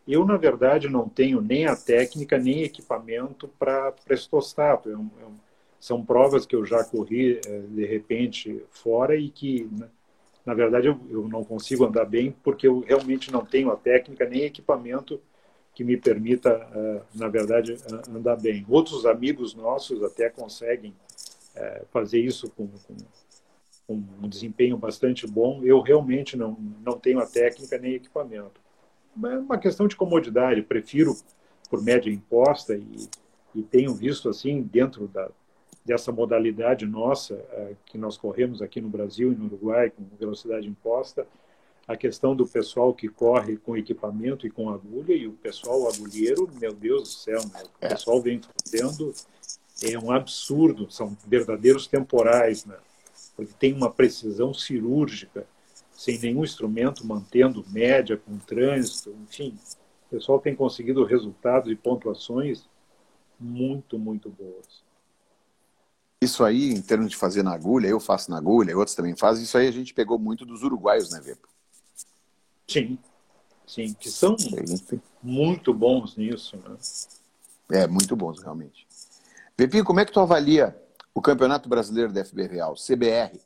eu, 0.07 0.23
na 0.27 0.37
verdade, 0.37 0.91
não 0.91 1.09
tenho 1.09 1.41
nem 1.41 1.65
a 1.65 1.75
técnica, 1.75 2.37
nem 2.37 2.65
equipamento 2.65 3.49
para 3.59 3.93
prestostato. 4.05 4.91
Eu, 4.91 5.07
eu, 5.23 5.33
são 5.81 6.05
provas 6.05 6.45
que 6.45 6.55
eu 6.55 6.67
já 6.67 6.85
corri, 6.85 7.41
de 7.71 7.87
repente, 7.87 8.63
fora 8.71 9.17
e 9.17 9.31
que... 9.31 9.67
Né? 9.73 9.89
Na 10.45 10.55
verdade, 10.55 10.89
eu, 10.89 10.99
eu 11.09 11.29
não 11.29 11.45
consigo 11.45 11.85
andar 11.85 12.05
bem 12.05 12.35
porque 12.43 12.67
eu 12.67 12.81
realmente 12.81 13.31
não 13.33 13.45
tenho 13.45 13.71
a 13.71 13.77
técnica 13.77 14.29
nem 14.29 14.43
equipamento 14.43 15.21
que 15.75 15.85
me 15.85 15.97
permita, 15.97 16.69
uh, 16.75 17.19
na 17.19 17.29
verdade, 17.29 17.77
andar 18.11 18.37
bem. 18.37 18.65
Outros 18.69 19.07
amigos 19.07 19.55
nossos 19.55 20.03
até 20.03 20.29
conseguem 20.29 20.95
uh, 21.57 21.87
fazer 21.91 22.21
isso 22.21 22.51
com, 22.51 22.67
com, 22.67 22.97
com, 23.87 24.05
um 24.23 24.29
desempenho 24.29 24.77
bastante 24.77 25.27
bom. 25.27 25.63
Eu 25.63 25.81
realmente 25.81 26.37
não, 26.37 26.59
não 26.85 26.99
tenho 26.99 27.21
a 27.21 27.27
técnica 27.27 27.79
nem 27.79 27.95
equipamento. 27.95 28.61
É 29.25 29.39
uma 29.39 29.59
questão 29.59 29.87
de 29.87 29.97
comodidade. 29.97 30.61
Prefiro 30.63 31.17
por 31.71 31.83
média 31.83 32.11
imposta 32.11 32.75
e, 32.75 33.09
e 33.55 33.63
tenho 33.63 33.95
visto 33.95 34.29
assim 34.29 34.61
dentro 34.61 35.09
da, 35.09 35.31
dessa 35.85 36.13
modalidade 36.13 36.87
nossa, 36.87 37.35
uh, 37.35 37.77
que 37.87 37.99
nós 37.99 38.17
corremos 38.17 38.63
aqui 38.63 38.81
no 38.81 38.89
Brasil 38.89 39.33
e 39.33 39.37
no 39.37 39.47
Uruguai, 39.47 39.91
com 39.91 40.05
velocidade 40.19 40.69
imposta, 40.69 41.27
a 41.87 41.97
questão 41.97 42.35
do 42.35 42.47
pessoal 42.47 42.95
que 42.95 43.09
corre 43.09 43.57
com 43.57 43.77
equipamento 43.77 44.47
e 44.47 44.51
com 44.51 44.71
agulha, 44.71 45.15
e 45.15 45.27
o 45.27 45.33
pessoal 45.33 45.89
agulheiro, 45.89 46.49
meu 46.61 46.73
Deus 46.73 47.03
do 47.03 47.09
céu, 47.09 47.41
né? 47.53 47.65
o 47.65 47.87
é. 47.87 47.89
pessoal 47.89 48.21
vem 48.21 48.41
fazendo, 48.41 49.13
é 49.83 49.99
um 49.99 50.13
absurdo, 50.13 50.91
são 50.91 51.17
verdadeiros 51.27 51.89
temporais, 51.89 52.65
né? 52.65 52.77
porque 53.35 53.53
tem 53.59 53.73
uma 53.73 53.91
precisão 53.91 54.55
cirúrgica, 54.55 55.47
sem 55.93 56.19
nenhum 56.19 56.45
instrumento, 56.45 57.07
mantendo 57.07 57.65
média 57.69 58.17
com 58.17 58.39
trânsito, 58.39 59.15
enfim. 59.23 59.59
O 60.07 60.11
pessoal 60.11 60.39
tem 60.39 60.55
conseguido 60.55 61.05
resultados 61.05 61.71
e 61.71 61.77
pontuações 61.77 62.69
muito, 63.39 63.99
muito 63.99 64.29
boas. 64.31 64.83
Isso 66.23 66.45
aí, 66.45 66.71
em 66.71 66.81
termos 66.81 67.11
de 67.11 67.17
fazer 67.17 67.43
na 67.43 67.53
agulha, 67.53 67.89
eu 67.89 67.99
faço 67.99 68.31
na 68.31 68.39
agulha, 68.39 68.79
outros 68.79 68.95
também 68.95 69.17
fazem, 69.17 69.43
isso 69.43 69.59
aí 69.59 69.67
a 69.67 69.73
gente 69.73 69.93
pegou 69.93 70.21
muito 70.21 70.47
dos 70.47 70.63
uruguaios, 70.63 71.11
né, 71.11 71.21
Vepo? 71.21 71.49
Sim, 72.69 72.97
sim, 73.67 73.93
que 73.95 74.09
são 74.09 74.39
sim. 74.39 75.01
muito 75.21 75.75
bons 75.75 76.17
nisso, 76.17 76.57
né? 76.57 76.77
É, 77.73 77.87
muito 77.89 78.15
bons, 78.15 78.41
realmente. 78.41 78.87
Pepinho, 79.57 79.85
como 79.85 79.99
é 79.99 80.05
que 80.05 80.13
tu 80.13 80.21
avalia 80.21 80.81
o 81.13 81.21
Campeonato 81.21 81.69
Brasileiro 81.69 82.13
da 82.13 82.25
FBVA, 82.25 82.69
o 82.69 82.77
CBR? 82.77 83.41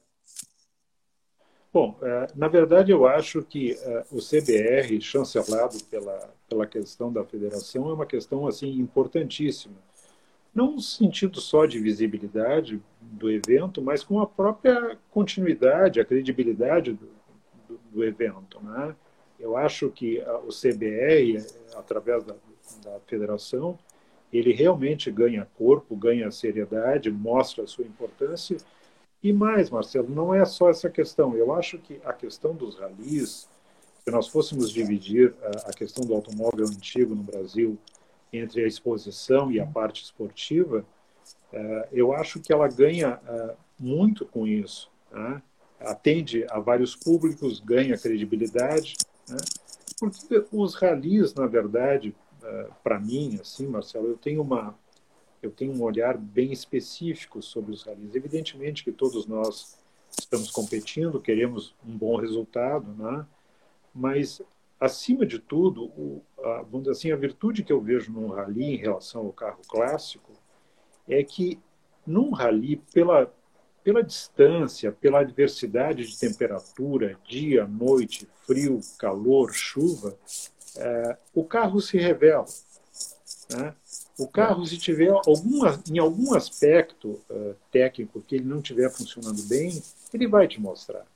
Bom, 1.73 1.97
é, 2.03 2.27
na 2.37 2.47
verdade 2.47 2.93
eu 2.93 3.07
acho 3.07 3.43
que 3.43 3.73
é, 3.73 4.05
o 4.11 4.19
CBR, 4.19 5.01
chancelado 5.01 5.83
pela, 5.85 6.31
pela 6.47 6.67
questão 6.67 7.11
da 7.11 7.25
federação, 7.25 7.89
é 7.89 7.95
uma 7.95 8.07
questão 8.07 8.47
assim 8.47 8.69
importantíssima. 8.69 9.77
Não 10.57 10.73
no 10.73 10.81
sentido 10.81 11.39
só 11.39 11.67
de 11.67 11.79
visibilidade 11.79 12.81
do 12.99 13.31
evento, 13.31 13.83
mas 13.83 14.03
com 14.03 14.23
a 14.23 14.27
própria 14.27 14.97
continuidade, 15.11 16.01
a 16.01 16.05
credibilidade 16.05 16.95
do, 16.95 17.11
do, 17.69 17.81
do 17.93 18.03
evento. 18.03 18.59
Né? 18.63 18.97
Eu 19.39 19.55
acho 19.55 19.91
que 19.91 20.19
o 20.47 20.49
CBR, 20.49 21.45
através 21.77 22.25
da, 22.25 22.35
da 22.83 22.99
federação, 23.07 23.79
ele 24.33 24.51
realmente 24.55 25.11
ganha 25.11 25.47
corpo, 25.59 25.95
ganha 25.95 26.31
seriedade, 26.31 27.11
mostra 27.11 27.65
a 27.65 27.67
sua 27.67 27.85
importância. 27.85 28.57
E 29.23 29.35
mais, 29.35 29.69
Marcelo, 29.69 30.09
não 30.09 30.35
é 30.35 30.43
só 30.47 30.71
essa 30.71 30.89
questão. 30.89 31.37
Eu 31.37 31.53
acho 31.53 31.77
que 31.77 32.01
a 32.03 32.15
questão 32.15 32.55
dos 32.55 32.79
ralis, 32.79 33.47
se 34.03 34.11
nós 34.11 34.27
fôssemos 34.27 34.71
dividir 34.71 35.35
a 35.67 35.73
questão 35.75 36.03
do 36.07 36.15
automóvel 36.15 36.65
antigo 36.65 37.15
no 37.15 37.23
Brasil 37.23 37.79
entre 38.33 38.65
a 38.65 38.67
exposição 38.67 39.51
e 39.51 39.61
a 39.61 39.67
parte 39.67 40.03
esportiva, 40.03 40.85
é, 41.53 41.89
eu 41.93 42.13
acho 42.13 42.41
que 42.41 42.53
ela 42.53 42.69
ganha 42.69 43.21
é, 43.27 43.55
muito 43.79 44.25
com 44.27 44.47
isso. 44.47 44.91
Né? 45.11 45.43
Atende 45.81 46.47
a 46.51 46.59
vários 46.59 46.97
públicos, 46.97 47.61
ganha 47.61 47.99
credibilidade, 47.99 48.97
né? 49.29 49.37
porque 49.99 50.45
os 50.53 50.75
ralis, 50.75 51.35
na 51.35 51.47
verdade, 51.47 52.15
eh, 52.43 52.69
para 52.83 52.99
mim, 52.99 53.39
assim, 53.41 53.67
Marcelo, 53.67 54.09
eu 54.09 54.17
tenho 54.17 54.43
uma 54.43 54.75
eu 55.43 55.51
tenho 55.51 55.75
um 55.75 55.83
olhar 55.83 56.17
bem 56.17 56.51
específico 56.51 57.41
sobre 57.43 57.73
os 57.73 57.83
ralis. 57.83 58.15
Evidentemente 58.15 58.83
que 58.83 58.91
todos 58.91 59.27
nós 59.27 59.79
estamos 60.19 60.51
competindo, 60.51 61.21
queremos 61.21 61.75
um 61.87 61.97
bom 61.97 62.17
resultado, 62.17 62.91
né? 62.95 63.25
Mas 63.95 64.43
acima 64.81 65.25
de 65.25 65.39
tudo, 65.39 65.85
o, 65.85 66.23
a, 66.47 66.91
assim, 66.91 67.13
a 67.13 67.17
virtude 67.17 67.63
que 67.63 67.73
eu 67.73 67.81
vejo 67.81 68.13
num 68.13 68.29
rally 68.29 68.75
em 68.75 68.77
relação 68.77 69.23
ao 69.23 69.33
carro 69.33 69.61
clássico 69.69 70.33
é 71.09 71.23
que 71.23 71.59
num 72.07 72.31
rally 72.31 72.77
pela 72.93 73.33
pela 73.87 74.03
distância, 74.03 74.91
pela 74.91 75.23
diversidade 75.23 76.05
de 76.05 76.19
temperatura, 76.19 77.17
dia, 77.25 77.65
noite, 77.69 78.29
frio, 78.45 78.81
calor, 78.99 79.53
chuva, 79.55 80.19
é, 80.77 81.17
o 81.33 81.45
carro 81.45 81.81
se 81.81 81.97
revela. 81.97 82.47
Né? 83.49 83.73
O 84.19 84.27
carro, 84.27 84.67
se 84.67 84.77
tiver 84.77 85.11
alguma, 85.11 85.81
em 85.89 85.99
algum 85.99 86.35
aspecto 86.35 87.23
uh, 87.31 87.55
técnico 87.71 88.21
que 88.23 88.37
ele 88.37 88.45
não 88.45 88.59
estiver 88.59 88.91
funcionando 88.91 89.41
bem, 89.45 89.81
ele 90.13 90.27
vai 90.27 90.49
te 90.49 90.61
mostrar. 90.61 91.07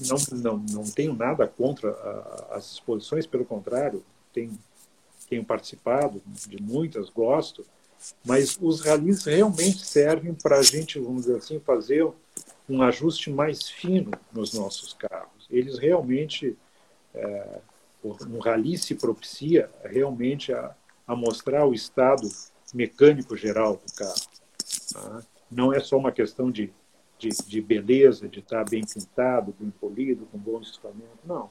Não, 0.00 0.40
não, 0.40 0.64
não 0.70 0.84
tenho 0.84 1.14
nada 1.14 1.46
contra 1.46 1.90
a, 1.90 2.56
as 2.56 2.72
exposições, 2.72 3.26
pelo 3.26 3.44
contrário, 3.44 4.04
tenho, 4.32 4.58
tenho 5.28 5.44
participado 5.44 6.22
de 6.48 6.60
muitas, 6.62 7.08
gosto, 7.10 7.64
mas 8.24 8.58
os 8.60 8.80
ralis 8.80 9.24
realmente 9.24 9.84
servem 9.84 10.34
para 10.34 10.58
a 10.58 10.62
gente, 10.62 10.98
vamos 10.98 11.22
dizer 11.22 11.36
assim, 11.36 11.60
fazer 11.60 12.06
um 12.68 12.82
ajuste 12.82 13.30
mais 13.30 13.68
fino 13.68 14.10
nos 14.32 14.52
nossos 14.54 14.92
carros. 14.92 15.46
Eles 15.50 15.78
realmente 15.78 16.56
é, 17.14 17.60
um 18.04 18.38
rally 18.38 18.76
se 18.76 18.94
propicia 18.94 19.70
realmente 19.84 20.52
a, 20.52 20.74
a 21.06 21.14
mostrar 21.14 21.66
o 21.66 21.74
estado 21.74 22.28
mecânico 22.74 23.36
geral 23.36 23.80
do 23.86 23.92
carro. 23.94 24.20
Tá? 24.92 25.22
Não 25.50 25.72
é 25.72 25.80
só 25.80 25.96
uma 25.96 26.10
questão 26.10 26.50
de, 26.50 26.72
de, 27.28 27.28
de, 27.46 27.60
beleza, 27.60 28.28
de 28.28 28.40
estar 28.40 28.68
bem 28.68 28.84
pintado, 28.84 29.54
bem 29.58 29.70
polido, 29.70 30.26
com 30.30 30.38
bom 30.38 30.60
equipamento. 30.60 31.18
Não. 31.24 31.48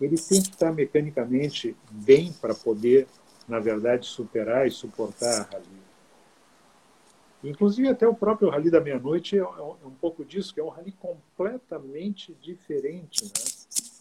Ele 0.00 0.16
tem 0.16 0.42
que 0.42 0.50
estar 0.50 0.72
mecanicamente 0.72 1.76
bem 1.90 2.32
para 2.32 2.54
poder, 2.54 3.06
na 3.46 3.58
verdade, 3.58 4.06
superar 4.06 4.66
e 4.66 4.70
suportar 4.70 5.40
a 5.40 5.42
rally. 5.42 5.80
Inclusive, 7.44 7.88
até 7.88 8.06
o 8.06 8.14
próprio 8.14 8.50
Rally 8.50 8.70
da 8.70 8.80
Meia-Noite 8.80 9.36
é, 9.36 9.40
é 9.40 9.86
um 9.86 9.94
pouco 9.98 10.24
disso, 10.24 10.52
que 10.52 10.60
é 10.60 10.64
um 10.64 10.68
rally 10.68 10.92
completamente 10.92 12.34
diferente, 12.42 13.24
né? 13.24 13.30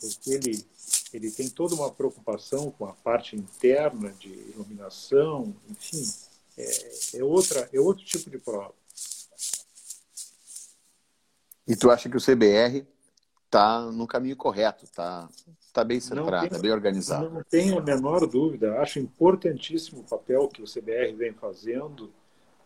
porque 0.02 0.32
ele 0.32 0.66
ele 1.14 1.32
tem 1.32 1.50
toda 1.50 1.74
uma 1.74 1.92
preocupação 1.92 2.72
com 2.72 2.86
a 2.86 2.94
parte 2.94 3.36
interna 3.36 4.12
de 4.20 4.30
iluminação, 4.30 5.56
enfim, 5.68 6.08
é, 6.58 7.18
é, 7.18 7.24
outra, 7.24 7.68
é 7.74 7.80
outro 7.80 8.06
tipo 8.06 8.30
de 8.30 8.38
prova. 8.38 8.74
E 11.70 11.76
tu 11.76 11.92
acha 11.92 12.10
que 12.10 12.18
o 12.18 12.22
CBR 12.22 12.84
está 13.46 13.82
no 13.92 14.08
caminho 14.08 14.36
correto, 14.36 14.86
está 14.86 15.30
tá 15.72 15.84
bem 15.84 16.00
centrado, 16.00 16.48
está 16.48 16.58
bem 16.58 16.72
organizado? 16.72 17.30
Não 17.30 17.44
tenho 17.44 17.78
a 17.78 17.82
menor 17.82 18.26
dúvida. 18.26 18.80
Acho 18.82 18.98
importantíssimo 18.98 20.02
o 20.02 20.04
papel 20.04 20.48
que 20.48 20.64
o 20.64 20.66
CBR 20.66 21.14
vem 21.14 21.32
fazendo 21.32 22.12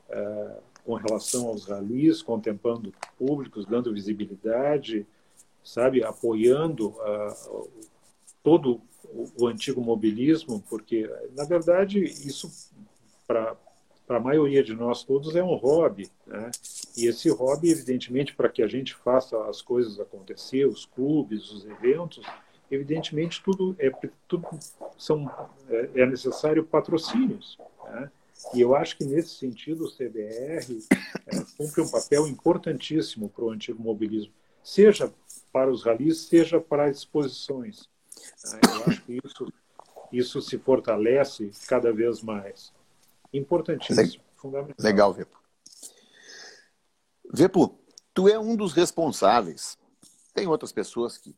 é, 0.10 0.58
com 0.86 0.94
relação 0.94 1.48
aos 1.48 1.66
ralis, 1.66 2.22
contemplando 2.22 2.94
públicos, 3.18 3.66
dando 3.66 3.94
visibilidade, 3.94 5.06
sabe, 5.62 6.02
apoiando 6.02 6.90
uh, 6.90 7.70
todo 8.42 8.82
o, 9.38 9.48
antigo 9.48 9.82
mobilismo, 9.82 10.64
porque, 10.70 11.10
na 11.36 11.46
verdade, 11.46 12.00
isso, 12.04 12.50
para 13.28 13.56
a 14.10 14.20
maioria 14.20 14.64
de 14.64 14.74
nós 14.74 15.04
todos, 15.04 15.36
é 15.36 15.44
um 15.44 15.56
hobby. 15.56 16.10
Né? 16.28 16.52
E 16.96 17.08
esse 17.08 17.30
hobby, 17.30 17.72
evidentemente, 17.72 18.36
para 18.36 18.50
que 18.50 18.62
a 18.62 18.68
gente 18.68 18.94
faça 18.94 19.38
as 19.46 19.62
coisas 19.62 20.00
acontecer, 20.00 20.66
os 20.66 20.86
clubes, 20.86 21.52
os 21.52 21.66
eventos, 21.66 22.24
evidentemente, 22.70 23.42
tudo 23.44 23.76
é, 23.80 23.92
tudo 24.28 24.48
são, 24.98 25.30
é, 25.70 26.02
é 26.02 26.06
necessário 26.06 26.64
patrocínios. 26.64 27.58
Né? 27.86 28.12
E 28.54 28.62
eu 28.62 28.76
acho 28.76 28.98
que, 28.98 29.06
nesse 29.06 29.36
sentido, 29.36 29.86
o 29.86 29.92
CBR 29.92 30.84
é, 31.28 31.40
cumpre 31.58 31.82
um 31.82 31.90
papel 31.90 32.28
importantíssimo 32.28 33.30
para 33.30 33.44
o 33.44 33.50
antigo 33.50 33.82
mobilismo, 33.82 34.34
seja 34.64 35.12
para 35.52 35.72
os 35.72 35.84
ralis, 35.84 36.28
seja 36.28 36.60
para 36.60 36.86
as 36.86 36.98
exposições. 36.98 37.90
Né? 38.46 38.60
Eu 38.64 38.84
acho 38.86 39.02
que 39.04 39.20
isso, 39.24 39.54
isso 40.12 40.42
se 40.42 40.60
fortalece 40.60 41.52
cada 41.68 41.92
vez 41.92 42.22
mais. 42.22 42.72
Importantíssimo, 43.34 44.24
fundamental. 44.36 44.76
Legal, 44.80 45.12
Vepo. 45.12 45.43
Vepo, 47.36 47.80
tu 48.14 48.28
é 48.28 48.38
um 48.38 48.56
dos 48.56 48.74
responsáveis. 48.74 49.76
Tem 50.36 50.46
outras 50.46 50.72
pessoas 50.72 51.18
que 51.18 51.36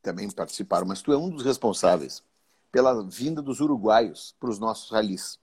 também 0.00 0.30
participaram, 0.30 0.86
mas 0.86 1.02
tu 1.02 1.12
é 1.12 1.16
um 1.16 1.28
dos 1.28 1.44
responsáveis 1.44 2.22
pela 2.70 3.02
vinda 3.02 3.42
dos 3.42 3.60
uruguaios 3.60 4.36
para 4.38 4.50
os 4.50 4.60
nossos 4.60 4.90
ralis. 4.90 5.40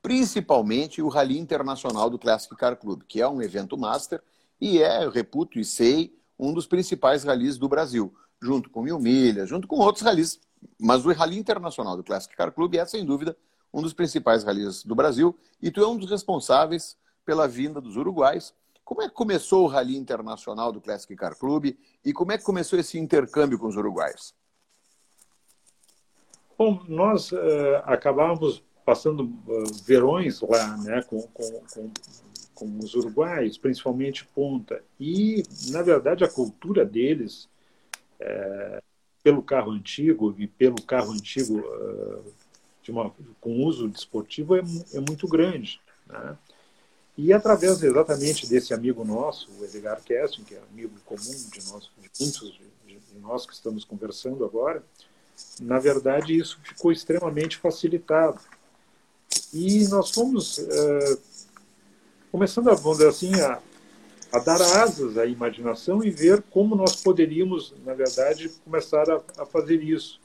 Principalmente 0.00 1.02
o 1.02 1.08
Rally 1.08 1.38
Internacional 1.38 2.08
do 2.08 2.18
Classic 2.18 2.56
Car 2.56 2.74
Club, 2.76 3.02
que 3.06 3.20
é 3.20 3.28
um 3.28 3.42
evento 3.42 3.76
master 3.76 4.22
e 4.58 4.82
é, 4.82 5.04
eu 5.04 5.10
reputo 5.10 5.60
e 5.60 5.64
sei, 5.64 6.18
um 6.38 6.54
dos 6.54 6.66
principais 6.66 7.22
ralis 7.22 7.58
do 7.58 7.68
Brasil 7.68 8.14
junto 8.40 8.70
com 8.70 8.82
Mil 8.82 8.98
Milhas, 8.98 9.48
junto 9.48 9.68
com 9.68 9.76
outros 9.76 10.02
ralis. 10.02 10.40
Mas 10.80 11.04
o 11.04 11.12
Rally 11.12 11.38
Internacional 11.38 11.96
do 11.96 12.02
Classic 12.02 12.34
Car 12.34 12.50
Club 12.50 12.74
é, 12.76 12.86
sem 12.86 13.04
dúvida, 13.04 13.36
um 13.72 13.82
dos 13.82 13.92
principais 13.92 14.42
ralis 14.42 14.82
do 14.82 14.94
Brasil. 14.94 15.38
E 15.60 15.70
tu 15.70 15.82
é 15.82 15.86
um 15.86 15.98
dos 15.98 16.10
responsáveis 16.10 16.96
pela 17.26 17.46
vinda 17.46 17.78
dos 17.78 17.96
uruguais. 17.96 18.54
Como 18.92 19.00
é 19.00 19.08
que 19.08 19.14
começou 19.14 19.64
o 19.64 19.68
Rally 19.68 19.96
Internacional 19.96 20.70
do 20.70 20.78
Classic 20.78 21.16
Car 21.16 21.34
Club 21.34 21.74
e 22.04 22.12
como 22.12 22.30
é 22.30 22.36
que 22.36 22.44
começou 22.44 22.78
esse 22.78 22.98
intercâmbio 22.98 23.58
com 23.58 23.66
os 23.66 23.74
uruguaios? 23.74 24.34
Bom, 26.58 26.84
nós 26.86 27.32
uh, 27.32 27.38
acabávamos 27.84 28.62
passando 28.84 29.24
uh, 29.24 29.82
verões 29.86 30.42
lá, 30.42 30.76
né, 30.76 31.02
com, 31.04 31.22
com, 31.22 31.62
com, 31.72 31.90
com 32.54 32.78
os 32.80 32.94
uruguaios, 32.94 33.56
principalmente 33.56 34.26
ponta. 34.26 34.84
E, 35.00 35.42
na 35.70 35.80
verdade, 35.80 36.22
a 36.22 36.30
cultura 36.30 36.84
deles, 36.84 37.48
é, 38.20 38.82
pelo 39.22 39.42
carro 39.42 39.70
antigo 39.70 40.34
e 40.38 40.46
pelo 40.46 40.82
carro 40.82 41.12
antigo 41.12 41.60
uh, 41.60 42.34
uma, 42.90 43.10
com 43.40 43.64
uso 43.64 43.88
desportivo, 43.88 44.54
é, 44.54 44.60
é 44.92 45.00
muito 45.00 45.26
grande. 45.26 45.80
Né? 46.06 46.36
E 47.22 47.32
através 47.32 47.80
exatamente 47.80 48.48
desse 48.48 48.74
amigo 48.74 49.04
nosso, 49.04 49.48
o 49.52 49.64
Edgar 49.64 50.02
Kessin, 50.02 50.42
que 50.42 50.56
é 50.56 50.60
amigo 50.72 50.90
comum 51.04 51.20
de 51.22 51.70
nós, 51.70 51.88
de 51.96 52.10
muitos 52.20 52.52
de, 52.84 52.98
de 52.98 53.18
nós 53.20 53.46
que 53.46 53.52
estamos 53.52 53.84
conversando 53.84 54.44
agora, 54.44 54.82
na 55.60 55.78
verdade 55.78 56.36
isso 56.36 56.58
ficou 56.64 56.90
extremamente 56.90 57.58
facilitado. 57.58 58.40
E 59.54 59.86
nós 59.86 60.10
fomos 60.10 60.58
uh, 60.58 61.20
começando 62.32 62.68
a, 62.70 62.74
vamos 62.74 62.98
dizer 62.98 63.10
assim, 63.10 63.40
a, 63.40 63.60
a, 64.32 64.38
dar 64.40 64.60
asas 64.60 65.16
à 65.16 65.24
imaginação 65.24 66.02
e 66.02 66.10
ver 66.10 66.42
como 66.50 66.74
nós 66.74 66.96
poderíamos, 66.96 67.72
na 67.84 67.94
verdade, 67.94 68.48
começar 68.64 69.08
a, 69.08 69.22
a 69.38 69.46
fazer 69.46 69.80
isso. 69.80 70.20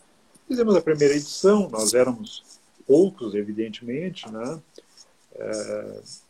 Fizemos 0.48 0.76
a 0.76 0.82
primeira 0.82 1.14
edição, 1.14 1.70
nós 1.70 1.94
éramos 1.94 2.44
poucos, 2.88 3.36
evidentemente, 3.36 4.28
né? 4.32 4.60
Uh, 5.36 6.27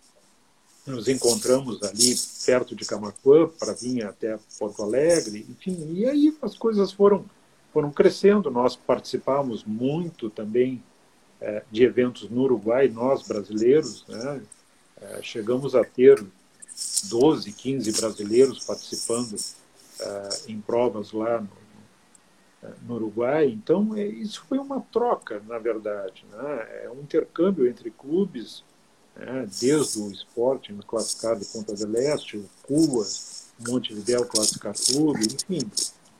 nos 0.88 1.08
encontramos 1.08 1.84
ali 1.84 2.16
perto 2.46 2.76
de 2.76 2.86
Camacuã 2.86 3.48
para 3.60 3.74
vir 3.74 4.06
até 4.06 4.40
Porto 4.58 4.82
Alegre, 4.82 5.46
enfim, 5.50 5.94
e 5.94 6.08
aí 6.08 6.36
as 6.42 6.58
coisas 6.58 6.92
foram 6.92 7.26
foram 7.78 7.92
crescendo. 7.92 8.50
Nós 8.50 8.76
participamos 8.76 9.64
muito 9.64 10.32
também 10.32 10.82
é, 11.40 11.64
de 11.72 11.84
eventos 11.84 12.28
no 12.28 12.42
Uruguai, 12.42 12.88
nós 12.88 13.22
brasileiros, 13.28 14.04
né? 14.08 14.42
é, 15.00 15.22
chegamos 15.22 15.76
a 15.76 15.84
ter 15.84 16.26
12, 17.10 17.52
15 17.54 17.92
brasileiros 17.92 18.66
participando 18.66 19.36
é, 20.00 20.30
em 20.48 20.60
provas 20.60 21.12
lá 21.12 21.42
no, 21.42 22.70
no 22.88 22.96
Uruguai. 22.96 23.48
Então, 23.48 23.96
isso 23.98 24.44
foi 24.48 24.58
uma 24.58 24.82
troca, 24.92 25.42
na 25.48 25.60
verdade. 25.60 26.26
Né? 26.32 26.84
É 26.84 26.90
um 26.90 27.02
intercâmbio 27.02 27.68
entre 27.68 27.92
clubes, 27.92 28.64
né? 29.18 29.48
desde 29.60 30.00
o 30.00 30.12
esporte 30.12 30.74
classificado 30.86 31.46
Ponta 31.46 31.74
del 31.74 31.96
Este, 31.96 32.38
o 32.38 32.50
Cuas, 32.64 33.48
Montevideo 33.68 34.26
Classicar 34.26 34.76
Clube, 34.76 35.20
enfim. 35.26 35.70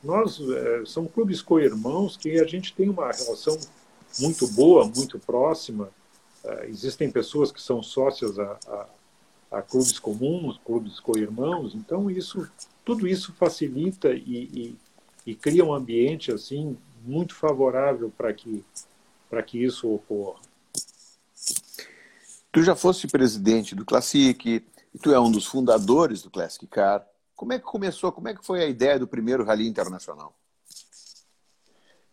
Nós 0.02 0.40
é, 0.40 0.84
somos 0.84 1.12
clubes 1.12 1.42
co-irmãos 1.42 2.16
que 2.16 2.40
a 2.40 2.46
gente 2.46 2.72
tem 2.72 2.88
uma 2.88 3.10
relação 3.10 3.58
muito 4.18 4.46
boa, 4.48 4.90
muito 4.94 5.18
próxima. 5.18 5.90
Uh, 6.44 6.64
existem 6.68 7.10
pessoas 7.10 7.50
que 7.50 7.60
são 7.60 7.82
sócias 7.82 8.38
a, 8.38 8.58
a, 8.68 9.58
a 9.58 9.62
clubes 9.62 9.98
comuns, 9.98 10.58
clubes 10.64 11.00
co-irmãos. 11.00 11.74
Então 11.74 12.10
isso, 12.10 12.48
tudo 12.84 13.06
isso 13.06 13.32
facilita 13.32 14.12
e, 14.12 14.76
e, 15.26 15.30
e, 15.32 15.34
cria 15.34 15.64
um 15.64 15.74
ambiente 15.74 16.30
assim 16.32 16.76
muito 17.04 17.34
favorável 17.34 18.12
para 18.16 18.32
que 18.32 18.64
para 19.28 19.42
que 19.42 19.62
isso 19.62 19.92
ocorra. 19.92 20.40
Tu 22.50 22.62
já 22.62 22.74
fosse 22.74 23.06
presidente 23.06 23.74
do 23.74 23.84
Classic, 23.84 24.64
e 24.94 24.98
tu 24.98 25.12
é 25.12 25.20
um 25.20 25.30
dos 25.30 25.46
fundadores 25.46 26.22
do 26.22 26.30
Classic 26.30 26.66
Car. 26.66 27.06
Como 27.36 27.52
é 27.52 27.58
que 27.58 27.64
começou? 27.64 28.10
Como 28.10 28.28
é 28.28 28.34
que 28.34 28.44
foi 28.44 28.62
a 28.62 28.66
ideia 28.66 28.98
do 28.98 29.06
primeiro 29.06 29.44
rally 29.44 29.68
internacional? 29.68 30.34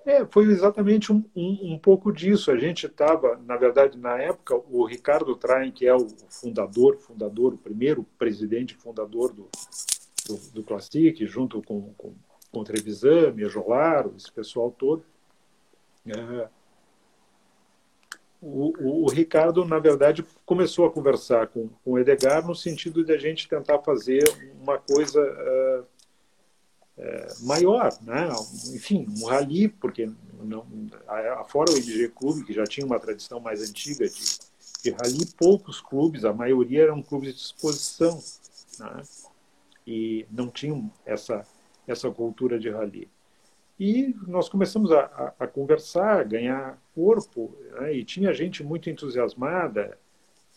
É, 0.05 0.23
foi 0.25 0.43
exatamente 0.43 1.11
um, 1.11 1.23
um, 1.35 1.73
um, 1.73 1.79
pouco 1.79 2.13
disso. 2.13 2.51
A 2.51 2.57
gente 2.57 2.85
estava, 2.85 3.41
na 3.43 3.57
verdade, 3.57 3.97
na 3.97 4.21
época, 4.21 4.55
o 4.69 4.85
Ricardo 4.85 5.35
Traem, 5.35 5.71
que 5.71 5.87
é 5.87 5.95
o 5.95 6.07
fundador, 6.29 6.97
fundador, 6.97 7.55
o 7.55 7.57
primeiro 7.57 8.03
presidente 8.17 8.75
fundador 8.75 9.33
do, 9.33 9.49
do, 10.27 10.37
do 10.53 10.63
Classic, 10.63 11.25
junto 11.25 11.59
com, 11.63 11.91
com, 11.97 12.13
com 12.51 12.63
Trevisan, 12.63 13.31
Mejolaro, 13.31 14.13
esse 14.15 14.31
pessoal 14.31 14.69
todo. 14.69 15.03
É, 16.05 16.49
o, 18.41 19.05
o, 19.05 19.09
Ricardo, 19.09 19.65
na 19.65 19.79
verdade, 19.79 20.25
começou 20.45 20.85
a 20.85 20.91
conversar 20.91 21.47
com, 21.47 21.69
com 21.83 21.91
o 21.91 21.99
Edgar 21.99 22.45
no 22.45 22.53
sentido 22.53 23.03
de 23.03 23.11
a 23.11 23.17
gente 23.17 23.47
tentar 23.47 23.79
fazer 23.79 24.23
uma 24.61 24.77
coisa 24.77 25.19
uh, 25.21 25.85
é, 26.97 27.27
maior, 27.41 27.91
né? 28.01 28.29
enfim, 28.73 29.05
um 29.21 29.25
rally, 29.25 29.67
porque 29.67 30.09
não, 30.43 30.65
fora 31.47 31.71
o 31.71 31.77
IDG 31.77 32.09
Clube, 32.09 32.43
que 32.43 32.53
já 32.53 32.63
tinha 32.65 32.85
uma 32.85 32.99
tradição 32.99 33.39
mais 33.39 33.61
antiga 33.67 34.07
de, 34.07 34.39
de 34.83 34.91
rally, 34.91 35.25
poucos 35.37 35.81
clubes, 35.81 36.23
a 36.23 36.33
maioria 36.33 36.83
eram 36.83 37.01
clubes 37.01 37.33
de 37.33 37.41
exposição, 37.41 38.21
né? 38.79 39.03
e 39.85 40.25
não 40.31 40.49
tinham 40.49 40.91
essa, 41.05 41.43
essa 41.87 42.09
cultura 42.11 42.59
de 42.59 42.69
rally. 42.69 43.09
E 43.79 44.15
nós 44.27 44.47
começamos 44.47 44.91
a, 44.91 45.01
a, 45.01 45.43
a 45.43 45.47
conversar, 45.47 46.21
a 46.21 46.23
ganhar 46.23 46.81
corpo, 46.93 47.53
né? 47.73 47.93
e 47.93 48.05
tinha 48.05 48.33
gente 48.33 48.63
muito 48.63 48.89
entusiasmada, 48.89 49.97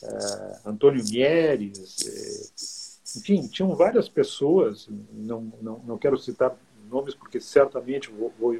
é, 0.02 0.58
Antônio 0.64 1.02
Mieres, 1.04 2.06
é, 2.06 3.18
enfim, 3.18 3.48
tinham 3.48 3.74
várias 3.74 4.08
pessoas, 4.08 4.88
não, 5.12 5.52
não, 5.60 5.78
não 5.84 5.98
quero 5.98 6.16
citar 6.16 6.56
nomes 6.88 7.14
porque 7.14 7.40
certamente 7.40 8.08
vou, 8.08 8.32
vou 8.38 8.56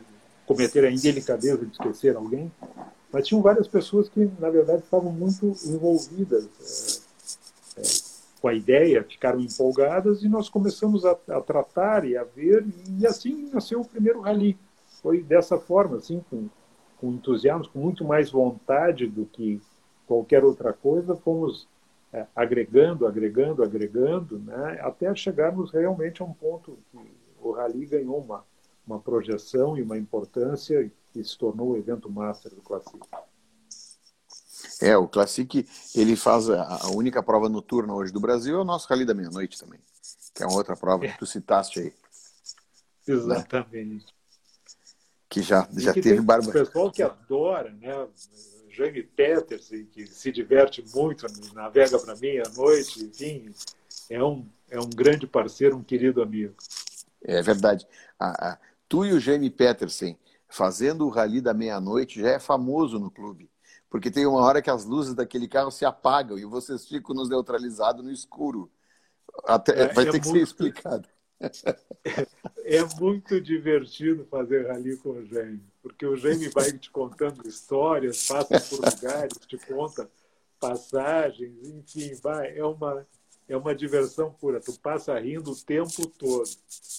cometer 0.47 0.85
a 0.85 0.91
indelicadeza 0.91 1.65
de 1.65 1.73
esquecer 1.73 2.17
alguém, 2.17 2.51
mas 3.13 3.27
tinham 3.27 3.41
várias 3.41 3.69
pessoas 3.69 4.09
que, 4.09 4.29
na 4.41 4.51
verdade, 4.51 4.83
estavam 4.83 5.13
muito 5.13 5.55
envolvidas 5.65 7.03
é, 7.77 8.08
com 8.41 8.49
a 8.49 8.55
ideia, 8.55 9.05
ficaram 9.05 9.41
empolgadas 9.41 10.23
e 10.23 10.29
nós 10.29 10.49
começamos 10.49 11.05
a, 11.05 11.13
a, 11.29 11.41
tratar 11.41 12.05
e 12.05 12.17
a 12.17 12.25
ver, 12.25 12.65
e 12.99 13.07
assim 13.07 13.51
nasceu 13.53 13.81
o 13.81 13.89
primeiro 13.89 14.21
rally. 14.21 14.57
Foi 15.03 15.23
dessa 15.23 15.59
forma, 15.59 15.97
assim, 15.97 16.25
com, 16.31 16.49
com 16.99 17.13
entusiasmo, 17.13 17.73
com 17.73 17.79
muito 17.79 18.05
mais 18.05 18.31
vontade 18.31 19.07
do 19.07 19.27
que 19.27 19.61
qualquer 20.07 20.45
outra 20.45 20.73
coisa, 20.73 21.15
fomos 21.17 21.69
é, 22.13 22.27
agregando, 22.35 23.07
agregando, 23.07 23.63
agregando, 23.63 24.39
né, 24.39 24.79
até 24.83 25.15
chegarmos 25.15 25.71
realmente 25.71 26.23
a 26.23 26.25
um 26.25 26.33
ponto 26.33 26.79
que 26.91 26.99
o 27.41 27.53
rally 27.53 27.87
ganhou 27.87 28.19
uma, 28.19 28.45
uma 28.87 28.99
projeção 28.99 29.77
e 29.77 29.83
uma 29.83 29.99
importância 29.99 30.91
que 31.13 31.23
se 31.23 31.37
tornou 31.37 31.73
o 31.73 31.77
evento 31.77 32.11
master 32.11 32.55
do 32.55 32.63
Classic. 32.63 32.99
É, 34.81 34.97
o 34.97 35.09
Classic, 35.09 35.67
ele 35.95 36.15
faz 36.15 36.49
a, 36.49 36.83
a 36.83 36.91
única 36.91 37.23
prova 37.23 37.49
noturna 37.49 37.95
hoje 37.95 38.13
do 38.13 38.21
Brasil 38.21 38.57
é 38.57 38.61
o 38.61 38.65
nosso 38.65 38.89
Rally 38.89 39.05
da 39.05 39.15
Meia-Noite 39.15 39.59
também, 39.59 39.81
que 40.35 40.43
é 40.43 40.47
uma 40.47 40.57
outra 40.57 40.77
prova 40.77 41.05
é. 41.05 41.09
que 41.09 41.19
tu 41.19 41.27
citaste 41.27 41.81
aí. 41.81 41.93
Exatamente. 43.07 44.07
Né? 44.07 44.13
Que 45.29 45.43
já, 45.43 45.69
já 45.77 45.93
que 45.93 46.01
teve 46.01 46.21
barba. 46.21 46.51
pessoal 46.51 46.91
que 46.91 47.03
adora, 47.03 47.71
né? 47.73 48.07
Jaime 48.71 49.03
Peterson, 49.03 49.85
que 49.91 50.07
se 50.07 50.31
diverte 50.31 50.85
muito, 50.95 51.27
navega 51.53 51.99
para 51.99 52.15
mim 52.15 52.39
à 52.39 52.49
noite, 52.51 53.05
enfim, 53.05 53.53
é 54.09 54.23
um, 54.23 54.47
é 54.71 54.79
um 54.79 54.89
grande 54.89 55.27
parceiro, 55.27 55.77
um 55.77 55.83
querido 55.83 56.23
amigo. 56.23 56.55
É 57.23 57.43
verdade. 57.43 57.87
A, 58.19 58.51
a, 58.51 58.59
tu 58.89 59.05
e 59.05 59.13
o 59.13 59.19
Jaime 59.19 59.51
Peterson 59.51 60.17
fazendo 60.49 61.05
o 61.05 61.11
rally 61.11 61.41
da 61.41 61.53
meia-noite 61.53 62.21
já 62.21 62.31
é 62.31 62.39
famoso 62.39 62.99
no 63.01 63.11
clube. 63.11 63.51
Porque 63.91 64.11
tem 64.11 64.27
uma 64.27 64.41
hora 64.41 64.61
que 64.61 64.71
as 64.71 64.85
luzes 64.85 65.15
daquele 65.15 65.49
carro 65.49 65.71
se 65.71 65.85
apagam 65.85 66.39
e 66.39 66.45
vocês 66.45 66.87
ficam 66.87 67.15
nos 67.15 67.29
neutralizados 67.29 68.05
no 68.05 68.13
escuro. 68.13 68.71
Até, 69.45 69.83
é, 69.83 69.93
vai 69.93 70.07
é 70.07 70.11
ter 70.11 70.21
que 70.21 70.29
muito... 70.29 70.39
ser 70.39 70.43
explicado. 70.43 71.09
É 72.65 72.85
muito 73.01 73.41
divertido 73.41 74.27
fazer 74.31 74.67
rally 74.67 74.97
com 74.99 75.11
o 75.11 75.25
Jaime, 75.25 75.65
porque 75.83 76.05
o 76.05 76.17
Jaime 76.17 76.49
vai 76.49 76.71
te 76.71 76.91
contando 76.91 77.47
histórias, 77.49 78.27
passa 78.27 78.61
por 78.61 78.85
lugares, 78.85 79.39
te 79.47 79.57
conta 79.57 80.11
passagens, 80.61 81.67
enfim, 81.67 82.15
vai, 82.23 82.59
é 82.59 82.65
uma 82.65 83.07
é 83.49 83.57
uma 83.57 83.75
diversão 83.75 84.31
pura. 84.31 84.61
Tu 84.61 84.79
passa 84.79 85.19
rindo 85.19 85.53
o 85.53 85.57
tempo 85.57 86.07
todo. 86.07 86.47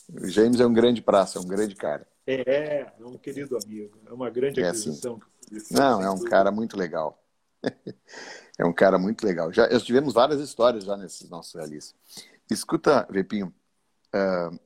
O 0.10 0.28
James 0.28 0.60
é 0.60 0.66
um 0.66 0.74
grande 0.74 1.02
praça, 1.02 1.38
é 1.38 1.42
um 1.42 1.48
grande 1.48 1.76
cara. 1.76 2.08
É, 2.26 2.88
é 3.00 3.06
um 3.06 3.18
querido 3.18 3.56
amigo, 3.64 4.00
é 4.06 4.12
uma 4.12 4.30
grande 4.30 4.62
é 4.62 4.68
aquisição. 4.68 5.14
Assim. 5.14 5.39
Não, 5.72 6.02
é 6.02 6.10
um 6.10 6.24
cara 6.24 6.52
muito 6.52 6.78
legal. 6.78 7.22
é 8.58 8.66
um 8.66 8.74
cara 8.74 8.98
muito 8.98 9.26
legal. 9.26 9.52
Já 9.52 9.68
tivemos 9.80 10.14
várias 10.14 10.40
histórias 10.40 10.84
já 10.84 10.96
nesses 10.98 11.30
nossos 11.30 11.54
rallies. 11.54 11.96
Escuta, 12.50 13.08
Vepinho, 13.10 13.54
uh, 14.16 14.60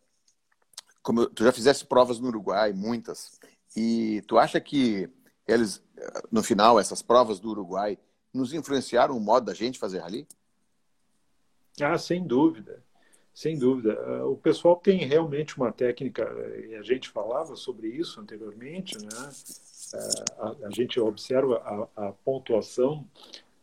como 1.02 1.28
tu 1.28 1.44
já 1.44 1.52
fizesse 1.52 1.86
provas 1.86 2.20
no 2.20 2.28
Uruguai, 2.28 2.72
muitas, 2.72 3.40
e 3.76 4.24
tu 4.28 4.38
acha 4.38 4.60
que 4.62 5.10
eles, 5.48 5.84
no 6.32 6.42
final, 6.42 6.80
essas 6.80 7.02
provas 7.02 7.40
do 7.40 7.50
Uruguai, 7.50 8.00
nos 8.34 8.54
influenciaram 8.54 9.16
o 9.16 9.20
modo 9.20 9.46
da 9.46 9.54
gente 9.54 9.78
fazer 9.78 10.00
rally? 10.00 10.28
Ah, 11.82 11.98
sem 11.98 12.26
dúvida, 12.26 12.82
sem 13.34 13.58
dúvida. 13.58 14.00
Ah, 14.00 14.26
o 14.26 14.38
pessoal 14.38 14.76
tem 14.78 15.06
realmente 15.06 15.58
uma 15.58 15.72
técnica, 15.72 16.24
e 16.68 16.76
a 16.76 16.82
gente 16.82 17.10
falava 17.10 17.56
sobre 17.56 17.90
isso 17.90 18.22
anteriormente, 18.22 18.98
né? 18.98 19.30
A, 20.38 20.68
a 20.68 20.70
gente 20.70 21.00
observa 21.00 21.90
a, 21.96 22.08
a 22.08 22.12
pontuação 22.12 23.08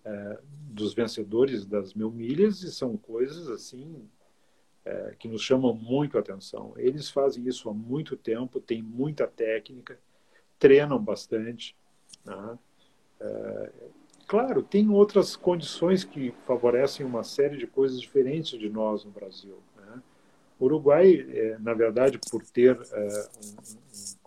é, 0.04 0.38
dos 0.70 0.94
vencedores 0.94 1.64
das 1.64 1.94
mil 1.94 2.10
milhas 2.10 2.62
e 2.62 2.72
são 2.72 2.96
coisas 2.96 3.48
assim 3.48 4.08
é, 4.84 5.14
que 5.18 5.28
nos 5.28 5.42
chamam 5.42 5.74
muito 5.74 6.16
a 6.16 6.20
atenção. 6.20 6.72
Eles 6.76 7.10
fazem 7.10 7.46
isso 7.46 7.68
há 7.68 7.74
muito 7.74 8.16
tempo, 8.16 8.60
têm 8.60 8.82
muita 8.82 9.26
técnica, 9.26 9.98
treinam 10.58 10.98
bastante. 10.98 11.76
Né? 12.24 12.58
É, 13.20 13.72
claro, 14.26 14.62
tem 14.62 14.88
outras 14.90 15.36
condições 15.36 16.04
que 16.04 16.32
favorecem 16.46 17.04
uma 17.04 17.22
série 17.22 17.56
de 17.56 17.66
coisas 17.66 18.00
diferentes 18.00 18.58
de 18.58 18.68
nós 18.68 19.04
no 19.04 19.10
Brasil. 19.10 19.58
Né? 19.76 20.02
O 20.58 20.64
Uruguai, 20.64 21.26
é, 21.28 21.58
na 21.58 21.74
verdade, 21.74 22.18
por 22.30 22.42
ter 22.44 22.78
é, 22.92 23.28
um, 23.44 23.50
um, 23.50 24.19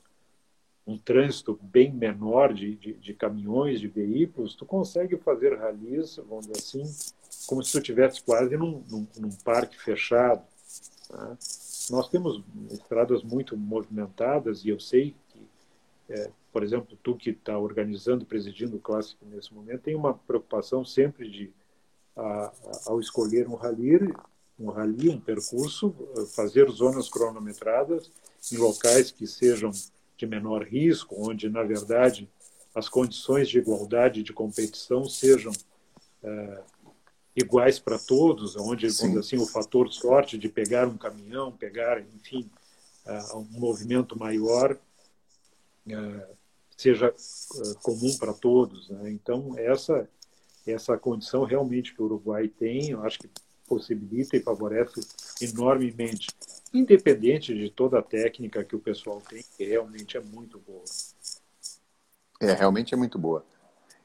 um, 0.85 0.97
trânsito 0.97 1.59
bem 1.61 1.91
menor 1.91 2.53
de, 2.53 2.75
de, 2.75 2.93
de, 2.93 3.13
caminhões, 3.13 3.79
de 3.79 3.87
veículos, 3.87 4.55
tu 4.55 4.65
consegue 4.65 5.17
fazer 5.17 5.57
ralis, 5.57 6.17
vamos 6.27 6.47
dizer 6.47 6.59
assim, 6.59 7.13
como 7.47 7.63
se 7.63 7.71
tu 7.71 7.77
estivesse 7.77 8.21
quase 8.21 8.55
num, 8.57 8.83
num, 8.89 9.07
num 9.17 9.31
parque 9.43 9.79
fechado. 9.81 10.43
Né? 11.09 11.37
Nós 11.89 12.09
temos 12.09 12.43
estradas 12.71 13.23
muito 13.23 13.57
movimentadas 13.57 14.63
e 14.63 14.69
eu 14.69 14.79
sei 14.79 15.15
que, 15.29 15.39
é, 16.09 16.31
por 16.51 16.63
exemplo, 16.63 16.97
tu 17.01 17.15
que 17.15 17.31
está 17.31 17.57
organizando, 17.57 18.25
presidindo 18.25 18.77
o 18.77 18.79
Clássico 18.79 19.25
nesse 19.25 19.53
momento, 19.53 19.81
tem 19.81 19.95
uma 19.95 20.13
preocupação 20.13 20.85
sempre 20.85 21.29
de, 21.29 21.51
a, 22.15 22.21
a, 22.21 22.53
ao 22.87 22.99
escolher 22.99 23.47
um 23.47 23.55
rally, 23.55 24.13
um 24.59 24.69
rally, 24.69 25.09
um 25.09 25.19
percurso, 25.19 25.93
fazer 26.35 26.69
zonas 26.69 27.09
cronometradas 27.09 28.11
em 28.51 28.57
locais 28.57 29.11
que 29.11 29.25
sejam 29.25 29.71
de 30.23 30.27
menor 30.27 30.63
risco, 30.63 31.15
onde, 31.29 31.49
na 31.49 31.63
verdade, 31.63 32.29
as 32.73 32.87
condições 32.87 33.49
de 33.49 33.59
igualdade 33.59 34.23
de 34.23 34.33
competição 34.33 35.03
sejam 35.05 35.51
é, 36.23 36.61
iguais 37.35 37.77
para 37.77 37.99
todos, 37.99 38.55
onde 38.55 38.85
assim 38.85 39.37
o 39.37 39.45
fator 39.45 39.91
sorte 39.91 40.37
de 40.37 40.47
pegar 40.47 40.87
um 40.87 40.97
caminhão, 40.97 41.51
pegar, 41.51 41.99
enfim, 41.99 42.49
uh, 43.05 43.37
um 43.37 43.59
movimento 43.59 44.17
maior 44.17 44.77
uh, 45.87 46.35
seja 46.77 47.13
comum 47.81 48.15
para 48.17 48.33
todos. 48.33 48.89
Né? 48.89 49.11
Então 49.11 49.57
essa 49.57 50.07
essa 50.65 50.97
condição 50.97 51.43
realmente 51.43 51.93
que 51.93 52.01
o 52.01 52.05
Uruguai 52.05 52.47
tem, 52.47 52.91
eu 52.91 53.03
acho 53.03 53.19
que 53.19 53.29
possibilita 53.67 54.37
e 54.37 54.41
favorece 54.41 55.01
enormemente, 55.41 56.27
independente 56.73 57.53
de 57.53 57.69
toda 57.69 57.99
a 57.99 58.01
técnica 58.01 58.63
que 58.63 58.75
o 58.75 58.79
pessoal 58.79 59.21
tem, 59.21 59.43
que 59.55 59.63
realmente 59.63 60.17
é 60.17 60.19
muito 60.19 60.59
boa. 60.59 60.83
É, 62.41 62.53
realmente 62.53 62.93
é 62.93 62.97
muito 62.97 63.19
boa. 63.19 63.45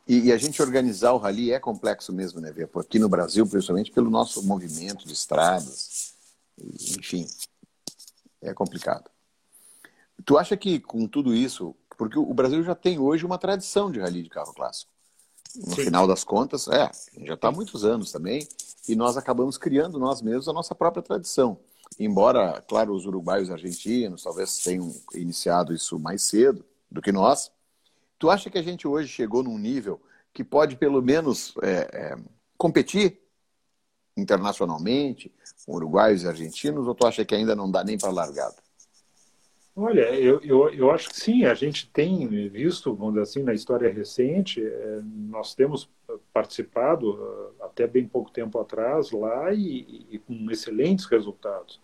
E, 0.06 0.26
e, 0.26 0.32
a 0.32 0.38
gente 0.38 0.60
organizar 0.62 1.12
o 1.12 1.18
rally 1.18 1.52
é 1.52 1.58
complexo 1.58 2.12
mesmo, 2.12 2.40
né, 2.40 2.50
Vê? 2.50 2.68
Aqui 2.74 2.98
no 2.98 3.08
Brasil, 3.08 3.46
principalmente 3.46 3.90
pelo 3.90 4.08
nosso 4.08 4.42
movimento 4.42 5.06
de 5.06 5.12
estradas, 5.12 6.14
enfim, 6.96 7.26
é 8.40 8.54
complicado. 8.54 9.10
Tu 10.24 10.38
acha 10.38 10.56
que 10.56 10.80
com 10.80 11.06
tudo 11.06 11.34
isso, 11.34 11.74
porque 11.96 12.18
o 12.18 12.32
Brasil 12.32 12.62
já 12.62 12.74
tem 12.74 12.98
hoje 12.98 13.26
uma 13.26 13.38
tradição 13.38 13.90
de 13.90 14.00
rally 14.00 14.22
de 14.22 14.30
carro 14.30 14.54
clássico. 14.54 14.90
No 15.54 15.74
Sim. 15.74 15.84
final 15.84 16.06
das 16.06 16.24
contas, 16.24 16.68
é, 16.68 16.90
já 17.24 17.34
está 17.34 17.48
há 17.48 17.52
muitos 17.52 17.84
anos 17.84 18.10
também, 18.10 18.46
e 18.88 18.96
nós 18.96 19.16
acabamos 19.16 19.58
criando 19.58 19.98
nós 19.98 20.22
mesmos 20.22 20.48
a 20.48 20.52
nossa 20.52 20.74
própria 20.74 21.02
tradição. 21.02 21.58
Embora, 21.98 22.62
claro, 22.68 22.94
os 22.94 23.06
uruguaios 23.06 23.48
e 23.48 23.52
argentinos 23.52 24.22
talvez 24.22 24.58
tenham 24.58 24.92
iniciado 25.14 25.72
isso 25.72 25.98
mais 25.98 26.22
cedo 26.22 26.64
do 26.90 27.02
que 27.02 27.12
nós, 27.12 27.50
Tu 28.18 28.28
acha 28.28 28.50
que 28.50 28.58
a 28.58 28.62
gente 28.62 28.86
hoje 28.86 29.08
chegou 29.08 29.42
num 29.42 29.56
nível 29.56 30.00
que 30.32 30.42
pode, 30.42 30.76
pelo 30.76 31.00
menos, 31.00 31.54
é, 31.62 31.88
é, 31.92 32.16
competir 32.56 33.20
internacionalmente 34.16 35.32
com 35.64 35.74
uruguaios 35.74 36.24
e 36.24 36.28
argentinos, 36.28 36.86
ou 36.88 36.94
tu 36.94 37.06
acha 37.06 37.24
que 37.24 37.34
ainda 37.34 37.54
não 37.54 37.70
dá 37.70 37.84
nem 37.84 37.96
para 37.96 38.10
largada? 38.10 38.56
Olha, 39.80 40.12
eu, 40.12 40.40
eu, 40.40 40.68
eu 40.70 40.90
acho 40.90 41.08
que 41.08 41.20
sim, 41.20 41.44
a 41.44 41.54
gente 41.54 41.88
tem 41.90 42.26
visto, 42.48 42.92
vamos 42.92 43.14
dizer 43.14 43.22
assim, 43.22 43.42
na 43.44 43.54
história 43.54 43.88
recente, 43.88 44.60
é, 44.60 45.00
nós 45.04 45.54
temos 45.54 45.88
participado 46.32 47.12
uh, 47.12 47.64
até 47.64 47.86
bem 47.86 48.04
pouco 48.04 48.28
tempo 48.28 48.58
atrás 48.58 49.12
lá 49.12 49.54
e, 49.54 50.04
e, 50.10 50.18
com 50.18 50.50
excelentes 50.50 51.04
resultados. 51.04 51.80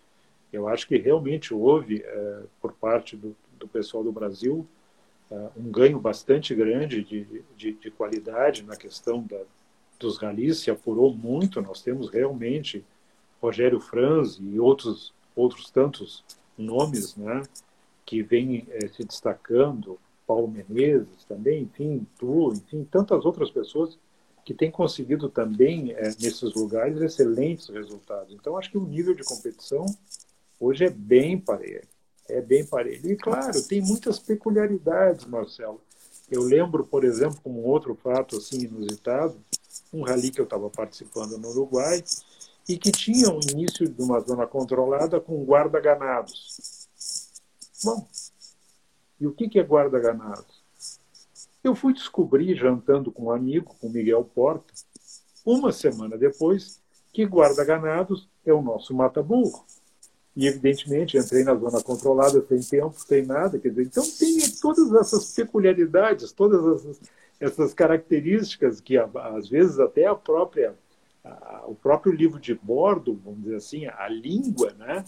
Eu 0.53 0.67
acho 0.67 0.89
que 0.89 0.97
realmente 0.97 1.55
houve, 1.55 2.03
é, 2.03 2.43
por 2.61 2.73
parte 2.73 3.17
do, 3.17 3.37
do 3.61 3.69
pessoal 3.69 4.03
do 4.03 4.11
Brasil, 4.11 4.67
um 5.57 5.71
ganho 5.71 5.99
bastante 6.01 6.55
grande 6.55 7.03
de, 7.03 7.45
de, 7.57 7.73
de 7.75 7.91
qualidade 7.93 8.65
na 8.65 8.77
questão 8.77 9.23
da, 9.23 9.41
dos 10.01 10.19
ralis, 10.19 10.59
se 10.59 10.71
apurou 10.71 11.15
muito. 11.15 11.63
Nós 11.63 11.81
temos 11.81 12.11
realmente 12.11 12.85
Rogério 13.41 13.81
Franz 13.81 14.39
e 14.41 14.59
outros, 14.59 15.15
outros 15.35 15.71
tantos 15.71 16.25
nomes 16.59 17.17
né, 17.17 17.43
que 18.05 18.23
vêm 18.23 18.67
eh, 18.71 18.88
se 18.88 19.05
destacando, 19.05 19.99
Paulo 20.27 20.49
Menezes 20.49 21.25
também, 21.29 21.62
enfim, 21.62 22.07
tu, 22.19 22.53
enfim, 22.53 22.87
tantas 22.90 23.25
outras 23.25 23.51
pessoas 23.51 23.99
que 24.45 24.55
têm 24.55 24.71
conseguido 24.71 25.29
também 25.29 25.93
eh, 25.93 26.14
nesses 26.21 26.55
lugares 26.55 27.01
excelentes 27.01 27.69
resultados. 27.69 28.35
Então, 28.35 28.57
acho 28.57 28.71
que 28.71 28.79
o 28.79 28.87
nível 28.87 29.14
de 29.14 29.25
competição 29.25 29.87
hoje 30.61 30.85
é 30.85 30.90
bem 30.90 31.38
parelho 31.38 31.88
é 32.29 32.40
bem 32.40 32.64
parelho. 32.64 33.11
E, 33.11 33.17
claro, 33.17 33.62
tem 33.62 33.81
muitas 33.81 34.19
peculiaridades, 34.19 35.27
Marcelo. 35.27 35.81
Eu 36.31 36.43
lembro, 36.43 36.85
por 36.85 37.05
exemplo, 37.05 37.38
como 37.43 37.62
outro 37.62 37.95
fato 37.95 38.37
assim 38.37 38.62
inusitado, 38.62 39.37
um 39.93 40.03
rally 40.03 40.31
que 40.31 40.40
eu 40.40 40.45
estava 40.45 40.71
participando 40.71 41.38
no 41.38 41.51
Uruguai 41.51 42.03
e 42.69 42.79
que 42.79 42.90
tinha 42.90 43.29
o 43.29 43.37
um 43.37 43.40
início 43.40 43.87
de 43.87 44.03
uma 44.03 44.21
zona 44.21 44.47
controlada 44.47 45.21
com 45.21 45.45
guarda-ganados. 45.45 46.84
Bom, 47.85 48.09
e 49.20 49.27
o 49.27 49.33
que 49.33 49.59
é 49.59 49.62
guarda-ganados? 49.62 50.64
Eu 51.62 51.75
fui 51.75 51.92
descobrir, 51.92 52.57
jantando 52.57 53.12
com 53.12 53.25
um 53.25 53.31
amigo, 53.31 53.77
com 53.79 53.90
Miguel 53.90 54.25
Porta, 54.25 54.73
uma 55.44 55.70
semana 55.70 56.16
depois, 56.16 56.81
que 57.12 57.25
guarda-ganados 57.25 58.27
é 58.44 58.55
o 58.55 58.62
nosso 58.62 58.94
mata-burro. 58.94 59.66
E, 60.35 60.47
evidentemente, 60.47 61.18
entrei 61.18 61.44
na 61.44 61.55
zona 61.55 61.83
controlada 61.83 62.44
sem 62.47 62.61
tempo, 62.61 62.94
sem 62.99 63.25
nada. 63.25 63.59
Quer 63.59 63.68
dizer, 63.68 63.83
então, 63.83 64.05
tem 64.18 64.38
todas 64.61 64.92
essas 64.94 65.33
peculiaridades, 65.35 66.33
todas 66.33 66.81
essas, 66.81 67.01
essas 67.38 67.75
características 67.75 68.81
que, 68.81 68.97
às 68.97 69.49
vezes, 69.49 69.79
até 69.79 70.07
a 70.07 70.14
própria, 70.14 70.75
o 71.67 71.75
próprio 71.75 72.13
livro 72.13 72.39
de 72.39 72.55
bordo, 72.55 73.19
vamos 73.25 73.43
dizer 73.43 73.57
assim, 73.57 73.87
a 73.87 74.09
língua, 74.09 74.73
né? 74.75 75.05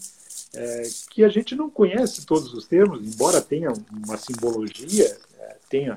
É, 0.53 0.83
que 1.11 1.23
a 1.23 1.29
gente 1.29 1.55
não 1.55 1.69
conhece 1.69 2.25
todos 2.25 2.53
os 2.53 2.65
termos, 2.65 3.05
embora 3.05 3.41
tenha 3.41 3.71
uma 3.91 4.17
simbologia, 4.17 5.17
é, 5.37 5.57
tenha 5.69 5.95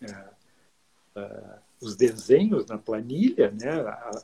é, 0.00 0.24
é 1.16 1.58
os 1.80 1.96
desenhos 1.96 2.66
na 2.66 2.76
planilha, 2.76 3.50
né? 3.50 3.70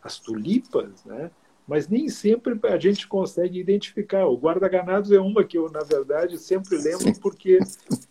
as 0.02 0.18
tulipas, 0.18 1.04
né? 1.04 1.30
Mas 1.66 1.88
nem 1.88 2.08
sempre 2.08 2.58
a 2.64 2.78
gente 2.78 3.08
consegue 3.08 3.58
identificar. 3.58 4.26
O 4.26 4.36
guarda-ganados 4.36 5.10
é 5.10 5.18
uma 5.18 5.42
que 5.42 5.58
eu, 5.58 5.70
na 5.70 5.80
verdade, 5.80 6.38
sempre 6.38 6.78
lembro 6.78 7.12
porque 7.20 7.58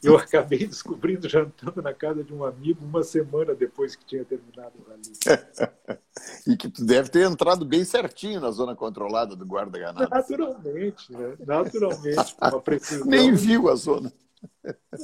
eu 0.04 0.18
acabei 0.18 0.68
descobrindo 0.68 1.30
jantando 1.30 1.82
na 1.82 1.94
casa 1.94 2.24
de 2.24 2.34
um 2.34 2.44
amigo 2.44 2.84
uma 2.84 3.04
semana 3.04 3.56
depois 3.56 3.96
que 3.96 4.06
tinha 4.06 4.26
terminado 4.26 4.74
o 4.78 4.90
rally. 4.90 6.00
e 6.46 6.58
que 6.58 6.70
tu 6.70 6.86
deve 6.86 7.10
ter 7.10 7.26
entrado 7.26 7.66
bem 7.66 7.86
certinho 7.86 8.42
na 8.42 8.52
zona 8.52 8.76
controlada 8.76 9.36
do 9.36 9.46
guarda-ganados. 9.46 10.10
Naturalmente, 10.10 11.14
né? 11.14 11.36
naturalmente. 11.46 12.36
Nem 13.06 13.34
viu 13.34 13.70
a 13.70 13.76
zona. 13.76 14.12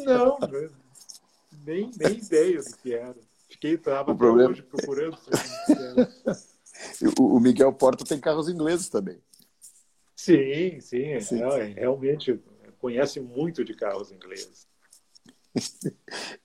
Não, 0.06 0.38
né? 0.40 0.70
nem, 1.66 1.92
nem 1.98 2.18
ideia 2.18 2.62
do 2.62 2.78
que 2.78 2.94
era. 2.94 3.16
Fiquei, 3.50 3.76
estava 3.76 4.12
hoje 4.12 4.62
procurando. 4.64 5.18
O 7.20 7.40
Miguel 7.40 7.74
Porta 7.74 8.06
tem 8.06 8.20
carros 8.20 8.50
ingleses 8.50 8.90
também. 8.90 9.22
Sim, 10.16 10.80
sim. 10.80 11.20
sim. 11.20 11.42
É, 11.42 11.64
realmente 11.66 12.40
conhece 12.80 13.20
muito 13.20 13.64
de 13.64 13.74
carros 13.74 14.12
ingleses. 14.12 14.68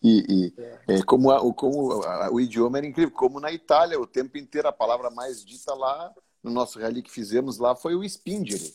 e, 0.03 0.25
e 0.29 0.55
é. 0.59 0.99
É, 0.99 1.03
como, 1.03 1.31
a, 1.31 1.55
como 1.55 2.03
a, 2.03 2.31
o 2.33 2.41
idioma 2.41 2.79
era 2.79 2.87
incrível, 2.87 3.15
como 3.15 3.41
na 3.41 3.53
Itália, 3.53 4.01
o 4.01 4.07
tempo 4.07 4.37
inteiro 4.37 4.69
a 4.69 4.73
palavra 4.73 5.11
mais 5.11 5.45
dita 5.45 5.75
lá, 5.75 6.13
no 6.43 6.51
nosso 6.51 6.79
rally 6.79 7.03
que 7.03 7.11
fizemos 7.11 7.59
lá, 7.59 7.75
foi 7.75 7.95
o 7.95 8.09
spingere. 8.09 8.75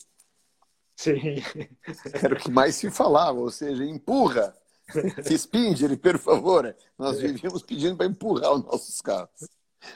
Sim. 0.96 1.36
Era 2.14 2.36
o 2.36 2.38
que 2.38 2.52
mais 2.52 2.76
se 2.76 2.92
falava, 2.92 3.40
ou 3.40 3.50
seja, 3.50 3.84
empurra. 3.84 4.56
Spingere, 5.36 5.98
por 5.98 6.18
favor. 6.20 6.76
Nós 6.98 7.18
é. 7.18 7.28
vivíamos 7.28 7.64
pedindo 7.64 7.98
para 7.98 8.06
empurrar 8.06 8.54
os 8.54 8.64
nossos 8.64 9.02
carros. 9.02 9.50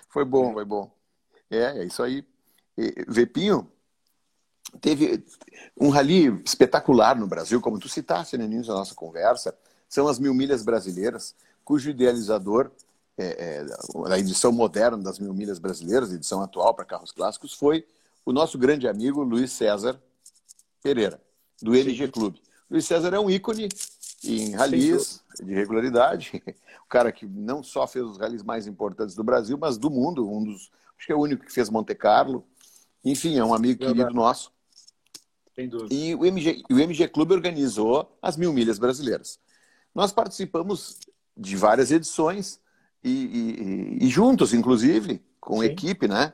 Foi 0.10 0.26
bom, 0.26 0.54
foi 0.54 0.66
bom. 0.66 0.92
É, 1.50 1.80
é 1.80 1.86
isso 1.86 2.02
aí. 2.04 2.26
Vepinho, 3.08 3.70
teve 4.82 5.24
um 5.80 5.89
rally 5.89 6.41
espetacular 6.46 7.18
no 7.18 7.28
Brasil, 7.28 7.62
como 7.62 7.80
tu 7.80 7.88
citaste 7.88 8.38
no 8.38 8.43
início 8.43 8.68
da 8.68 8.80
nossa 8.80 8.93
conversa, 8.93 9.56
são 9.88 10.08
as 10.08 10.20
Mil 10.20 10.34
Milhas 10.34 10.64
Brasileiras, 10.64 11.36
cujo 11.64 11.89
idealizador 11.89 12.72
é, 13.18 13.64
é, 13.64 14.08
da 14.10 14.20
edição 14.20 14.52
moderna 14.52 14.98
das 14.98 15.20
Mil 15.20 15.34
Milhas 15.34 15.60
Brasileiras, 15.60 16.12
edição 16.12 16.41
atual 16.41 16.74
para 16.74 16.86
carros 16.86 17.12
clássicos, 17.12 17.54
foi 17.54 17.86
o 18.26 18.34
nosso 18.34 18.58
grande 18.58 18.88
amigo 18.88 19.24
Luiz 19.24 19.52
César 19.52 20.00
Pereira, 20.84 21.22
do 21.62 21.74
LG 21.74 22.10
Clube. 22.10 22.41
Luiz 22.70 22.86
César 22.86 23.14
é 23.14 23.20
um 23.20 23.30
ícone 23.30 23.70
em 24.24 24.52
ralis 24.56 25.22
de 25.39 25.54
regularidade, 25.54 26.43
o 26.84 26.89
cara 26.89 27.12
que 27.12 27.26
não 27.26 27.64
só 27.64 27.88
fez 27.88 28.04
os 28.06 28.18
ralis 28.18 28.43
mais 28.43 28.68
importantes 28.68 29.16
do 29.16 29.24
Brasil, 29.24 29.58
mas 29.58 29.78
do 29.78 29.89
mundo, 29.89 30.30
um 30.30 30.43
dos, 30.43 30.72
acho 30.98 31.08
que 31.08 31.12
é 31.12 31.16
o 31.16 31.22
único 31.22 31.46
que 31.46 31.54
fez 31.54 31.70
Monte 31.70 31.96
Carlo. 31.96 32.46
Enfim, 33.04 33.38
é 33.38 33.43
um 33.43 33.54
amigo 33.54 33.80
Verdade. 33.80 34.00
querido 34.00 34.16
nosso. 34.16 34.52
Sem 35.54 35.70
dúvida. 35.70 35.93
E 35.93 36.16
o 36.16 36.26
MG, 36.26 36.64
o 36.70 36.80
MG 36.80 37.08
Clube 37.08 37.34
organizou 37.34 38.18
as 38.22 38.36
Mil 38.36 38.52
Milhas 38.52 38.78
Brasileiras. 38.78 39.39
Nós 39.93 40.12
participamos 40.12 41.00
de 41.38 41.56
várias 41.56 41.91
edições 41.91 42.60
e, 43.04 43.98
e, 44.02 44.06
e 44.06 44.10
juntos, 44.10 44.54
inclusive, 44.54 45.24
com 45.39 45.60
Sim. 45.60 45.66
equipe, 45.66 46.08
né? 46.08 46.34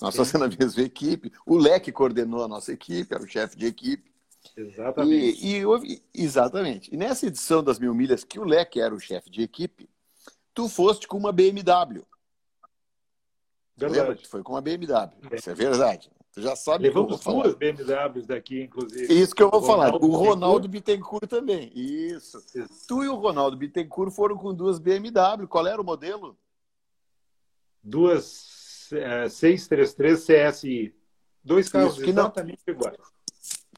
Nós 0.00 0.16
fazendo 0.16 0.44
a 0.44 0.48
mesma 0.48 0.82
equipe. 0.82 1.32
O 1.44 1.56
Leque 1.56 1.92
coordenou 1.92 2.42
a 2.42 2.48
nossa 2.48 2.72
equipe, 2.72 3.14
era 3.14 3.22
o 3.22 3.28
chefe 3.28 3.56
de 3.56 3.66
equipe. 3.66 4.10
Exatamente. 4.56 5.46
E, 5.46 5.62
e, 5.62 6.02
exatamente. 6.14 6.92
E 6.92 6.96
nessa 6.96 7.26
edição 7.26 7.62
das 7.62 7.78
Mil 7.78 7.94
Milhas, 7.94 8.24
que 8.24 8.38
o 8.38 8.44
Leque 8.44 8.80
era 8.80 8.94
o 8.94 9.00
chefe 9.00 9.30
de 9.30 9.42
equipe, 9.42 9.88
tu 10.54 10.68
foste 10.68 11.06
com 11.06 11.16
uma 11.16 11.32
BMW. 11.32 12.04
Verdade. 13.76 14.26
Foi 14.26 14.42
com 14.42 14.52
uma 14.52 14.60
BMW. 14.60 15.10
É. 15.30 15.36
Isso 15.36 15.50
é 15.50 15.54
verdade. 15.54 16.10
Tu 16.32 16.40
já 16.40 16.56
sabe 16.56 16.84
Levamos 16.84 17.20
duas 17.20 17.54
BMWs 17.54 18.26
daqui, 18.26 18.62
inclusive. 18.62 19.12
Isso 19.12 19.34
que 19.34 19.42
eu 19.42 19.50
vou 19.50 19.60
o 19.60 19.64
falar. 19.64 19.94
o 19.94 20.16
Ronaldo 20.16 20.66
Bittencourt 20.66 21.28
também. 21.28 21.70
Isso. 21.74 22.38
Isso. 22.54 22.86
Tu 22.88 23.04
e 23.04 23.08
o 23.08 23.16
Ronaldo 23.16 23.56
Bittencourt 23.56 24.10
foram 24.12 24.36
com 24.36 24.54
duas 24.54 24.78
BMW. 24.78 25.46
Qual 25.46 25.66
era 25.66 25.80
o 25.80 25.84
modelo? 25.84 26.38
Duas 27.82 28.88
é, 28.92 29.28
633 29.28 30.24
CSI. 30.24 30.94
Dois 31.44 31.68
carros 31.68 31.98
Isso, 31.98 32.08
exatamente 32.08 32.62
não, 32.66 32.74
iguais. 32.74 32.96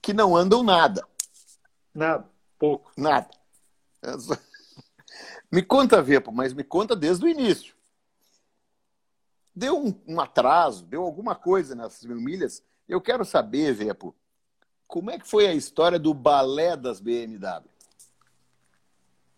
Que 0.01 0.13
não 0.13 0.37
andam 0.37 0.63
nada. 0.63 1.05
Nada. 1.93 2.29
Pouco. 2.57 2.93
Nada. 2.97 3.29
Me 5.51 5.63
conta, 5.63 6.03
Vepo, 6.03 6.33
mas 6.33 6.53
me 6.53 6.65
conta 6.65 6.97
desde 6.97 7.25
o 7.25 7.29
início. 7.29 7.74
Deu 9.55 9.79
um, 9.79 9.95
um 10.07 10.21
atraso, 10.21 10.85
deu 10.85 11.03
alguma 11.03 11.35
coisa 11.35 11.75
nessas 11.75 12.05
mil 12.05 12.21
milhas. 12.21 12.63
Eu 12.89 13.01
quero 13.01 13.25
saber, 13.25 13.73
Vepo, 13.73 14.15
como 14.87 15.11
é 15.11 15.19
que 15.19 15.29
foi 15.29 15.47
a 15.47 15.55
história 15.55 15.99
do 15.99 16.13
balé 16.13 16.77
das 16.77 17.01
BMW? 17.01 17.69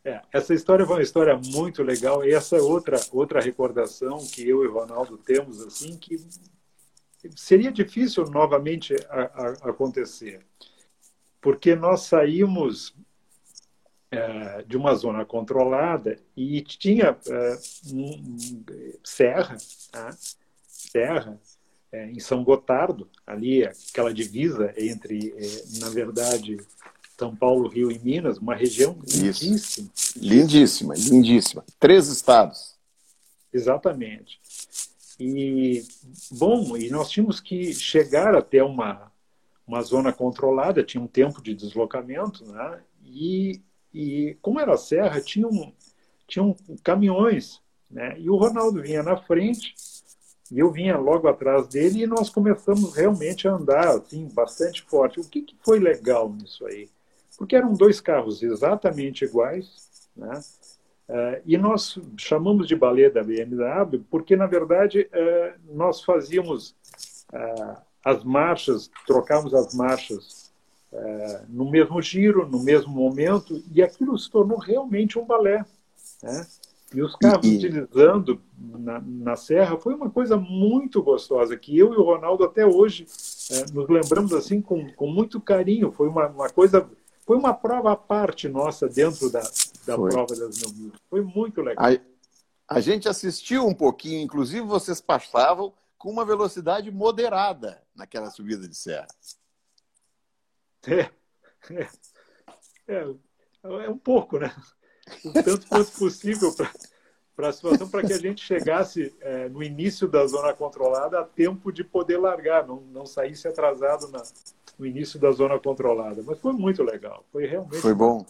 É, 0.04 0.22
essa 0.32 0.54
história 0.54 0.86
foi 0.86 0.96
uma 0.96 1.02
história 1.02 1.36
muito 1.36 1.82
legal. 1.82 2.24
E 2.24 2.32
essa 2.32 2.56
é 2.56 2.60
outra, 2.60 2.96
outra 3.10 3.40
recordação 3.40 4.18
que 4.18 4.48
eu 4.48 4.64
e 4.64 4.68
Ronaldo 4.68 5.18
temos, 5.18 5.60
assim, 5.60 5.96
que 5.98 6.16
seria 7.34 7.72
difícil 7.72 8.24
novamente 8.26 8.94
a, 9.08 9.22
a, 9.22 9.48
acontecer. 9.70 10.46
Porque 11.40 11.74
nós 11.74 12.02
saímos 12.02 12.94
é, 14.10 14.62
de 14.62 14.76
uma 14.76 14.94
zona 14.94 15.24
controlada 15.24 16.18
e 16.36 16.62
tinha 16.62 17.16
é, 17.26 17.58
um, 17.92 18.64
serra, 19.02 19.56
tá? 19.90 20.16
serra 20.66 21.38
é, 21.92 22.10
em 22.10 22.20
São 22.20 22.44
Gotardo, 22.44 23.08
ali 23.26 23.64
aquela 23.64 24.12
divisa 24.12 24.72
entre, 24.76 25.34
é, 25.36 25.78
na 25.80 25.88
verdade, 25.90 26.58
São 27.18 27.34
Paulo, 27.34 27.68
Rio 27.68 27.90
e 27.90 27.98
Minas, 27.98 28.38
uma 28.38 28.54
região 28.54 28.98
lindíssima. 29.06 29.90
Lindíssima, 30.16 30.94
lindíssima. 30.94 31.64
Três 31.78 32.08
estados. 32.08 32.76
Exatamente. 33.52 34.38
E, 35.18 35.82
bom, 36.30 36.76
e 36.76 36.90
nós 36.90 37.10
tínhamos 37.10 37.40
que 37.40 37.72
chegar 37.72 38.34
até 38.34 38.62
uma, 38.62 39.10
uma 39.66 39.80
zona 39.82 40.12
controlada, 40.12 40.84
tinha 40.84 41.02
um 41.02 41.06
tempo 41.06 41.42
de 41.42 41.54
deslocamento, 41.54 42.44
né? 42.44 42.80
E 43.02 43.62
e 43.96 44.34
como 44.42 44.60
era 44.60 44.76
serra, 44.76 45.22
tinham, 45.22 45.72
tinham 46.28 46.54
caminhões, 46.84 47.62
né? 47.90 48.14
E 48.18 48.28
o 48.28 48.36
Ronaldo 48.36 48.82
vinha 48.82 49.02
na 49.02 49.16
frente 49.16 49.74
e 50.52 50.58
eu 50.58 50.70
vinha 50.70 50.98
logo 50.98 51.26
atrás 51.26 51.66
dele 51.68 52.02
e 52.02 52.06
nós 52.06 52.28
começamos 52.28 52.94
realmente 52.94 53.48
a 53.48 53.52
andar 53.52 53.88
assim 53.88 54.28
bastante 54.28 54.82
forte. 54.82 55.18
O 55.18 55.26
que, 55.26 55.40
que 55.40 55.56
foi 55.64 55.80
legal 55.80 56.30
nisso 56.30 56.66
aí? 56.66 56.90
Porque 57.38 57.56
eram 57.56 57.72
dois 57.72 57.98
carros 57.98 58.42
exatamente 58.42 59.24
iguais, 59.24 60.10
né? 60.14 60.42
Uh, 61.08 61.40
e 61.46 61.56
nós 61.56 61.98
chamamos 62.18 62.66
de 62.66 62.76
balé 62.76 63.08
da 63.08 63.22
BMW 63.22 64.04
porque, 64.10 64.36
na 64.36 64.46
verdade, 64.46 65.08
uh, 65.08 65.74
nós 65.74 66.02
fazíamos 66.02 66.74
uh, 67.32 67.80
as 68.04 68.24
marchas, 68.24 68.90
trocávamos 69.06 69.54
as 69.54 69.74
marchas 69.74 70.45
é, 70.92 71.42
no 71.48 71.70
mesmo 71.70 72.00
giro, 72.00 72.48
no 72.48 72.62
mesmo 72.62 72.92
momento, 72.92 73.62
e 73.72 73.82
aquilo 73.82 74.18
se 74.18 74.30
tornou 74.30 74.58
realmente 74.58 75.18
um 75.18 75.24
balé. 75.24 75.64
Né? 76.22 76.46
E 76.94 77.02
os 77.02 77.16
carros 77.16 77.46
e... 77.46 77.56
utilizando 77.56 78.40
na, 78.56 79.00
na, 79.00 79.36
serra 79.36 79.76
foi 79.76 79.94
uma 79.94 80.08
coisa 80.08 80.36
muito 80.36 81.02
gostosa, 81.02 81.56
que 81.56 81.76
eu 81.76 81.92
e 81.92 81.96
o 81.96 82.02
Ronaldo 82.02 82.44
até 82.44 82.64
hoje 82.64 83.06
é, 83.50 83.70
nos 83.72 83.88
lembramos 83.88 84.32
assim 84.32 84.60
com, 84.60 84.90
com 84.92 85.06
muito 85.06 85.40
carinho. 85.40 85.90
Foi 85.90 86.08
uma, 86.08 86.28
uma 86.28 86.48
coisa, 86.48 86.88
foi 87.26 87.36
uma 87.36 87.52
prova 87.52 87.92
à 87.92 87.96
parte 87.96 88.48
nossa 88.48 88.88
dentro 88.88 89.30
da, 89.30 89.42
da 89.86 89.94
prova 89.96 90.34
das 90.34 90.58
mil 90.58 90.72
milhas. 90.74 91.00
Foi 91.10 91.20
muito 91.22 91.60
legal. 91.60 91.84
A, 91.84 92.76
a 92.76 92.80
gente 92.80 93.08
assistiu 93.08 93.66
um 93.66 93.74
pouquinho, 93.74 94.22
inclusive 94.22 94.64
vocês 94.64 95.00
passavam 95.00 95.72
com 95.98 96.10
uma 96.10 96.24
velocidade 96.24 96.90
moderada 96.90 97.82
naquela 97.94 98.30
subida 98.30 98.68
de 98.68 98.76
serra. 98.76 99.08
É, 100.86 101.10
é, 101.72 101.88
é, 102.88 103.04
é 103.64 103.90
um 103.90 103.98
pouco, 103.98 104.38
né? 104.38 104.54
O 105.24 105.32
tanto 105.32 105.66
quanto 105.66 105.92
possível 105.92 106.54
para 107.34 107.48
a 107.48 107.52
situação, 107.52 107.88
para 107.88 108.02
que 108.02 108.12
a 108.12 108.18
gente 108.18 108.42
chegasse 108.42 109.14
é, 109.20 109.48
no 109.48 109.62
início 109.62 110.08
da 110.08 110.26
zona 110.26 110.52
controlada 110.54 111.20
a 111.20 111.24
tempo 111.24 111.70
de 111.70 111.84
poder 111.84 112.16
largar, 112.18 112.66
não, 112.66 112.80
não 112.80 113.06
saísse 113.06 113.46
atrasado 113.46 114.08
na, 114.08 114.22
no 114.78 114.86
início 114.86 115.18
da 115.18 115.30
zona 115.32 115.58
controlada. 115.58 116.22
Mas 116.24 116.38
foi 116.38 116.52
muito 116.52 116.82
legal, 116.82 117.24
foi 117.30 117.46
realmente. 117.46 117.80
Foi 117.80 117.94
bom. 117.94 118.24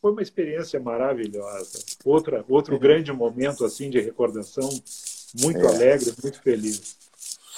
Foi 0.00 0.10
uma 0.10 0.22
experiência 0.22 0.80
maravilhosa. 0.80 1.78
Outra, 2.04 2.44
outro 2.48 2.74
é. 2.74 2.78
grande 2.78 3.12
momento 3.12 3.64
assim 3.64 3.88
de 3.88 4.00
recordação, 4.00 4.68
muito 5.40 5.60
é. 5.60 5.68
alegre, 5.68 6.12
muito 6.20 6.42
feliz. 6.42 6.98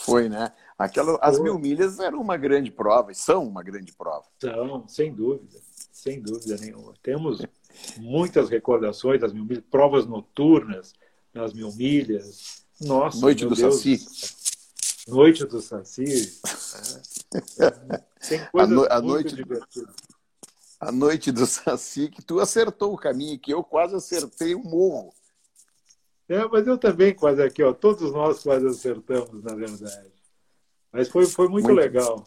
Foi, 0.05 0.29
né? 0.29 0.53
Aquela, 0.77 1.17
as 1.23 1.39
mil 1.39 1.59
milhas 1.59 2.01
eram 2.01 2.21
uma 2.21 2.37
grande 2.37 2.71
prova, 2.71 3.13
e 3.13 3.15
são 3.15 3.47
uma 3.47 3.63
grande 3.63 3.93
prova. 3.93 4.25
São, 4.41 4.89
sem 4.89 5.15
dúvida, 5.15 5.61
sem 5.93 6.21
dúvida 6.21 6.57
nenhuma. 6.57 6.95
Temos 7.01 7.43
muitas 7.97 8.51
recordações 8.51 9.21
das 9.21 9.33
mil 9.33 9.45
milhas, 9.45 9.65
provas 9.71 10.07
noturnas 10.07 10.93
nas 11.33 11.53
mil 11.53 11.73
milhas. 11.75 12.65
Nossa, 12.81 13.21
Noite 13.21 13.47
do 13.47 13.55
Deus, 13.55 13.77
Saci. 13.77 15.09
Noite 15.09 15.45
do 15.45 15.61
Saci. 15.61 16.41
Né? 17.59 18.05
Tem 18.29 18.45
coisas 18.51 18.73
a, 18.73 18.75
no, 18.75 18.87
a 18.91 19.01
noite, 19.01 19.35
divertidas. 19.37 19.95
A 20.81 20.91
noite 20.91 21.31
do 21.31 21.47
Saci, 21.47 22.09
que 22.09 22.21
tu 22.21 22.41
acertou 22.41 22.93
o 22.93 22.99
caminho, 22.99 23.39
que 23.39 23.53
eu 23.53 23.63
quase 23.63 23.95
acertei 23.95 24.57
o 24.57 24.63
morro. 24.63 25.15
É, 26.29 26.45
mas 26.49 26.67
eu 26.67 26.77
também 26.77 27.15
quase 27.15 27.43
aqui, 27.43 27.63
ó. 27.63 27.73
Todos 27.73 28.11
nós 28.13 28.43
quase 28.43 28.67
acertamos, 28.67 29.43
na 29.45 29.55
verdade. 29.55 30.14
Mas 30.95 31.09
foi, 31.09 31.27
foi 31.27 31.49
muito, 31.49 31.67
muito, 31.67 31.77
legal. 31.77 32.25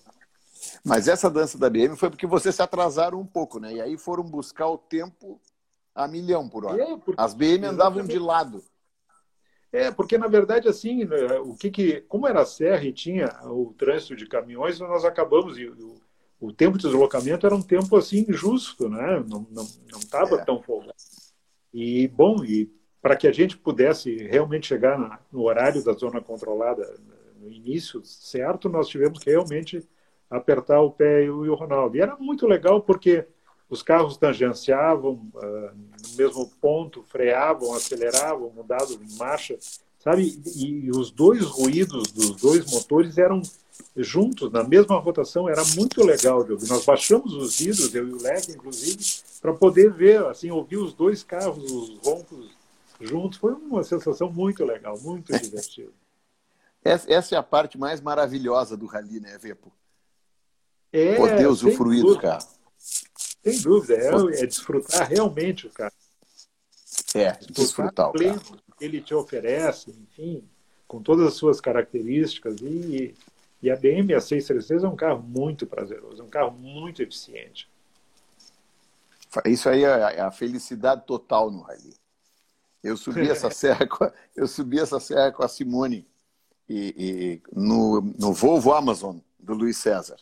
Mas 0.83 1.07
essa 1.07 1.29
dança 1.29 1.57
da 1.57 1.69
BM 1.69 1.95
foi 1.95 2.09
porque 2.09 2.27
vocês 2.27 2.53
se 2.53 2.61
atrasaram 2.61 3.17
um 3.17 3.25
pouco, 3.25 3.59
né? 3.59 3.75
E 3.75 3.81
aí 3.81 3.97
foram 3.97 4.23
buscar 4.23 4.67
o 4.67 4.77
tempo 4.77 5.39
a 5.95 6.05
milhão 6.05 6.49
por 6.49 6.65
hora. 6.65 6.83
É, 6.83 6.97
porque... 6.97 7.13
As 7.15 7.33
BM 7.33 7.65
andavam 7.65 8.03
de 8.03 8.19
lado. 8.19 8.61
É, 9.71 9.89
porque 9.89 10.17
na 10.17 10.27
verdade, 10.27 10.67
assim, 10.67 11.05
né, 11.05 11.39
o 11.39 11.55
que, 11.55 11.71
que 11.71 12.01
como 12.01 12.27
era 12.27 12.41
a 12.41 12.45
serra 12.45 12.83
e 12.83 12.91
tinha 12.91 13.29
o 13.45 13.73
trânsito 13.77 14.17
de 14.17 14.27
caminhões, 14.27 14.79
nós 14.79 15.05
acabamos, 15.05 15.57
e 15.57 15.67
o, 15.67 15.95
o 16.39 16.51
tempo 16.51 16.77
de 16.77 16.83
deslocamento 16.83 17.45
era 17.45 17.55
um 17.55 17.61
tempo 17.61 17.95
assim 17.95 18.25
justo, 18.29 18.89
né? 18.89 19.23
Não 19.27 19.47
estava 19.97 20.31
não, 20.31 20.35
não 20.35 20.41
é. 20.41 20.45
tão 20.45 20.61
folgado. 20.61 20.93
E, 21.73 22.07
bom, 22.09 22.43
e 22.43 22.69
para 23.01 23.15
que 23.15 23.27
a 23.27 23.31
gente 23.31 23.57
pudesse 23.57 24.13
realmente 24.27 24.67
chegar 24.67 24.99
na, 24.99 25.19
no 25.31 25.43
horário 25.43 25.81
da 25.83 25.93
zona 25.93 26.19
controlada 26.19 26.83
no 27.47 27.53
início 27.53 28.03
certo, 28.03 28.67
nós 28.67 28.87
tivemos 28.87 29.19
que 29.19 29.29
realmente 29.29 29.87
apertar 30.29 30.81
o 30.81 30.91
pé 30.91 31.23
e 31.23 31.29
o 31.29 31.55
Ronaldo. 31.55 31.95
E 31.95 32.01
era 32.01 32.15
muito 32.17 32.45
legal 32.45 32.81
porque 32.81 33.25
os 33.69 33.81
carros 33.81 34.17
tangenciavam 34.17 35.13
uh, 35.33 35.71
no 36.09 36.17
mesmo 36.17 36.49
ponto, 36.61 37.03
freavam, 37.03 37.73
aceleravam, 37.73 38.51
mudavam 38.53 38.97
de 38.97 39.17
marcha, 39.17 39.57
sabe? 39.99 40.41
E, 40.55 40.85
e, 40.85 40.91
os 40.91 41.11
dois 41.11 41.41
ruídos 41.43 42.11
dos 42.11 42.35
dois 42.35 42.69
motores 42.71 43.17
eram 43.17 43.41
juntos, 43.95 44.51
na 44.51 44.63
mesma 44.63 44.97
rotação, 44.99 45.49
era 45.49 45.63
muito 45.75 46.03
legal 46.03 46.43
de 46.43 46.53
ouvir. 46.53 46.67
Nós 46.69 46.85
baixamos 46.85 47.33
os 47.33 47.59
vidros, 47.59 47.93
eu 47.93 48.07
e 48.07 48.13
o 48.13 48.21
Leque, 48.21 48.51
inclusive, 48.51 49.03
para 49.41 49.53
poder 49.53 49.91
ver, 49.91 50.25
assim, 50.25 50.49
ouvir 50.49 50.77
os 50.77 50.93
dois 50.93 51.23
carros, 51.23 51.71
os 51.71 51.97
roncos 51.99 52.49
juntos. 53.01 53.37
Foi 53.37 53.53
uma 53.53 53.83
sensação 53.83 54.31
muito 54.31 54.63
legal, 54.63 54.97
muito 54.99 55.31
divertida. 55.37 55.91
Essa 56.87 57.35
é 57.35 57.37
a 57.37 57.43
parte 57.43 57.77
mais 57.77 58.01
maravilhosa 58.01 58.77
do 58.77 58.85
rally, 58.85 59.19
né, 59.19 59.37
Vepo? 59.37 59.71
É, 60.91 61.15
Poder 61.15 61.47
usufruir 61.47 62.03
do 62.03 62.17
carro. 62.17 62.47
Sem 62.77 63.61
dúvida, 63.61 63.95
é, 63.95 64.43
é, 64.43 64.45
desfrutar 64.45 65.07
realmente 65.07 65.67
o 65.67 65.69
carro. 65.69 65.93
É, 67.13 67.31
desfrutar, 67.31 67.55
desfrutar 67.55 68.09
o 68.09 68.11
pleno 68.11 68.41
carro. 68.41 68.57
que 68.77 68.85
ele 68.85 69.01
te 69.01 69.13
oferece, 69.13 69.91
enfim, 69.91 70.43
com 70.87 71.01
todas 71.01 71.27
as 71.27 71.33
suas 71.33 71.61
características. 71.61 72.59
E, 72.61 73.15
e 73.61 73.71
a 73.71 73.75
BMW 73.75 74.17
A636 74.17 74.83
é 74.83 74.87
um 74.87 74.95
carro 74.95 75.21
muito 75.21 75.65
prazeroso, 75.65 76.21
é 76.21 76.25
um 76.25 76.29
carro 76.29 76.51
muito 76.51 77.01
eficiente. 77.01 77.69
Isso 79.45 79.69
aí 79.69 79.83
é 79.83 80.21
a 80.21 80.31
felicidade 80.31 81.05
total 81.05 81.51
no 81.51 81.61
rally. 81.61 81.93
Eu 82.83 82.95
subi 82.95 83.29
essa 83.29 83.49
serra 83.51 83.85
com 83.85 84.03
a, 84.03 84.13
eu 84.35 84.47
subi 84.47 84.79
essa 84.79 84.99
serra 84.99 85.31
com 85.31 85.43
a 85.43 85.47
Simone 85.47 86.07
e, 86.67 86.93
e 86.97 87.41
no, 87.53 88.01
no 88.19 88.33
Volvo 88.33 88.73
Amazon 88.73 89.17
do 89.39 89.53
Luiz 89.53 89.77
César. 89.77 90.17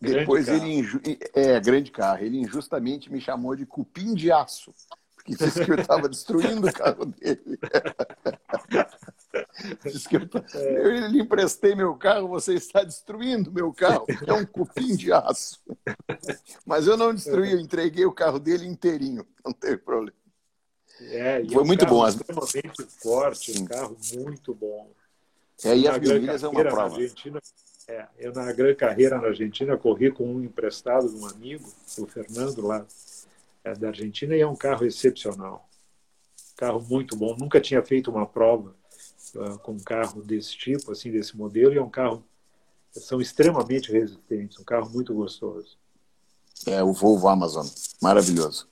Grande 0.00 0.20
Depois 0.20 0.46
carro. 0.46 0.64
ele 0.64 1.18
é 1.34 1.60
grande 1.60 1.90
carro. 1.90 2.24
Ele 2.24 2.38
injustamente 2.38 3.12
me 3.12 3.20
chamou 3.20 3.54
de 3.54 3.66
cupim 3.66 4.14
de 4.14 4.32
aço, 4.32 4.74
porque 5.14 5.34
disse 5.36 5.64
que 5.64 5.70
eu 5.70 5.76
estava 5.76 6.08
destruindo 6.08 6.66
o 6.66 6.72
carro 6.72 7.04
dele. 7.06 7.58
Disse 9.84 10.08
que 10.08 10.16
eu, 10.16 10.28
eu 10.58 11.08
lhe 11.08 11.20
emprestei 11.20 11.74
meu 11.74 11.94
carro, 11.94 12.26
você 12.26 12.54
está 12.54 12.82
destruindo 12.82 13.52
meu 13.52 13.72
carro. 13.72 14.04
É 14.26 14.32
um 14.32 14.44
cupim 14.44 14.96
de 14.96 15.12
aço. 15.12 15.60
Mas 16.66 16.86
eu 16.86 16.96
não 16.96 17.14
destruí, 17.14 17.52
eu 17.52 17.60
entreguei 17.60 18.04
o 18.04 18.12
carro 18.12 18.40
dele 18.40 18.66
inteirinho. 18.66 19.24
Não 19.44 19.52
teve 19.52 19.78
problema. 19.78 20.16
É, 21.00 21.42
Foi 21.50 21.64
muito 21.64 21.86
bom. 21.86 22.06
Extremamente 22.06 22.84
forte, 22.98 23.58
um 23.58 23.64
carro 23.64 23.96
muito 24.14 24.54
bom. 24.54 24.90
É, 25.64 25.76
e 25.76 25.88
as 25.88 25.98
Milhas 25.98 26.42
é 26.42 26.48
uma 26.48 26.62
prova. 26.62 26.94
Argentina, 26.94 27.40
é, 27.88 28.06
eu, 28.18 28.32
na 28.32 28.52
grande 28.52 28.76
carreira 28.76 29.18
na 29.18 29.28
Argentina, 29.28 29.76
corri 29.76 30.10
com 30.10 30.24
um 30.24 30.42
emprestado 30.42 31.08
de 31.08 31.16
um 31.16 31.26
amigo, 31.26 31.68
o 31.98 32.06
Fernando, 32.06 32.66
lá 32.66 32.86
é, 33.64 33.74
da 33.74 33.88
Argentina, 33.88 34.36
e 34.36 34.40
é 34.40 34.46
um 34.46 34.56
carro 34.56 34.86
excepcional. 34.86 35.68
Carro 36.56 36.80
muito 36.88 37.16
bom. 37.16 37.36
Nunca 37.36 37.60
tinha 37.60 37.82
feito 37.82 38.10
uma 38.10 38.26
prova 38.26 38.74
uh, 39.34 39.58
com 39.58 39.72
um 39.72 39.80
carro 39.80 40.22
desse 40.22 40.56
tipo, 40.56 40.92
assim, 40.92 41.10
desse 41.10 41.36
modelo, 41.36 41.72
e 41.72 41.78
é 41.78 41.82
um 41.82 41.90
carro. 41.90 42.24
São 42.92 43.20
extremamente 43.20 43.92
resistentes, 43.92 44.58
um 44.58 44.64
carro 44.64 44.90
muito 44.90 45.14
gostoso. 45.14 45.78
É, 46.66 46.82
o 46.82 46.92
Volvo 46.92 47.28
Amazon. 47.28 47.66
Maravilhoso. 48.02 48.68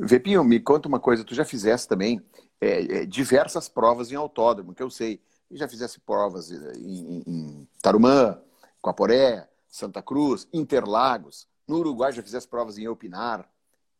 Vepinho, 0.00 0.42
me 0.42 0.58
conta 0.58 0.88
uma 0.88 0.98
coisa, 1.00 1.24
tu 1.24 1.34
já 1.34 1.44
fizesse 1.44 1.86
também 1.86 2.22
é, 2.60 3.00
é, 3.00 3.06
diversas 3.06 3.68
provas 3.68 4.10
em 4.10 4.16
autódromo, 4.16 4.74
que 4.74 4.82
eu 4.82 4.90
sei. 4.90 5.20
Já 5.50 5.68
fizesse 5.68 6.00
provas 6.00 6.50
em, 6.50 7.22
em 7.26 7.68
Tarumã, 7.82 8.38
Coaporé, 8.80 9.46
Santa 9.68 10.00
Cruz, 10.00 10.48
Interlagos. 10.52 11.46
No 11.68 11.78
Uruguai 11.78 12.10
já 12.12 12.22
fizesse 12.22 12.48
provas 12.48 12.78
em 12.78 12.84
Eupinar 12.84 13.46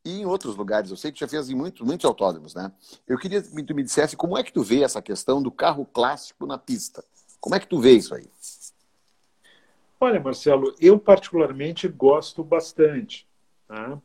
e 0.05 0.20
em 0.20 0.26
outros 0.26 0.57
lugares. 0.57 0.90
Eu 0.90 0.97
sei 0.97 1.12
que 1.12 1.20
já 1.20 1.28
fez 1.28 1.51
em 1.51 1.55
muitos, 1.55 1.86
muitos 1.86 2.07
autódromos, 2.07 2.55
né? 2.55 2.72
Eu 3.07 3.18
queria 3.18 3.43
que 3.43 3.62
tu 3.62 3.74
me 3.74 3.82
dissesse 3.82 4.16
como 4.16 4.38
é 4.38 4.43
que 4.43 4.53
tu 4.53 4.62
vê 4.62 4.82
essa 4.82 5.03
questão 5.03 5.43
do 5.43 5.51
carro 5.51 5.84
clássico 5.84 6.47
na 6.47 6.57
pista. 6.57 7.05
Como 7.40 7.55
é 7.55 7.61
que 7.61 7.66
tu 7.66 7.80
vê 7.80 7.93
isso 7.93 8.14
aí? 8.14 8.28
Olha, 10.01 10.20
Marcelo, 10.20 10.74
eu 10.80 10.99
particularmente 10.99 11.86
gosto 11.86 12.43
bastante. 12.43 13.26
Tá? 13.68 13.99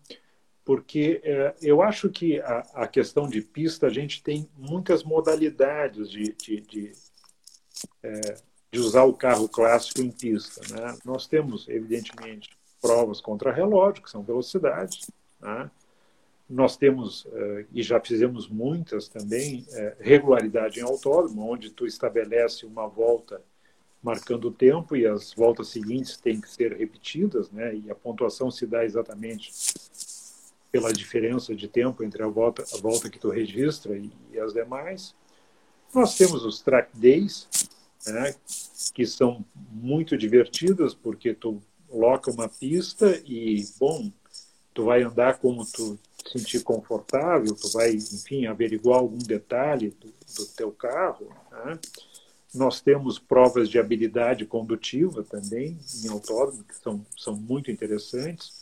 Porque 0.67 1.21
é, 1.23 1.55
eu 1.61 1.81
acho 1.81 2.09
que 2.09 2.41
a, 2.41 2.57
a, 2.73 2.87
questão 2.89 3.25
de 3.25 3.41
pista, 3.41 3.87
a 3.87 3.89
gente 3.89 4.21
tem 4.21 4.49
muitas 4.57 5.01
modalidades 5.01 6.11
de, 6.11 6.33
de, 6.33 6.59
de, 6.59 6.91
é, 8.03 8.35
de 8.69 8.77
usar 8.77 9.05
o 9.05 9.13
carro 9.13 9.47
clássico 9.47 10.01
em 10.01 10.11
pista. 10.11 10.59
Né? 10.75 10.97
Nós 11.05 11.25
temos, 11.25 11.69
evidentemente, 11.69 12.49
provas 12.81 13.21
contra 13.21 13.49
relógio, 13.49 14.03
que 14.03 14.11
são 14.11 14.21
velocidades. 14.21 15.09
Né? 15.39 15.71
Nós 16.49 16.75
temos, 16.75 17.25
é, 17.31 17.65
e 17.71 17.81
já 17.81 18.01
fizemos 18.01 18.49
muitas 18.49 19.07
também, 19.07 19.65
é, 19.71 19.95
regularidade 20.01 20.81
em 20.81 20.83
autódromo, 20.83 21.49
onde 21.49 21.69
tu 21.69 21.85
estabelece 21.85 22.65
uma 22.65 22.89
volta 22.89 23.41
marcando 24.03 24.49
o 24.49 24.53
tempo 24.53 24.97
e 24.97 25.07
as 25.07 25.33
voltas 25.33 25.69
seguintes 25.69 26.17
têm 26.17 26.41
que 26.41 26.51
ser 26.51 26.73
repetidas, 26.73 27.49
né? 27.51 27.73
e 27.73 27.89
a 27.89 27.95
pontuação 27.95 28.51
se 28.51 28.67
dá 28.67 28.83
exatamente 28.83 29.49
pela 30.71 30.91
diferença 30.91 31.55
de 31.55 31.67
tempo 31.67 32.03
entre 32.03 32.23
a 32.23 32.27
volta, 32.27 32.63
a 32.73 32.77
volta 32.77 33.09
que 33.09 33.19
tu 33.19 33.29
registra 33.29 33.97
e, 33.97 34.11
e 34.31 34.39
as 34.39 34.53
demais. 34.53 35.15
Nós 35.93 36.15
temos 36.17 36.43
os 36.43 36.59
track 36.61 36.89
days, 36.97 37.47
né, 38.05 38.35
que 38.93 39.05
são 39.05 39.43
muito 39.71 40.17
divertidas 40.17 40.93
porque 40.93 41.33
tu 41.33 41.61
loca 41.89 42.31
uma 42.31 42.49
pista 42.49 43.21
e, 43.25 43.65
bom, 43.79 44.11
tu 44.73 44.85
vai 44.85 45.01
andar 45.01 45.39
como 45.39 45.65
tu 45.65 45.97
sentir 46.25 46.61
confortável, 46.61 47.55
tu 47.55 47.69
vai, 47.69 47.93
enfim, 47.93 48.45
averiguar 48.45 48.99
algum 48.99 49.17
detalhe 49.17 49.95
do, 49.99 50.13
do 50.35 50.45
teu 50.47 50.71
carro. 50.71 51.29
Né? 51.51 51.79
Nós 52.53 52.81
temos 52.81 53.17
provas 53.17 53.69
de 53.69 53.79
habilidade 53.79 54.45
condutiva 54.45 55.23
também 55.23 55.77
em 56.03 56.09
autódromo, 56.09 56.63
que 56.63 56.75
são, 56.75 57.05
são 57.17 57.35
muito 57.35 57.71
interessantes. 57.71 58.56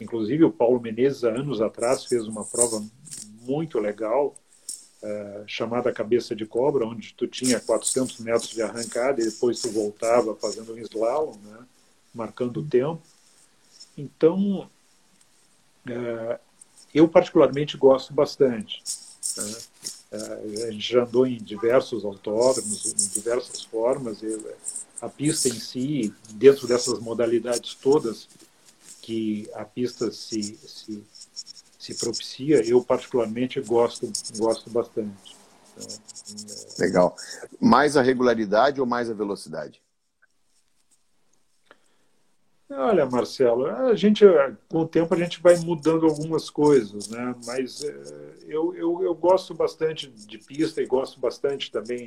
Inclusive, 0.00 0.44
o 0.44 0.50
Paulo 0.50 0.80
Menezes, 0.80 1.24
há 1.24 1.28
anos 1.28 1.60
atrás, 1.60 2.04
fez 2.04 2.26
uma 2.26 2.44
prova 2.44 2.84
muito 3.42 3.78
legal, 3.78 4.34
uh, 5.02 5.44
chamada 5.46 5.92
Cabeça 5.92 6.34
de 6.34 6.44
Cobra, 6.44 6.86
onde 6.86 7.14
tu 7.14 7.26
tinha 7.28 7.60
400 7.60 8.18
metros 8.20 8.50
de 8.50 8.62
arrancada 8.62 9.20
e 9.20 9.24
depois 9.24 9.60
tu 9.60 9.70
voltava 9.70 10.34
fazendo 10.34 10.74
um 10.74 10.78
slalom, 10.78 11.36
né, 11.36 11.58
marcando 12.12 12.60
o 12.60 12.66
tempo. 12.66 13.02
Então, 13.96 14.68
uh, 15.86 16.38
eu 16.92 17.06
particularmente 17.08 17.76
gosto 17.76 18.12
bastante. 18.12 18.82
Né? 19.36 19.56
Uh, 20.12 20.64
a 20.68 20.70
gente 20.72 20.92
já 20.92 21.04
andou 21.04 21.26
em 21.26 21.38
diversos 21.38 22.04
autódromos, 22.04 22.86
em 22.86 23.08
diversas 23.14 23.62
formas. 23.62 24.18
A 25.00 25.08
pista 25.08 25.48
em 25.48 25.58
si, 25.60 26.14
dentro 26.30 26.66
dessas 26.66 26.98
modalidades 26.98 27.74
todas, 27.74 28.28
que 29.04 29.50
a 29.52 29.66
pista 29.66 30.10
se, 30.10 30.42
se, 30.42 31.04
se 31.78 31.94
propicia, 31.94 32.66
eu 32.66 32.82
particularmente 32.82 33.60
gosto, 33.60 34.10
gosto 34.38 34.70
bastante. 34.70 35.36
Então. 35.76 35.86
Legal. 36.78 37.14
Mais 37.60 37.98
a 37.98 38.02
regularidade 38.02 38.80
ou 38.80 38.86
mais 38.86 39.10
a 39.10 39.14
velocidade? 39.14 39.82
Olha, 42.70 43.04
Marcelo, 43.04 43.66
a 43.66 43.94
gente, 43.94 44.24
com 44.70 44.80
o 44.80 44.88
tempo 44.88 45.14
a 45.14 45.18
gente 45.18 45.40
vai 45.42 45.56
mudando 45.58 46.06
algumas 46.06 46.48
coisas, 46.48 47.08
né? 47.08 47.34
Mas 47.44 47.84
é, 47.84 47.94
eu, 48.46 48.74
eu, 48.74 49.02
eu 49.02 49.14
gosto 49.14 49.52
bastante 49.52 50.08
de 50.08 50.38
pista 50.38 50.80
e 50.80 50.86
gosto 50.86 51.20
bastante 51.20 51.70
também 51.70 52.06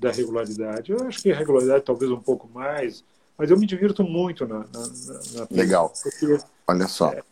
da 0.00 0.10
regularidade. 0.10 0.90
Eu 0.90 1.06
acho 1.06 1.22
que 1.22 1.30
a 1.30 1.36
regularidade 1.36 1.84
talvez 1.84 2.10
um 2.10 2.20
pouco 2.20 2.48
mais, 2.48 3.04
mas 3.40 3.50
eu 3.50 3.58
me 3.58 3.64
divirto 3.64 4.04
muito 4.04 4.46
na, 4.46 4.58
na, 4.58 4.64
na 4.66 5.48
Legal. 5.50 5.90
Porque, 6.02 6.38
Olha 6.68 6.86
só. 6.86 7.10
É... 7.10 7.22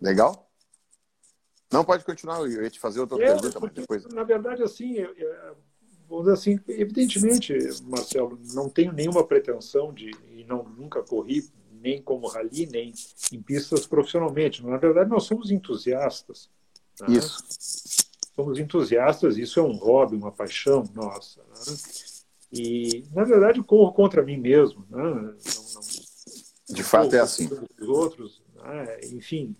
Legal? 0.00 0.50
Não, 1.72 1.84
pode 1.84 2.04
continuar, 2.04 2.40
eu 2.40 2.64
ia 2.64 2.68
te 2.68 2.80
fazer 2.80 2.98
outra 2.98 3.16
é, 3.22 3.26
pergunta, 3.32 3.60
porque, 3.60 3.80
depois. 3.80 4.04
Na 4.06 4.24
verdade, 4.24 4.64
assim, 4.64 4.96
vamos 6.08 6.24
dizer 6.24 6.32
assim, 6.32 6.60
evidentemente, 6.66 7.56
Marcelo, 7.84 8.40
não 8.52 8.68
tenho 8.68 8.92
nenhuma 8.92 9.24
pretensão 9.24 9.94
de, 9.94 10.10
e 10.32 10.42
não, 10.42 10.64
nunca 10.64 11.00
corri 11.00 11.48
nem 11.80 12.02
como 12.02 12.26
rally, 12.26 12.66
nem 12.66 12.92
em 13.32 13.40
pistas 13.40 13.86
profissionalmente. 13.86 14.66
Na 14.66 14.78
verdade, 14.78 15.08
nós 15.08 15.22
somos 15.22 15.52
entusiastas. 15.52 16.50
Né? 17.02 17.18
Isso. 17.18 17.38
Somos 18.34 18.58
entusiastas, 18.58 19.36
isso 19.36 19.60
é 19.60 19.62
um 19.62 19.76
hobby, 19.76 20.16
uma 20.16 20.32
paixão 20.32 20.82
nossa. 20.92 21.40
Né? 21.40 21.76
E, 22.52 23.04
na 23.12 23.24
verdade, 23.24 23.62
corro 23.62 23.92
contra 23.92 24.22
mim 24.22 24.36
mesmo. 24.36 24.84
Né? 24.90 25.02
Não, 25.02 25.14
não, 25.14 25.82
de 26.70 26.82
fato 26.82 27.14
é 27.14 27.20
assim. 27.20 27.48
Os 27.80 27.88
outros, 27.88 28.42
né? 28.56 29.00
enfim, 29.12 29.54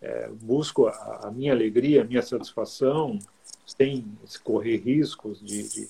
é, 0.00 0.28
busco 0.28 0.86
a, 0.86 1.20
a, 1.24 1.30
minha 1.30 1.52
alegria, 1.52 2.02
a 2.02 2.04
minha 2.04 2.22
satisfação, 2.22 3.18
sem 3.66 4.04
correr 4.42 4.76
riscos 4.76 5.40
de, 5.40 5.68
de, 5.68 5.88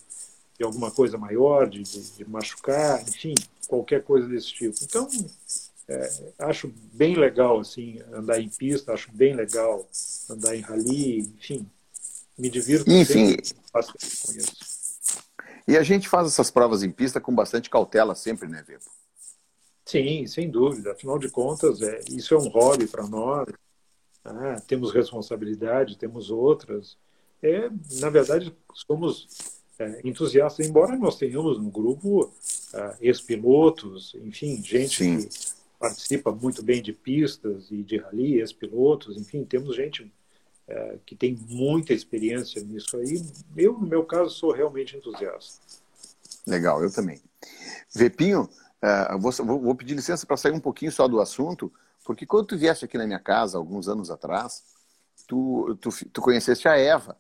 de 0.59 0.65
alguma 0.65 0.91
coisa 0.91 1.19
maior, 1.19 1.69
de, 1.69 1.83
de, 1.83 2.25
machucar, 2.29 3.03
enfim, 3.03 3.35
qualquer 3.67 4.03
coisa 4.05 4.29
desse 4.29 4.53
tipo. 4.53 4.77
Então, 4.83 5.09
é, 5.89 6.33
acho 6.39 6.73
bem 6.93 7.17
legal 7.17 7.61
assim 7.61 8.01
andar 8.13 8.41
em 8.41 8.49
pista, 8.49 8.93
acho 8.93 9.11
bem 9.13 9.35
legal 9.35 9.87
andar 10.31 10.57
em 10.57 10.61
rally, 10.61 11.19
enfim, 11.37 11.67
me 12.39 12.49
divirto 12.49 12.91
enfim, 12.91 13.37
com 13.37 14.33
isso. 14.33 14.74
E 15.67 15.77
a 15.77 15.83
gente 15.83 16.09
faz 16.09 16.27
essas 16.27 16.51
provas 16.51 16.83
em 16.83 16.91
pista 16.91 17.21
com 17.21 17.35
bastante 17.35 17.71
cautela 17.71 18.15
sempre, 18.15 18.49
né, 18.49 18.63
Vepo? 18.67 18.91
Sim, 19.85 20.27
sem 20.27 20.51
dúvida. 20.51 20.93
Afinal 20.93 21.19
de 21.19 21.31
contas, 21.31 21.81
é, 21.83 22.01
isso 22.11 22.35
é 22.35 22.39
um 22.39 22.49
hobby 22.49 22.87
para 22.87 23.07
nós. 23.07 23.49
ah, 24.25 24.61
temos 24.67 24.93
responsabilidade, 24.93 25.99
temos 25.99 26.31
outras. 26.31 26.97
É, 27.43 27.71
na 28.01 28.09
verdade, 28.09 28.55
somos 28.73 29.29
é, 29.79 30.01
entusiastas, 30.05 30.67
embora 30.67 30.97
nós 30.97 31.17
tenhamos 31.17 31.59
no 31.59 31.71
grupo 31.71 32.33
ah, 32.73 32.97
ex-pilotos, 33.01 34.15
enfim, 34.23 34.63
gente 34.63 34.97
Sim. 34.97 35.19
que 35.19 35.29
participa 35.79 36.33
muito 36.33 36.63
bem 36.63 36.81
de 36.81 36.93
pistas 36.93 37.71
e 37.71 37.83
de 37.83 37.99
rally, 37.99 38.41
ex-pilotos, 38.41 39.19
enfim, 39.19 39.45
temos 39.45 39.77
gente 39.77 40.11
é, 40.67 40.99
que 41.05 41.15
tem 41.15 41.37
muita 41.49 41.93
experiência 41.93 42.63
nisso 42.63 42.97
aí. 42.97 43.23
Eu, 43.57 43.75
no 43.75 43.87
meu 43.87 44.05
caso, 44.05 44.31
sou 44.31 44.53
realmente 44.53 44.97
entusiasta. 44.97 45.61
Legal, 46.47 46.83
eu 46.83 46.93
também. 46.93 47.21
Vepinho, 47.95 48.49
uh, 48.83 49.19
vou, 49.19 49.33
vou, 49.61 49.75
pedir 49.75 49.95
licença 49.95 50.27
para 50.27 50.37
sair 50.37 50.53
um 50.53 50.61
pouquinho 50.61 50.91
só 50.91 51.07
do 51.07 51.21
assunto, 51.21 51.73
porque 52.05 52.27
quando 52.27 52.49
tu 52.49 52.59
vieste 52.59 52.85
aqui 52.85 52.99
na 52.99 53.07
minha 53.07 53.19
casa, 53.19 53.59
alguns 53.59 53.89
anos 53.89 54.11
atrás, 54.11 54.63
tu, 55.27 55.77
tu, 55.81 55.91
tu 56.13 56.21
conheceste 56.21 56.67
a 56.67 56.77
Eva. 56.77 57.17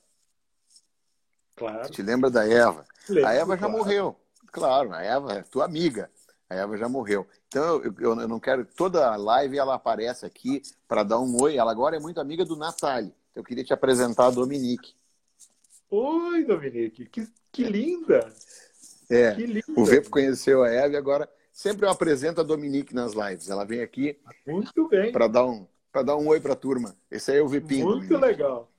Claro. 1.57 1.87
Tu 1.87 1.93
te 1.93 2.03
lembra 2.03 2.31
da 2.31 2.47
Eva? 2.47 2.85
Lembro, 3.09 3.29
a 3.29 3.33
Eva 3.33 3.53
já 3.57 3.59
claro. 3.59 3.73
morreu. 3.73 4.17
Claro, 4.53 4.93
a 4.93 5.03
Eva 5.03 5.33
é 5.35 5.43
tua 5.43 5.65
amiga. 5.65 6.11
A 6.49 6.55
Eva 6.55 6.77
já 6.77 6.89
morreu. 6.89 7.27
Então, 7.49 7.83
eu, 7.83 7.95
eu, 7.99 8.21
eu 8.21 8.29
não 8.29 8.41
quero. 8.41 8.65
Toda 8.65 9.15
live 9.17 9.59
ela 9.59 9.75
aparece 9.75 10.27
aqui 10.27 10.63
para 10.87 11.03
dar 11.03 11.21
um 11.21 11.41
oi. 11.41 11.57
Ela 11.57 11.71
agora 11.71 11.97
é 11.97 12.01
muito 12.01 12.21
amiga 12.21 12.45
do 12.45 12.57
Natali. 12.57 13.15
Eu 13.35 13.43
queria 13.43 13.65
te 13.65 13.73
apresentar 13.73 14.27
a 14.27 14.31
Dominique. 14.31 14.95
Oi, 15.91 16.45
Dominique. 16.45 17.07
Que, 17.07 17.27
que 17.51 17.65
linda! 17.65 18.33
É, 19.11 19.35
que 19.35 19.47
linda. 19.47 19.65
o 19.77 19.85
Vepo 19.85 20.09
conheceu 20.09 20.63
a 20.63 20.71
Eva 20.71 20.95
e 20.95 20.97
agora 20.97 21.29
sempre 21.53 21.85
eu 21.85 21.91
apresento 21.91 22.41
a 22.41 22.45
Dominique 22.45 22.95
nas 22.95 23.13
lives. 23.13 23.51
Ela 23.51 23.65
vem 23.65 23.81
aqui 23.81 24.19
muito 24.47 24.89
bem 24.89 25.13
para 25.13 25.29
dar 25.29 25.47
um 25.47 25.67
para 25.93 26.03
dar 26.03 26.17
um 26.17 26.27
oi 26.27 26.41
para 26.41 26.55
a 26.55 26.57
turma. 26.57 26.97
Esse 27.09 27.31
aí 27.31 27.39
é 27.39 27.43
o 27.43 27.47
Vepinho. 27.47 27.87
Muito 27.87 28.09
Dominique. 28.09 28.27
legal. 28.27 28.73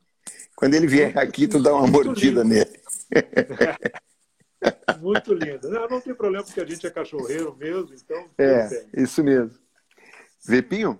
Quando 0.56 0.74
ele 0.74 0.88
vier 0.88 1.18
aqui, 1.18 1.47
tu 1.47 1.62
dá 1.62 1.74
uma 1.74 1.88
muito 1.88 2.08
mordida 2.08 2.43
lindo. 2.43 2.56
nele. 2.56 2.80
Muito 4.99 5.34
lindo. 5.34 5.70
Não, 5.70 5.88
não 5.88 6.01
tem 6.01 6.16
problema, 6.16 6.43
porque 6.43 6.60
a 6.60 6.66
gente 6.66 6.88
é 6.88 6.89
cachorreiro 6.89 7.56
mesmo, 7.56 7.93
então. 7.93 8.30
É, 8.38 8.88
isso 8.95 9.24
mesmo. 9.24 9.58
Vepinho, 10.43 10.99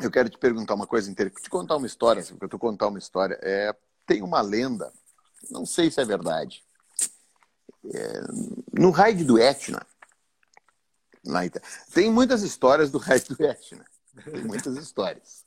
eu 0.00 0.10
quero 0.10 0.28
te 0.28 0.38
perguntar 0.38 0.74
uma 0.74 0.86
coisa 0.86 1.10
interessante, 1.10 1.42
te 1.42 1.50
contar 1.50 1.76
uma 1.76 1.86
história, 1.86 2.22
porque 2.22 2.44
eu 2.44 2.48
tô 2.48 2.58
contar 2.58 2.88
uma 2.88 2.98
história. 2.98 3.38
É, 3.42 3.74
tem 4.06 4.22
uma 4.22 4.40
lenda, 4.40 4.92
não 5.50 5.64
sei 5.64 5.90
se 5.90 6.00
é 6.00 6.04
verdade. 6.04 6.64
É, 7.92 8.20
no 8.72 8.90
raid 8.90 9.24
do 9.24 9.38
Etna, 9.38 9.86
lá 11.24 11.40
tem 11.92 12.10
muitas 12.10 12.42
histórias 12.42 12.90
do 12.90 12.98
raid 12.98 13.34
do 13.34 13.44
Etna. 13.44 13.84
Tem 14.24 14.44
muitas 14.44 14.76
histórias. 14.76 15.44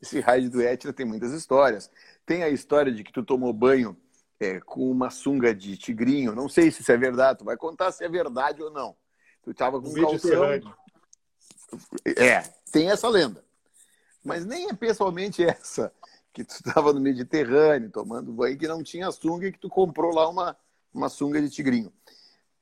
Esse 0.00 0.18
raid 0.20 0.48
do 0.48 0.60
Etna 0.60 0.92
tem 0.92 1.06
muitas 1.06 1.32
histórias. 1.32 1.90
Tem 2.26 2.42
a 2.42 2.48
história 2.48 2.92
de 2.92 3.04
que 3.04 3.12
tu 3.12 3.22
tomou 3.22 3.52
banho 3.52 3.96
é, 4.40 4.60
com 4.60 4.90
uma 4.90 5.10
sunga 5.10 5.54
de 5.54 5.76
tigrinho. 5.76 6.34
Não 6.34 6.48
sei 6.48 6.70
se 6.70 6.82
isso 6.82 6.90
é 6.90 6.96
verdade. 6.96 7.38
Tu 7.38 7.44
vai 7.44 7.56
contar 7.56 7.92
se 7.92 8.04
é 8.04 8.08
verdade 8.08 8.62
ou 8.62 8.70
não. 8.70 8.96
Tu 9.42 9.52
estava 9.52 9.80
com 9.80 9.88
um 9.88 9.94
calção. 9.94 10.44
É, 12.04 12.40
tem 12.70 12.90
essa 12.90 13.08
lenda. 13.08 13.44
Mas 14.24 14.44
nem 14.44 14.68
é 14.68 14.72
pessoalmente 14.72 15.42
essa, 15.44 15.92
que 16.32 16.44
tu 16.44 16.54
estava 16.54 16.92
no 16.92 17.00
Mediterrâneo 17.00 17.90
tomando 17.90 18.32
banho, 18.32 18.58
que 18.58 18.68
não 18.68 18.82
tinha 18.82 19.10
sunga 19.10 19.46
e 19.46 19.52
que 19.52 19.58
tu 19.58 19.68
comprou 19.68 20.14
lá 20.14 20.28
uma, 20.28 20.56
uma 20.92 21.08
sunga 21.08 21.40
de 21.40 21.50
tigrinho. 21.50 21.92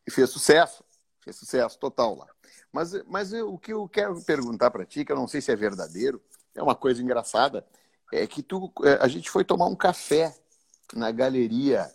E 0.06 0.10
fez 0.10 0.30
sucesso, 0.30 0.84
fez 1.20 1.36
sucesso 1.36 1.78
total 1.78 2.16
lá. 2.16 2.26
Mas, 2.72 2.92
mas 3.06 3.32
eu, 3.32 3.52
o 3.52 3.58
que 3.58 3.72
eu 3.72 3.88
quero 3.88 4.20
perguntar 4.22 4.70
para 4.70 4.84
ti, 4.84 5.04
que 5.04 5.12
eu 5.12 5.16
não 5.16 5.28
sei 5.28 5.40
se 5.40 5.52
é 5.52 5.56
verdadeiro, 5.56 6.22
é 6.54 6.62
uma 6.62 6.74
coisa 6.74 7.02
engraçada, 7.02 7.66
é 8.12 8.26
que 8.26 8.42
tu, 8.42 8.72
é, 8.84 8.94
a 9.00 9.08
gente 9.08 9.30
foi 9.30 9.44
tomar 9.44 9.66
um 9.66 9.76
café 9.76 10.34
na 10.94 11.12
galeria 11.12 11.90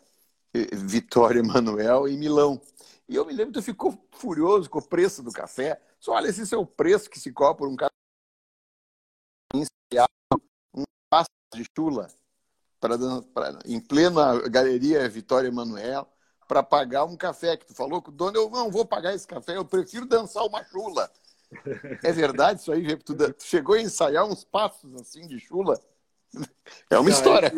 eh, 0.54 0.68
Vitória 0.74 1.40
Emanuel 1.40 2.08
em 2.08 2.18
Milão. 2.18 2.62
E 3.08 3.16
eu 3.16 3.26
me 3.26 3.34
lembro 3.34 3.54
que 3.54 3.60
tu 3.60 3.64
ficou 3.64 3.98
furioso 4.12 4.70
com 4.70 4.80
o 4.80 4.88
preço 4.88 5.22
do 5.22 5.32
café. 5.32 5.80
Só 6.00 6.14
olha, 6.14 6.30
esse 6.30 6.54
é 6.54 6.58
o 6.58 6.66
preço 6.66 7.10
que 7.10 7.20
se 7.20 7.32
cobra 7.32 7.68
um 7.68 7.76
café 7.76 7.95
um 10.74 10.84
passo 11.10 11.30
de 11.54 11.66
chula 11.76 12.08
pra, 12.80 12.98
pra, 13.34 13.60
em 13.66 13.80
plena 13.80 14.48
galeria 14.50 15.08
Vitória 15.10 15.48
Emanuel 15.48 16.08
para 16.48 16.62
pagar 16.62 17.06
um 17.06 17.18
café 17.18 17.58
que 17.58 17.66
tu 17.66 17.74
falou 17.74 18.02
com 18.02 18.12
o 18.12 18.14
dono, 18.14 18.38
eu 18.38 18.50
não 18.50 18.70
vou 18.70 18.86
pagar 18.86 19.16
esse 19.16 19.28
café, 19.28 19.58
eu 19.58 19.66
prefiro 19.66 20.06
dançar 20.06 20.46
uma 20.46 20.64
chula. 20.64 21.10
É 22.04 22.12
verdade 22.12 22.60
isso 22.60 22.72
aí, 22.72 22.96
tu, 22.98 23.16
tu 23.16 23.44
chegou 23.44 23.76
a 23.76 23.82
ensaiar 23.82 24.26
uns 24.26 24.44
passos 24.44 24.94
assim 24.96 25.28
de 25.28 25.40
chula? 25.40 25.80
É 26.90 26.98
uma 26.98 27.10
não, 27.10 27.16
história. 27.16 27.52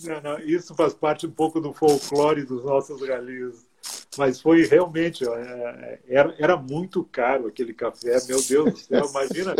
não, 0.00 0.20
não, 0.20 0.38
isso 0.40 0.74
faz 0.74 0.94
parte 0.94 1.26
um 1.26 1.30
pouco 1.30 1.60
do 1.60 1.72
folclore 1.72 2.44
dos 2.44 2.64
nossos 2.64 3.00
galinhos. 3.00 3.67
Mas 4.16 4.40
foi 4.40 4.66
realmente, 4.66 5.28
é, 5.28 6.00
era, 6.08 6.34
era 6.38 6.56
muito 6.56 7.04
caro 7.04 7.46
aquele 7.46 7.74
café, 7.74 8.16
meu 8.26 8.42
Deus 8.42 8.72
do 8.72 8.76
céu. 8.78 9.06
Imagina, 9.10 9.54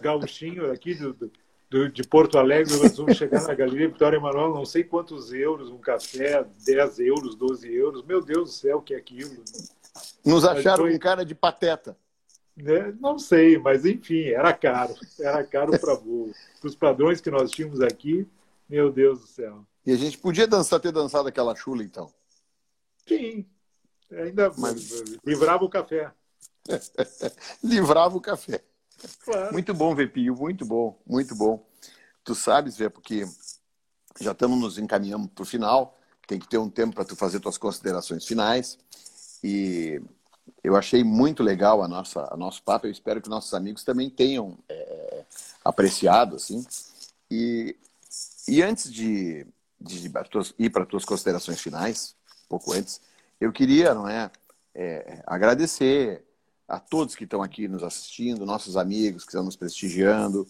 gauchinho 0.00 0.70
aqui 0.70 0.94
do, 0.94 1.30
do, 1.68 1.88
de 1.88 2.02
Porto 2.02 2.38
Alegre, 2.38 2.76
nós 2.76 2.96
vamos 2.96 3.16
chegar 3.16 3.42
na 3.42 3.54
Galeria 3.54 3.88
Vitória 3.88 4.16
Emanuel, 4.16 4.54
não 4.54 4.64
sei 4.64 4.84
quantos 4.84 5.32
euros 5.32 5.68
um 5.70 5.78
café, 5.78 6.46
10 6.64 7.00
euros, 7.00 7.34
12 7.34 7.74
euros. 7.74 8.04
Meu 8.04 8.22
Deus 8.22 8.50
do 8.50 8.54
céu, 8.54 8.78
o 8.78 8.82
que 8.82 8.94
é 8.94 8.98
aquilo? 8.98 9.42
Nos 10.24 10.44
acharam 10.44 10.84
foi... 10.84 10.94
um 10.94 10.98
cara 10.98 11.24
de 11.24 11.34
pateta. 11.34 11.96
Né? 12.56 12.94
Não 13.00 13.18
sei, 13.18 13.58
mas 13.58 13.84
enfim, 13.84 14.28
era 14.28 14.52
caro. 14.52 14.94
Era 15.18 15.42
caro 15.44 15.72
para 15.78 15.98
os 16.62 16.76
padrões 16.76 17.20
que 17.20 17.30
nós 17.30 17.50
tínhamos 17.50 17.80
aqui. 17.80 18.26
Meu 18.68 18.90
Deus 18.90 19.20
do 19.20 19.26
céu. 19.26 19.66
E 19.84 19.92
a 19.92 19.96
gente 19.96 20.18
podia 20.18 20.46
dançar, 20.46 20.78
ter 20.78 20.92
dançado 20.92 21.28
aquela 21.28 21.54
chula, 21.56 21.82
então. 21.82 22.12
Sim. 23.06 23.44
Ainda 24.18 24.52
Mas... 24.56 25.02
livrava 25.24 25.64
o 25.64 25.68
café. 25.68 26.12
livrava 27.62 28.16
o 28.16 28.20
café. 28.20 28.62
Claro. 29.24 29.52
Muito 29.52 29.74
bom, 29.74 29.94
Vepinho, 29.94 30.34
muito 30.34 30.64
bom, 30.64 31.00
muito 31.06 31.34
bom. 31.34 31.66
Tu 32.24 32.34
sabes, 32.34 32.76
Vê, 32.76 32.88
porque 32.88 33.26
já 34.20 34.32
estamos 34.32 34.58
nos 34.58 34.78
encaminhando 34.78 35.28
para 35.28 35.42
o 35.42 35.46
final, 35.46 35.98
tem 36.26 36.38
que 36.38 36.48
ter 36.48 36.58
um 36.58 36.70
tempo 36.70 36.94
para 36.94 37.04
tu 37.04 37.16
fazer 37.16 37.40
tuas 37.40 37.58
considerações 37.58 38.24
finais. 38.24 38.78
E 39.42 40.00
eu 40.62 40.76
achei 40.76 41.02
muito 41.02 41.42
legal 41.42 41.82
a 41.82 41.88
nossa, 41.88 42.28
a 42.32 42.36
nosso 42.36 42.62
papo. 42.62 42.86
Eu 42.86 42.92
espero 42.92 43.20
que 43.20 43.28
nossos 43.28 43.52
amigos 43.54 43.82
também 43.82 44.08
tenham 44.08 44.56
é, 44.68 45.24
apreciado, 45.64 46.36
assim. 46.36 46.64
E, 47.30 47.76
e 48.46 48.62
antes 48.62 48.92
de, 48.92 49.46
de 49.80 50.10
ir 50.58 50.70
para 50.70 50.86
tuas 50.86 51.04
considerações 51.04 51.60
finais, 51.60 52.14
um 52.44 52.48
pouco 52.48 52.72
antes, 52.72 53.00
eu 53.42 53.52
queria, 53.52 53.92
não 53.92 54.08
é, 54.08 54.30
é, 54.72 55.20
agradecer 55.26 56.24
a 56.68 56.78
todos 56.78 57.16
que 57.16 57.24
estão 57.24 57.42
aqui 57.42 57.66
nos 57.66 57.82
assistindo, 57.82 58.46
nossos 58.46 58.76
amigos 58.76 59.24
que 59.24 59.30
estão 59.30 59.42
nos 59.42 59.56
prestigiando, 59.56 60.46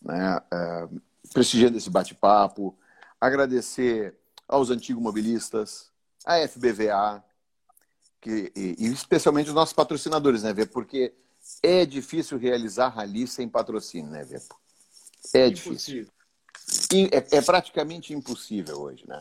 né, 0.00 0.40
é, 0.50 0.88
prestigiando 1.30 1.76
esse 1.76 1.90
bate-papo, 1.90 2.74
agradecer 3.20 4.14
aos 4.48 4.70
antigos 4.70 5.02
mobilistas, 5.02 5.90
à 6.24 6.38
FBVA, 6.48 7.22
que, 8.18 8.50
e, 8.56 8.76
e, 8.78 8.86
especialmente 8.92 9.48
os 9.48 9.54
nossos 9.54 9.74
patrocinadores, 9.74 10.42
né, 10.42 10.54
Vê? 10.54 10.64
Porque 10.64 11.12
é 11.62 11.84
difícil 11.84 12.38
realizar 12.38 12.88
rally 12.88 13.26
sem 13.26 13.46
patrocínio, 13.46 14.10
né, 14.10 14.24
Vê? 14.24 14.40
É 15.34 15.48
impossível. 15.48 16.10
difícil. 16.48 17.08
É, 17.12 17.36
é 17.36 17.42
praticamente 17.42 18.14
impossível 18.14 18.80
hoje, 18.80 19.04
né? 19.06 19.20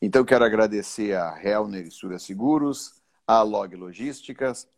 Então, 0.00 0.24
quero 0.24 0.44
agradecer 0.44 1.16
a 1.16 1.36
Helner 1.42 1.84
e 1.84 1.90
Sura 1.90 2.20
Seguros, 2.20 2.94
a 3.26 3.42
Log 3.42 3.74
Logísticas, 3.74 4.68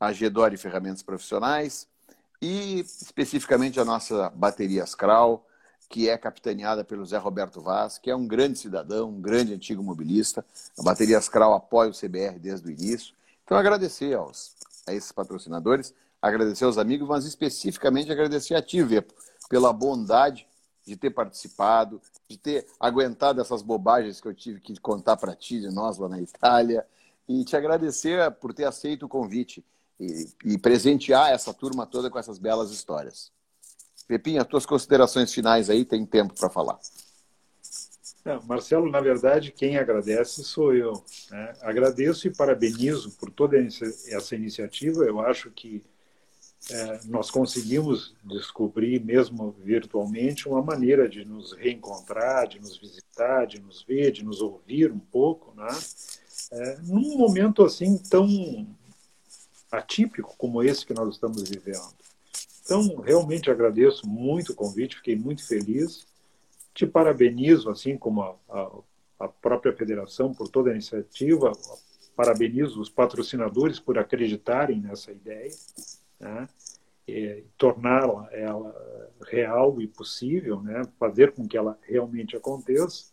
a 0.00 0.12
Gedore 0.12 0.56
Ferramentas 0.56 1.04
Profissionais 1.04 1.86
e 2.42 2.80
especificamente 2.80 3.78
a 3.78 3.84
nossa 3.84 4.28
bateria 4.30 4.82
Ascral, 4.82 5.46
que 5.88 6.08
é 6.08 6.18
capitaneada 6.18 6.82
pelo 6.82 7.06
Zé 7.06 7.16
Roberto 7.16 7.60
Vaz, 7.60 7.96
que 7.96 8.10
é 8.10 8.16
um 8.16 8.26
grande 8.26 8.58
cidadão, 8.58 9.10
um 9.10 9.20
grande 9.20 9.54
antigo 9.54 9.84
mobilista. 9.84 10.44
A 10.76 10.82
bateria 10.82 11.16
Ascral 11.16 11.54
apoia 11.54 11.90
o 11.90 11.94
CBR 11.94 12.40
desde 12.40 12.66
o 12.66 12.70
início. 12.70 13.14
Então, 13.44 13.56
agradecer 13.56 14.14
aos, 14.14 14.56
a 14.84 14.92
esses 14.92 15.12
patrocinadores, 15.12 15.94
agradecer 16.20 16.64
aos 16.64 16.76
amigos, 16.76 17.08
mas 17.08 17.24
especificamente 17.24 18.10
agradecer 18.10 18.56
a 18.56 18.62
ti, 18.62 18.82
Vepo, 18.82 19.14
pela 19.48 19.72
bondade 19.72 20.44
de 20.84 20.96
ter 20.96 21.10
participado, 21.10 22.02
de 22.28 22.36
ter 22.36 22.66
aguentado 22.78 23.40
essas 23.40 23.62
bobagens 23.62 24.20
que 24.20 24.28
eu 24.28 24.34
tive 24.34 24.60
que 24.60 24.78
contar 24.80 25.16
para 25.16 25.34
ti, 25.34 25.60
de 25.60 25.68
nós 25.68 25.98
lá 25.98 26.08
na 26.08 26.20
Itália, 26.20 26.86
e 27.28 27.44
te 27.44 27.56
agradecer 27.56 28.30
por 28.32 28.52
ter 28.52 28.64
aceito 28.64 29.06
o 29.06 29.08
convite 29.08 29.64
e, 29.98 30.28
e 30.44 30.58
presentear 30.58 31.30
essa 31.30 31.54
turma 31.54 31.86
toda 31.86 32.10
com 32.10 32.18
essas 32.18 32.38
belas 32.38 32.70
histórias. 32.70 33.32
Pepinha, 34.06 34.44
tuas 34.44 34.66
considerações 34.66 35.32
finais 35.32 35.68
aí, 35.68 35.84
tem 35.84 36.06
tempo 36.06 36.34
para 36.34 36.48
falar. 36.48 36.78
É, 38.24 38.38
Marcelo, 38.44 38.90
na 38.90 39.00
verdade, 39.00 39.52
quem 39.52 39.76
agradece 39.76 40.42
sou 40.42 40.74
eu. 40.74 41.04
Né? 41.30 41.52
Agradeço 41.62 42.26
e 42.26 42.34
parabenizo 42.34 43.12
por 43.12 43.30
toda 43.30 43.56
essa 43.56 44.34
iniciativa. 44.34 45.04
Eu 45.04 45.20
acho 45.20 45.50
que 45.50 45.82
é, 46.68 47.00
nós 47.04 47.30
conseguimos 47.30 48.14
descobrir, 48.24 49.00
mesmo 49.04 49.54
virtualmente, 49.62 50.48
uma 50.48 50.60
maneira 50.60 51.08
de 51.08 51.24
nos 51.24 51.52
reencontrar, 51.52 52.48
de 52.48 52.58
nos 52.58 52.76
visitar, 52.76 53.46
de 53.46 53.60
nos 53.60 53.84
ver, 53.84 54.10
de 54.10 54.24
nos 54.24 54.40
ouvir 54.40 54.90
um 54.90 54.98
pouco, 54.98 55.54
né? 55.54 55.68
É, 56.50 56.78
num 56.82 57.16
momento 57.16 57.64
assim 57.64 57.96
tão 57.96 58.66
atípico 59.70 60.34
como 60.36 60.62
esse 60.62 60.84
que 60.84 60.94
nós 60.94 61.14
estamos 61.14 61.48
vivendo. 61.48 61.94
Então, 62.64 62.96
realmente 62.96 63.48
agradeço 63.48 64.06
muito 64.08 64.52
o 64.52 64.56
convite, 64.56 64.96
fiquei 64.96 65.14
muito 65.14 65.46
feliz. 65.46 66.04
Te 66.74 66.84
parabenizo, 66.84 67.70
assim 67.70 67.96
como 67.96 68.22
a, 68.22 68.34
a, 68.48 68.70
a 69.20 69.28
própria 69.28 69.72
federação, 69.72 70.34
por 70.34 70.48
toda 70.48 70.70
a 70.70 70.72
iniciativa. 70.72 71.52
Parabenizo 72.16 72.80
os 72.80 72.88
patrocinadores 72.88 73.78
por 73.78 73.98
acreditarem 73.98 74.80
nessa 74.80 75.12
ideia 75.12 75.52
né? 76.18 76.48
e 77.06 77.44
torná-la 77.56 78.28
ela 78.32 79.12
real 79.26 79.80
e 79.80 79.86
possível, 79.86 80.60
né? 80.60 80.82
fazer 80.98 81.32
com 81.32 81.46
que 81.46 81.56
ela 81.56 81.78
realmente 81.82 82.36
aconteça. 82.36 83.06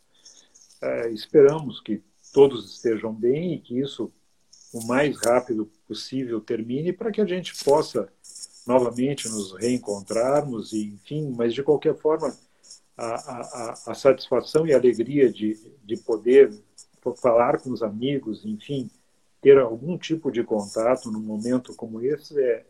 É, 0.82 1.10
esperamos 1.12 1.80
que 1.80 2.02
todos 2.34 2.76
estejam 2.76 3.14
bem 3.14 3.54
e 3.54 3.60
que 3.60 3.80
isso 3.80 4.12
o 4.74 4.86
mais 4.88 5.16
rápido 5.24 5.70
possível 5.88 6.42
termine 6.42 6.92
para 6.92 7.12
que 7.12 7.22
a 7.22 7.26
gente 7.26 7.64
possa 7.64 8.10
novamente 8.66 9.30
nos 9.30 9.54
reencontrarmos 9.54 10.74
e 10.74 10.86
enfim, 10.86 11.34
mas 11.38 11.54
de 11.54 11.62
qualquer 11.62 11.96
forma 11.96 12.36
a, 12.98 13.06
a, 13.06 13.74
a 13.88 13.94
satisfação 13.94 14.66
e 14.66 14.74
a 14.74 14.78
alegria 14.78 15.32
de, 15.32 15.56
de 15.84 15.98
poder 15.98 16.52
falar 17.22 17.60
com 17.60 17.72
os 17.72 17.84
amigos, 17.84 18.46
enfim, 18.46 18.90
ter 19.42 19.60
algum 19.60 19.98
tipo 19.98 20.32
de 20.32 20.44
contato 20.44 21.12
num 21.12 21.20
momento 21.20 21.76
como 21.76 22.02
esse 22.02 22.40
é, 22.42 22.66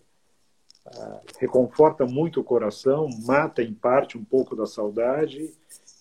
reconforta 1.40 2.06
muito 2.06 2.42
o 2.42 2.44
coração, 2.44 3.10
mata 3.26 3.62
em 3.62 3.74
parte 3.74 4.18
um 4.18 4.24
pouco 4.24 4.56
da 4.56 4.66
saudade 4.66 5.52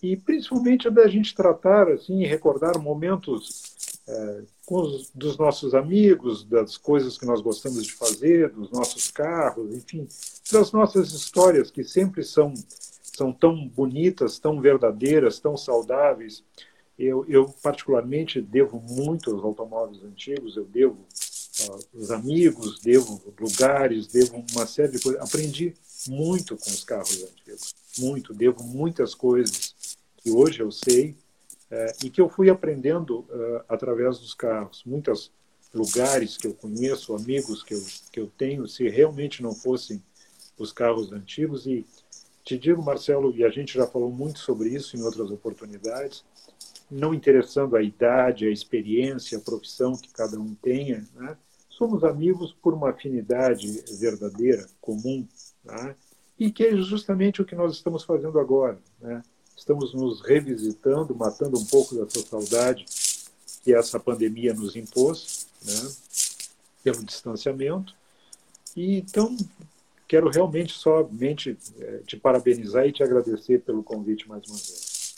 e 0.02 0.16
principalmente 0.16 0.90
da 0.90 1.06
gente 1.06 1.34
tratar 1.34 1.88
assim, 1.88 2.24
recordar 2.24 2.78
momentos 2.78 3.96
é, 4.08 4.42
os, 4.68 5.10
dos 5.14 5.38
nossos 5.38 5.74
amigos, 5.74 6.44
das 6.44 6.76
coisas 6.76 7.16
que 7.16 7.24
nós 7.24 7.40
gostamos 7.40 7.84
de 7.84 7.92
fazer, 7.92 8.50
dos 8.50 8.70
nossos 8.72 9.10
carros, 9.10 9.72
enfim, 9.74 10.08
das 10.52 10.72
nossas 10.72 11.12
histórias 11.12 11.70
que 11.70 11.84
sempre 11.84 12.24
são 12.24 12.52
são 13.16 13.32
tão 13.32 13.68
bonitas, 13.68 14.38
tão 14.38 14.60
verdadeiras, 14.60 15.38
tão 15.38 15.56
saudáveis. 15.56 16.42
Eu, 16.98 17.24
eu 17.28 17.54
particularmente 17.62 18.40
devo 18.40 18.80
muito 18.80 19.30
aos 19.30 19.44
automóveis 19.44 20.02
antigos, 20.02 20.56
eu 20.56 20.64
devo 20.64 21.06
os 21.94 22.10
amigos, 22.10 22.80
devo 22.80 23.22
lugares, 23.38 24.06
devo 24.06 24.44
uma 24.52 24.66
série 24.66 24.92
de 24.92 25.00
coisas. 25.00 25.20
Aprendi 25.22 25.74
muito 26.08 26.56
com 26.56 26.70
os 26.70 26.84
carros 26.84 27.22
antigos, 27.22 27.74
muito, 27.98 28.34
devo 28.34 28.62
muitas 28.64 29.14
coisas 29.14 29.74
que 30.16 30.30
hoje 30.30 30.60
eu 30.60 30.70
sei 30.70 31.16
é, 31.70 31.96
e 32.04 32.10
que 32.10 32.20
eu 32.20 32.28
fui 32.28 32.50
aprendendo 32.50 33.20
uh, 33.20 33.64
através 33.68 34.18
dos 34.18 34.34
carros. 34.34 34.82
Muitos 34.84 35.32
lugares 35.72 36.36
que 36.36 36.46
eu 36.46 36.54
conheço, 36.54 37.14
amigos 37.14 37.62
que 37.62 37.74
eu, 37.74 37.82
que 38.12 38.20
eu 38.20 38.30
tenho, 38.36 38.68
se 38.68 38.88
realmente 38.88 39.42
não 39.42 39.54
fossem 39.54 40.02
os 40.58 40.70
carros 40.70 41.12
antigos. 41.12 41.66
E 41.66 41.86
te 42.44 42.58
digo, 42.58 42.82
Marcelo, 42.82 43.34
e 43.34 43.44
a 43.44 43.48
gente 43.48 43.74
já 43.74 43.86
falou 43.86 44.10
muito 44.10 44.38
sobre 44.38 44.68
isso 44.68 44.96
em 44.96 45.02
outras 45.02 45.30
oportunidades, 45.30 46.24
não 46.90 47.14
interessando 47.14 47.74
a 47.74 47.82
idade, 47.82 48.46
a 48.46 48.50
experiência, 48.50 49.38
a 49.38 49.40
profissão 49.40 49.96
que 49.96 50.12
cada 50.12 50.38
um 50.38 50.54
tenha, 50.54 51.08
né? 51.14 51.36
Somos 51.76 52.04
amigos 52.04 52.52
por 52.62 52.74
uma 52.74 52.90
afinidade 52.90 53.82
verdadeira, 53.98 54.66
comum, 54.80 55.26
né? 55.64 55.96
e 56.38 56.50
que 56.50 56.64
é 56.64 56.76
justamente 56.76 57.40
o 57.40 57.44
que 57.44 57.54
nós 57.54 57.72
estamos 57.72 58.04
fazendo 58.04 58.38
agora. 58.38 58.78
Né? 59.00 59.22
Estamos 59.56 59.94
nos 59.94 60.20
revisitando, 60.22 61.14
matando 61.14 61.58
um 61.58 61.64
pouco 61.64 61.94
dessa 61.94 62.26
saudade 62.26 62.84
que 63.62 63.74
essa 63.74 63.98
pandemia 63.98 64.52
nos 64.52 64.74
impôs, 64.76 65.46
né? 65.64 65.92
pelo 66.82 67.04
distanciamento. 67.04 67.94
E 68.76 68.98
então 68.98 69.36
quero 70.08 70.28
realmente 70.28 70.74
somente 70.74 71.56
é, 71.78 71.98
te 72.06 72.16
parabenizar 72.16 72.86
e 72.86 72.92
te 72.92 73.02
agradecer 73.02 73.60
pelo 73.60 73.82
convite 73.82 74.28
mais 74.28 74.46
uma 74.46 74.56
vez. 74.56 75.14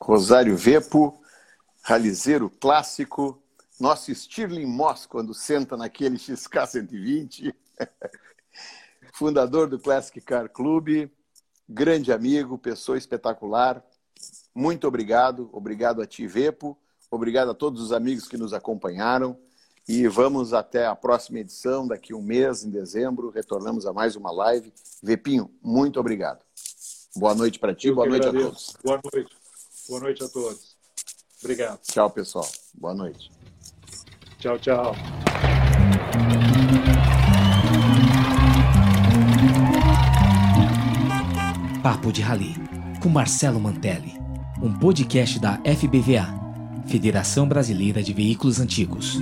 Rosário 0.00 0.56
Vepo, 0.56 1.18
ralizeiro 1.82 2.50
clássico, 2.50 3.40
nosso 3.78 4.14
Stirling 4.14 4.66
Moss, 4.66 5.06
quando 5.06 5.34
senta 5.34 5.76
naquele 5.76 6.18
XK 6.18 6.66
120, 6.66 7.54
fundador 9.12 9.68
do 9.68 9.78
Classic 9.78 10.20
Car 10.20 10.48
Club, 10.48 11.08
grande 11.68 12.12
amigo, 12.12 12.58
pessoa 12.58 12.96
espetacular. 12.96 13.84
Muito 14.54 14.88
obrigado, 14.88 15.50
obrigado 15.52 16.00
a 16.00 16.06
ti, 16.06 16.26
Vepo, 16.26 16.76
obrigado 17.10 17.50
a 17.50 17.54
todos 17.54 17.82
os 17.82 17.92
amigos 17.92 18.26
que 18.26 18.36
nos 18.36 18.52
acompanharam. 18.52 19.38
E 19.88 20.08
vamos 20.08 20.52
até 20.52 20.84
a 20.84 20.96
próxima 20.96 21.38
edição, 21.38 21.86
daqui 21.86 22.12
um 22.12 22.20
mês, 22.20 22.64
em 22.64 22.70
dezembro, 22.70 23.30
retornamos 23.30 23.86
a 23.86 23.92
mais 23.92 24.16
uma 24.16 24.32
live. 24.32 24.72
Vepinho, 25.00 25.48
muito 25.62 26.00
obrigado. 26.00 26.44
Boa 27.14 27.34
noite 27.34 27.58
para 27.58 27.74
ti, 27.74 27.88
Eu 27.88 27.94
boa 27.94 28.08
noite 28.08 28.26
agradeço. 28.26 28.48
a 28.48 28.50
todos. 28.50 28.76
Boa 28.82 29.00
noite. 29.12 29.36
Boa 29.88 30.00
noite 30.00 30.24
a 30.24 30.28
todos. 30.28 30.76
Obrigado. 31.40 31.80
Tchau, 31.82 32.10
pessoal. 32.10 32.48
Boa 32.74 32.94
noite. 32.94 33.35
Tchau, 34.38 34.58
tchau. 34.58 34.94
Papo 41.82 42.12
de 42.12 42.20
Rally, 42.20 42.54
com 43.00 43.08
Marcelo 43.08 43.60
Mantelli, 43.60 44.12
um 44.60 44.72
podcast 44.72 45.38
da 45.38 45.58
FBVA, 45.58 46.28
Federação 46.86 47.48
Brasileira 47.48 48.02
de 48.02 48.12
Veículos 48.12 48.60
Antigos. 48.60 49.18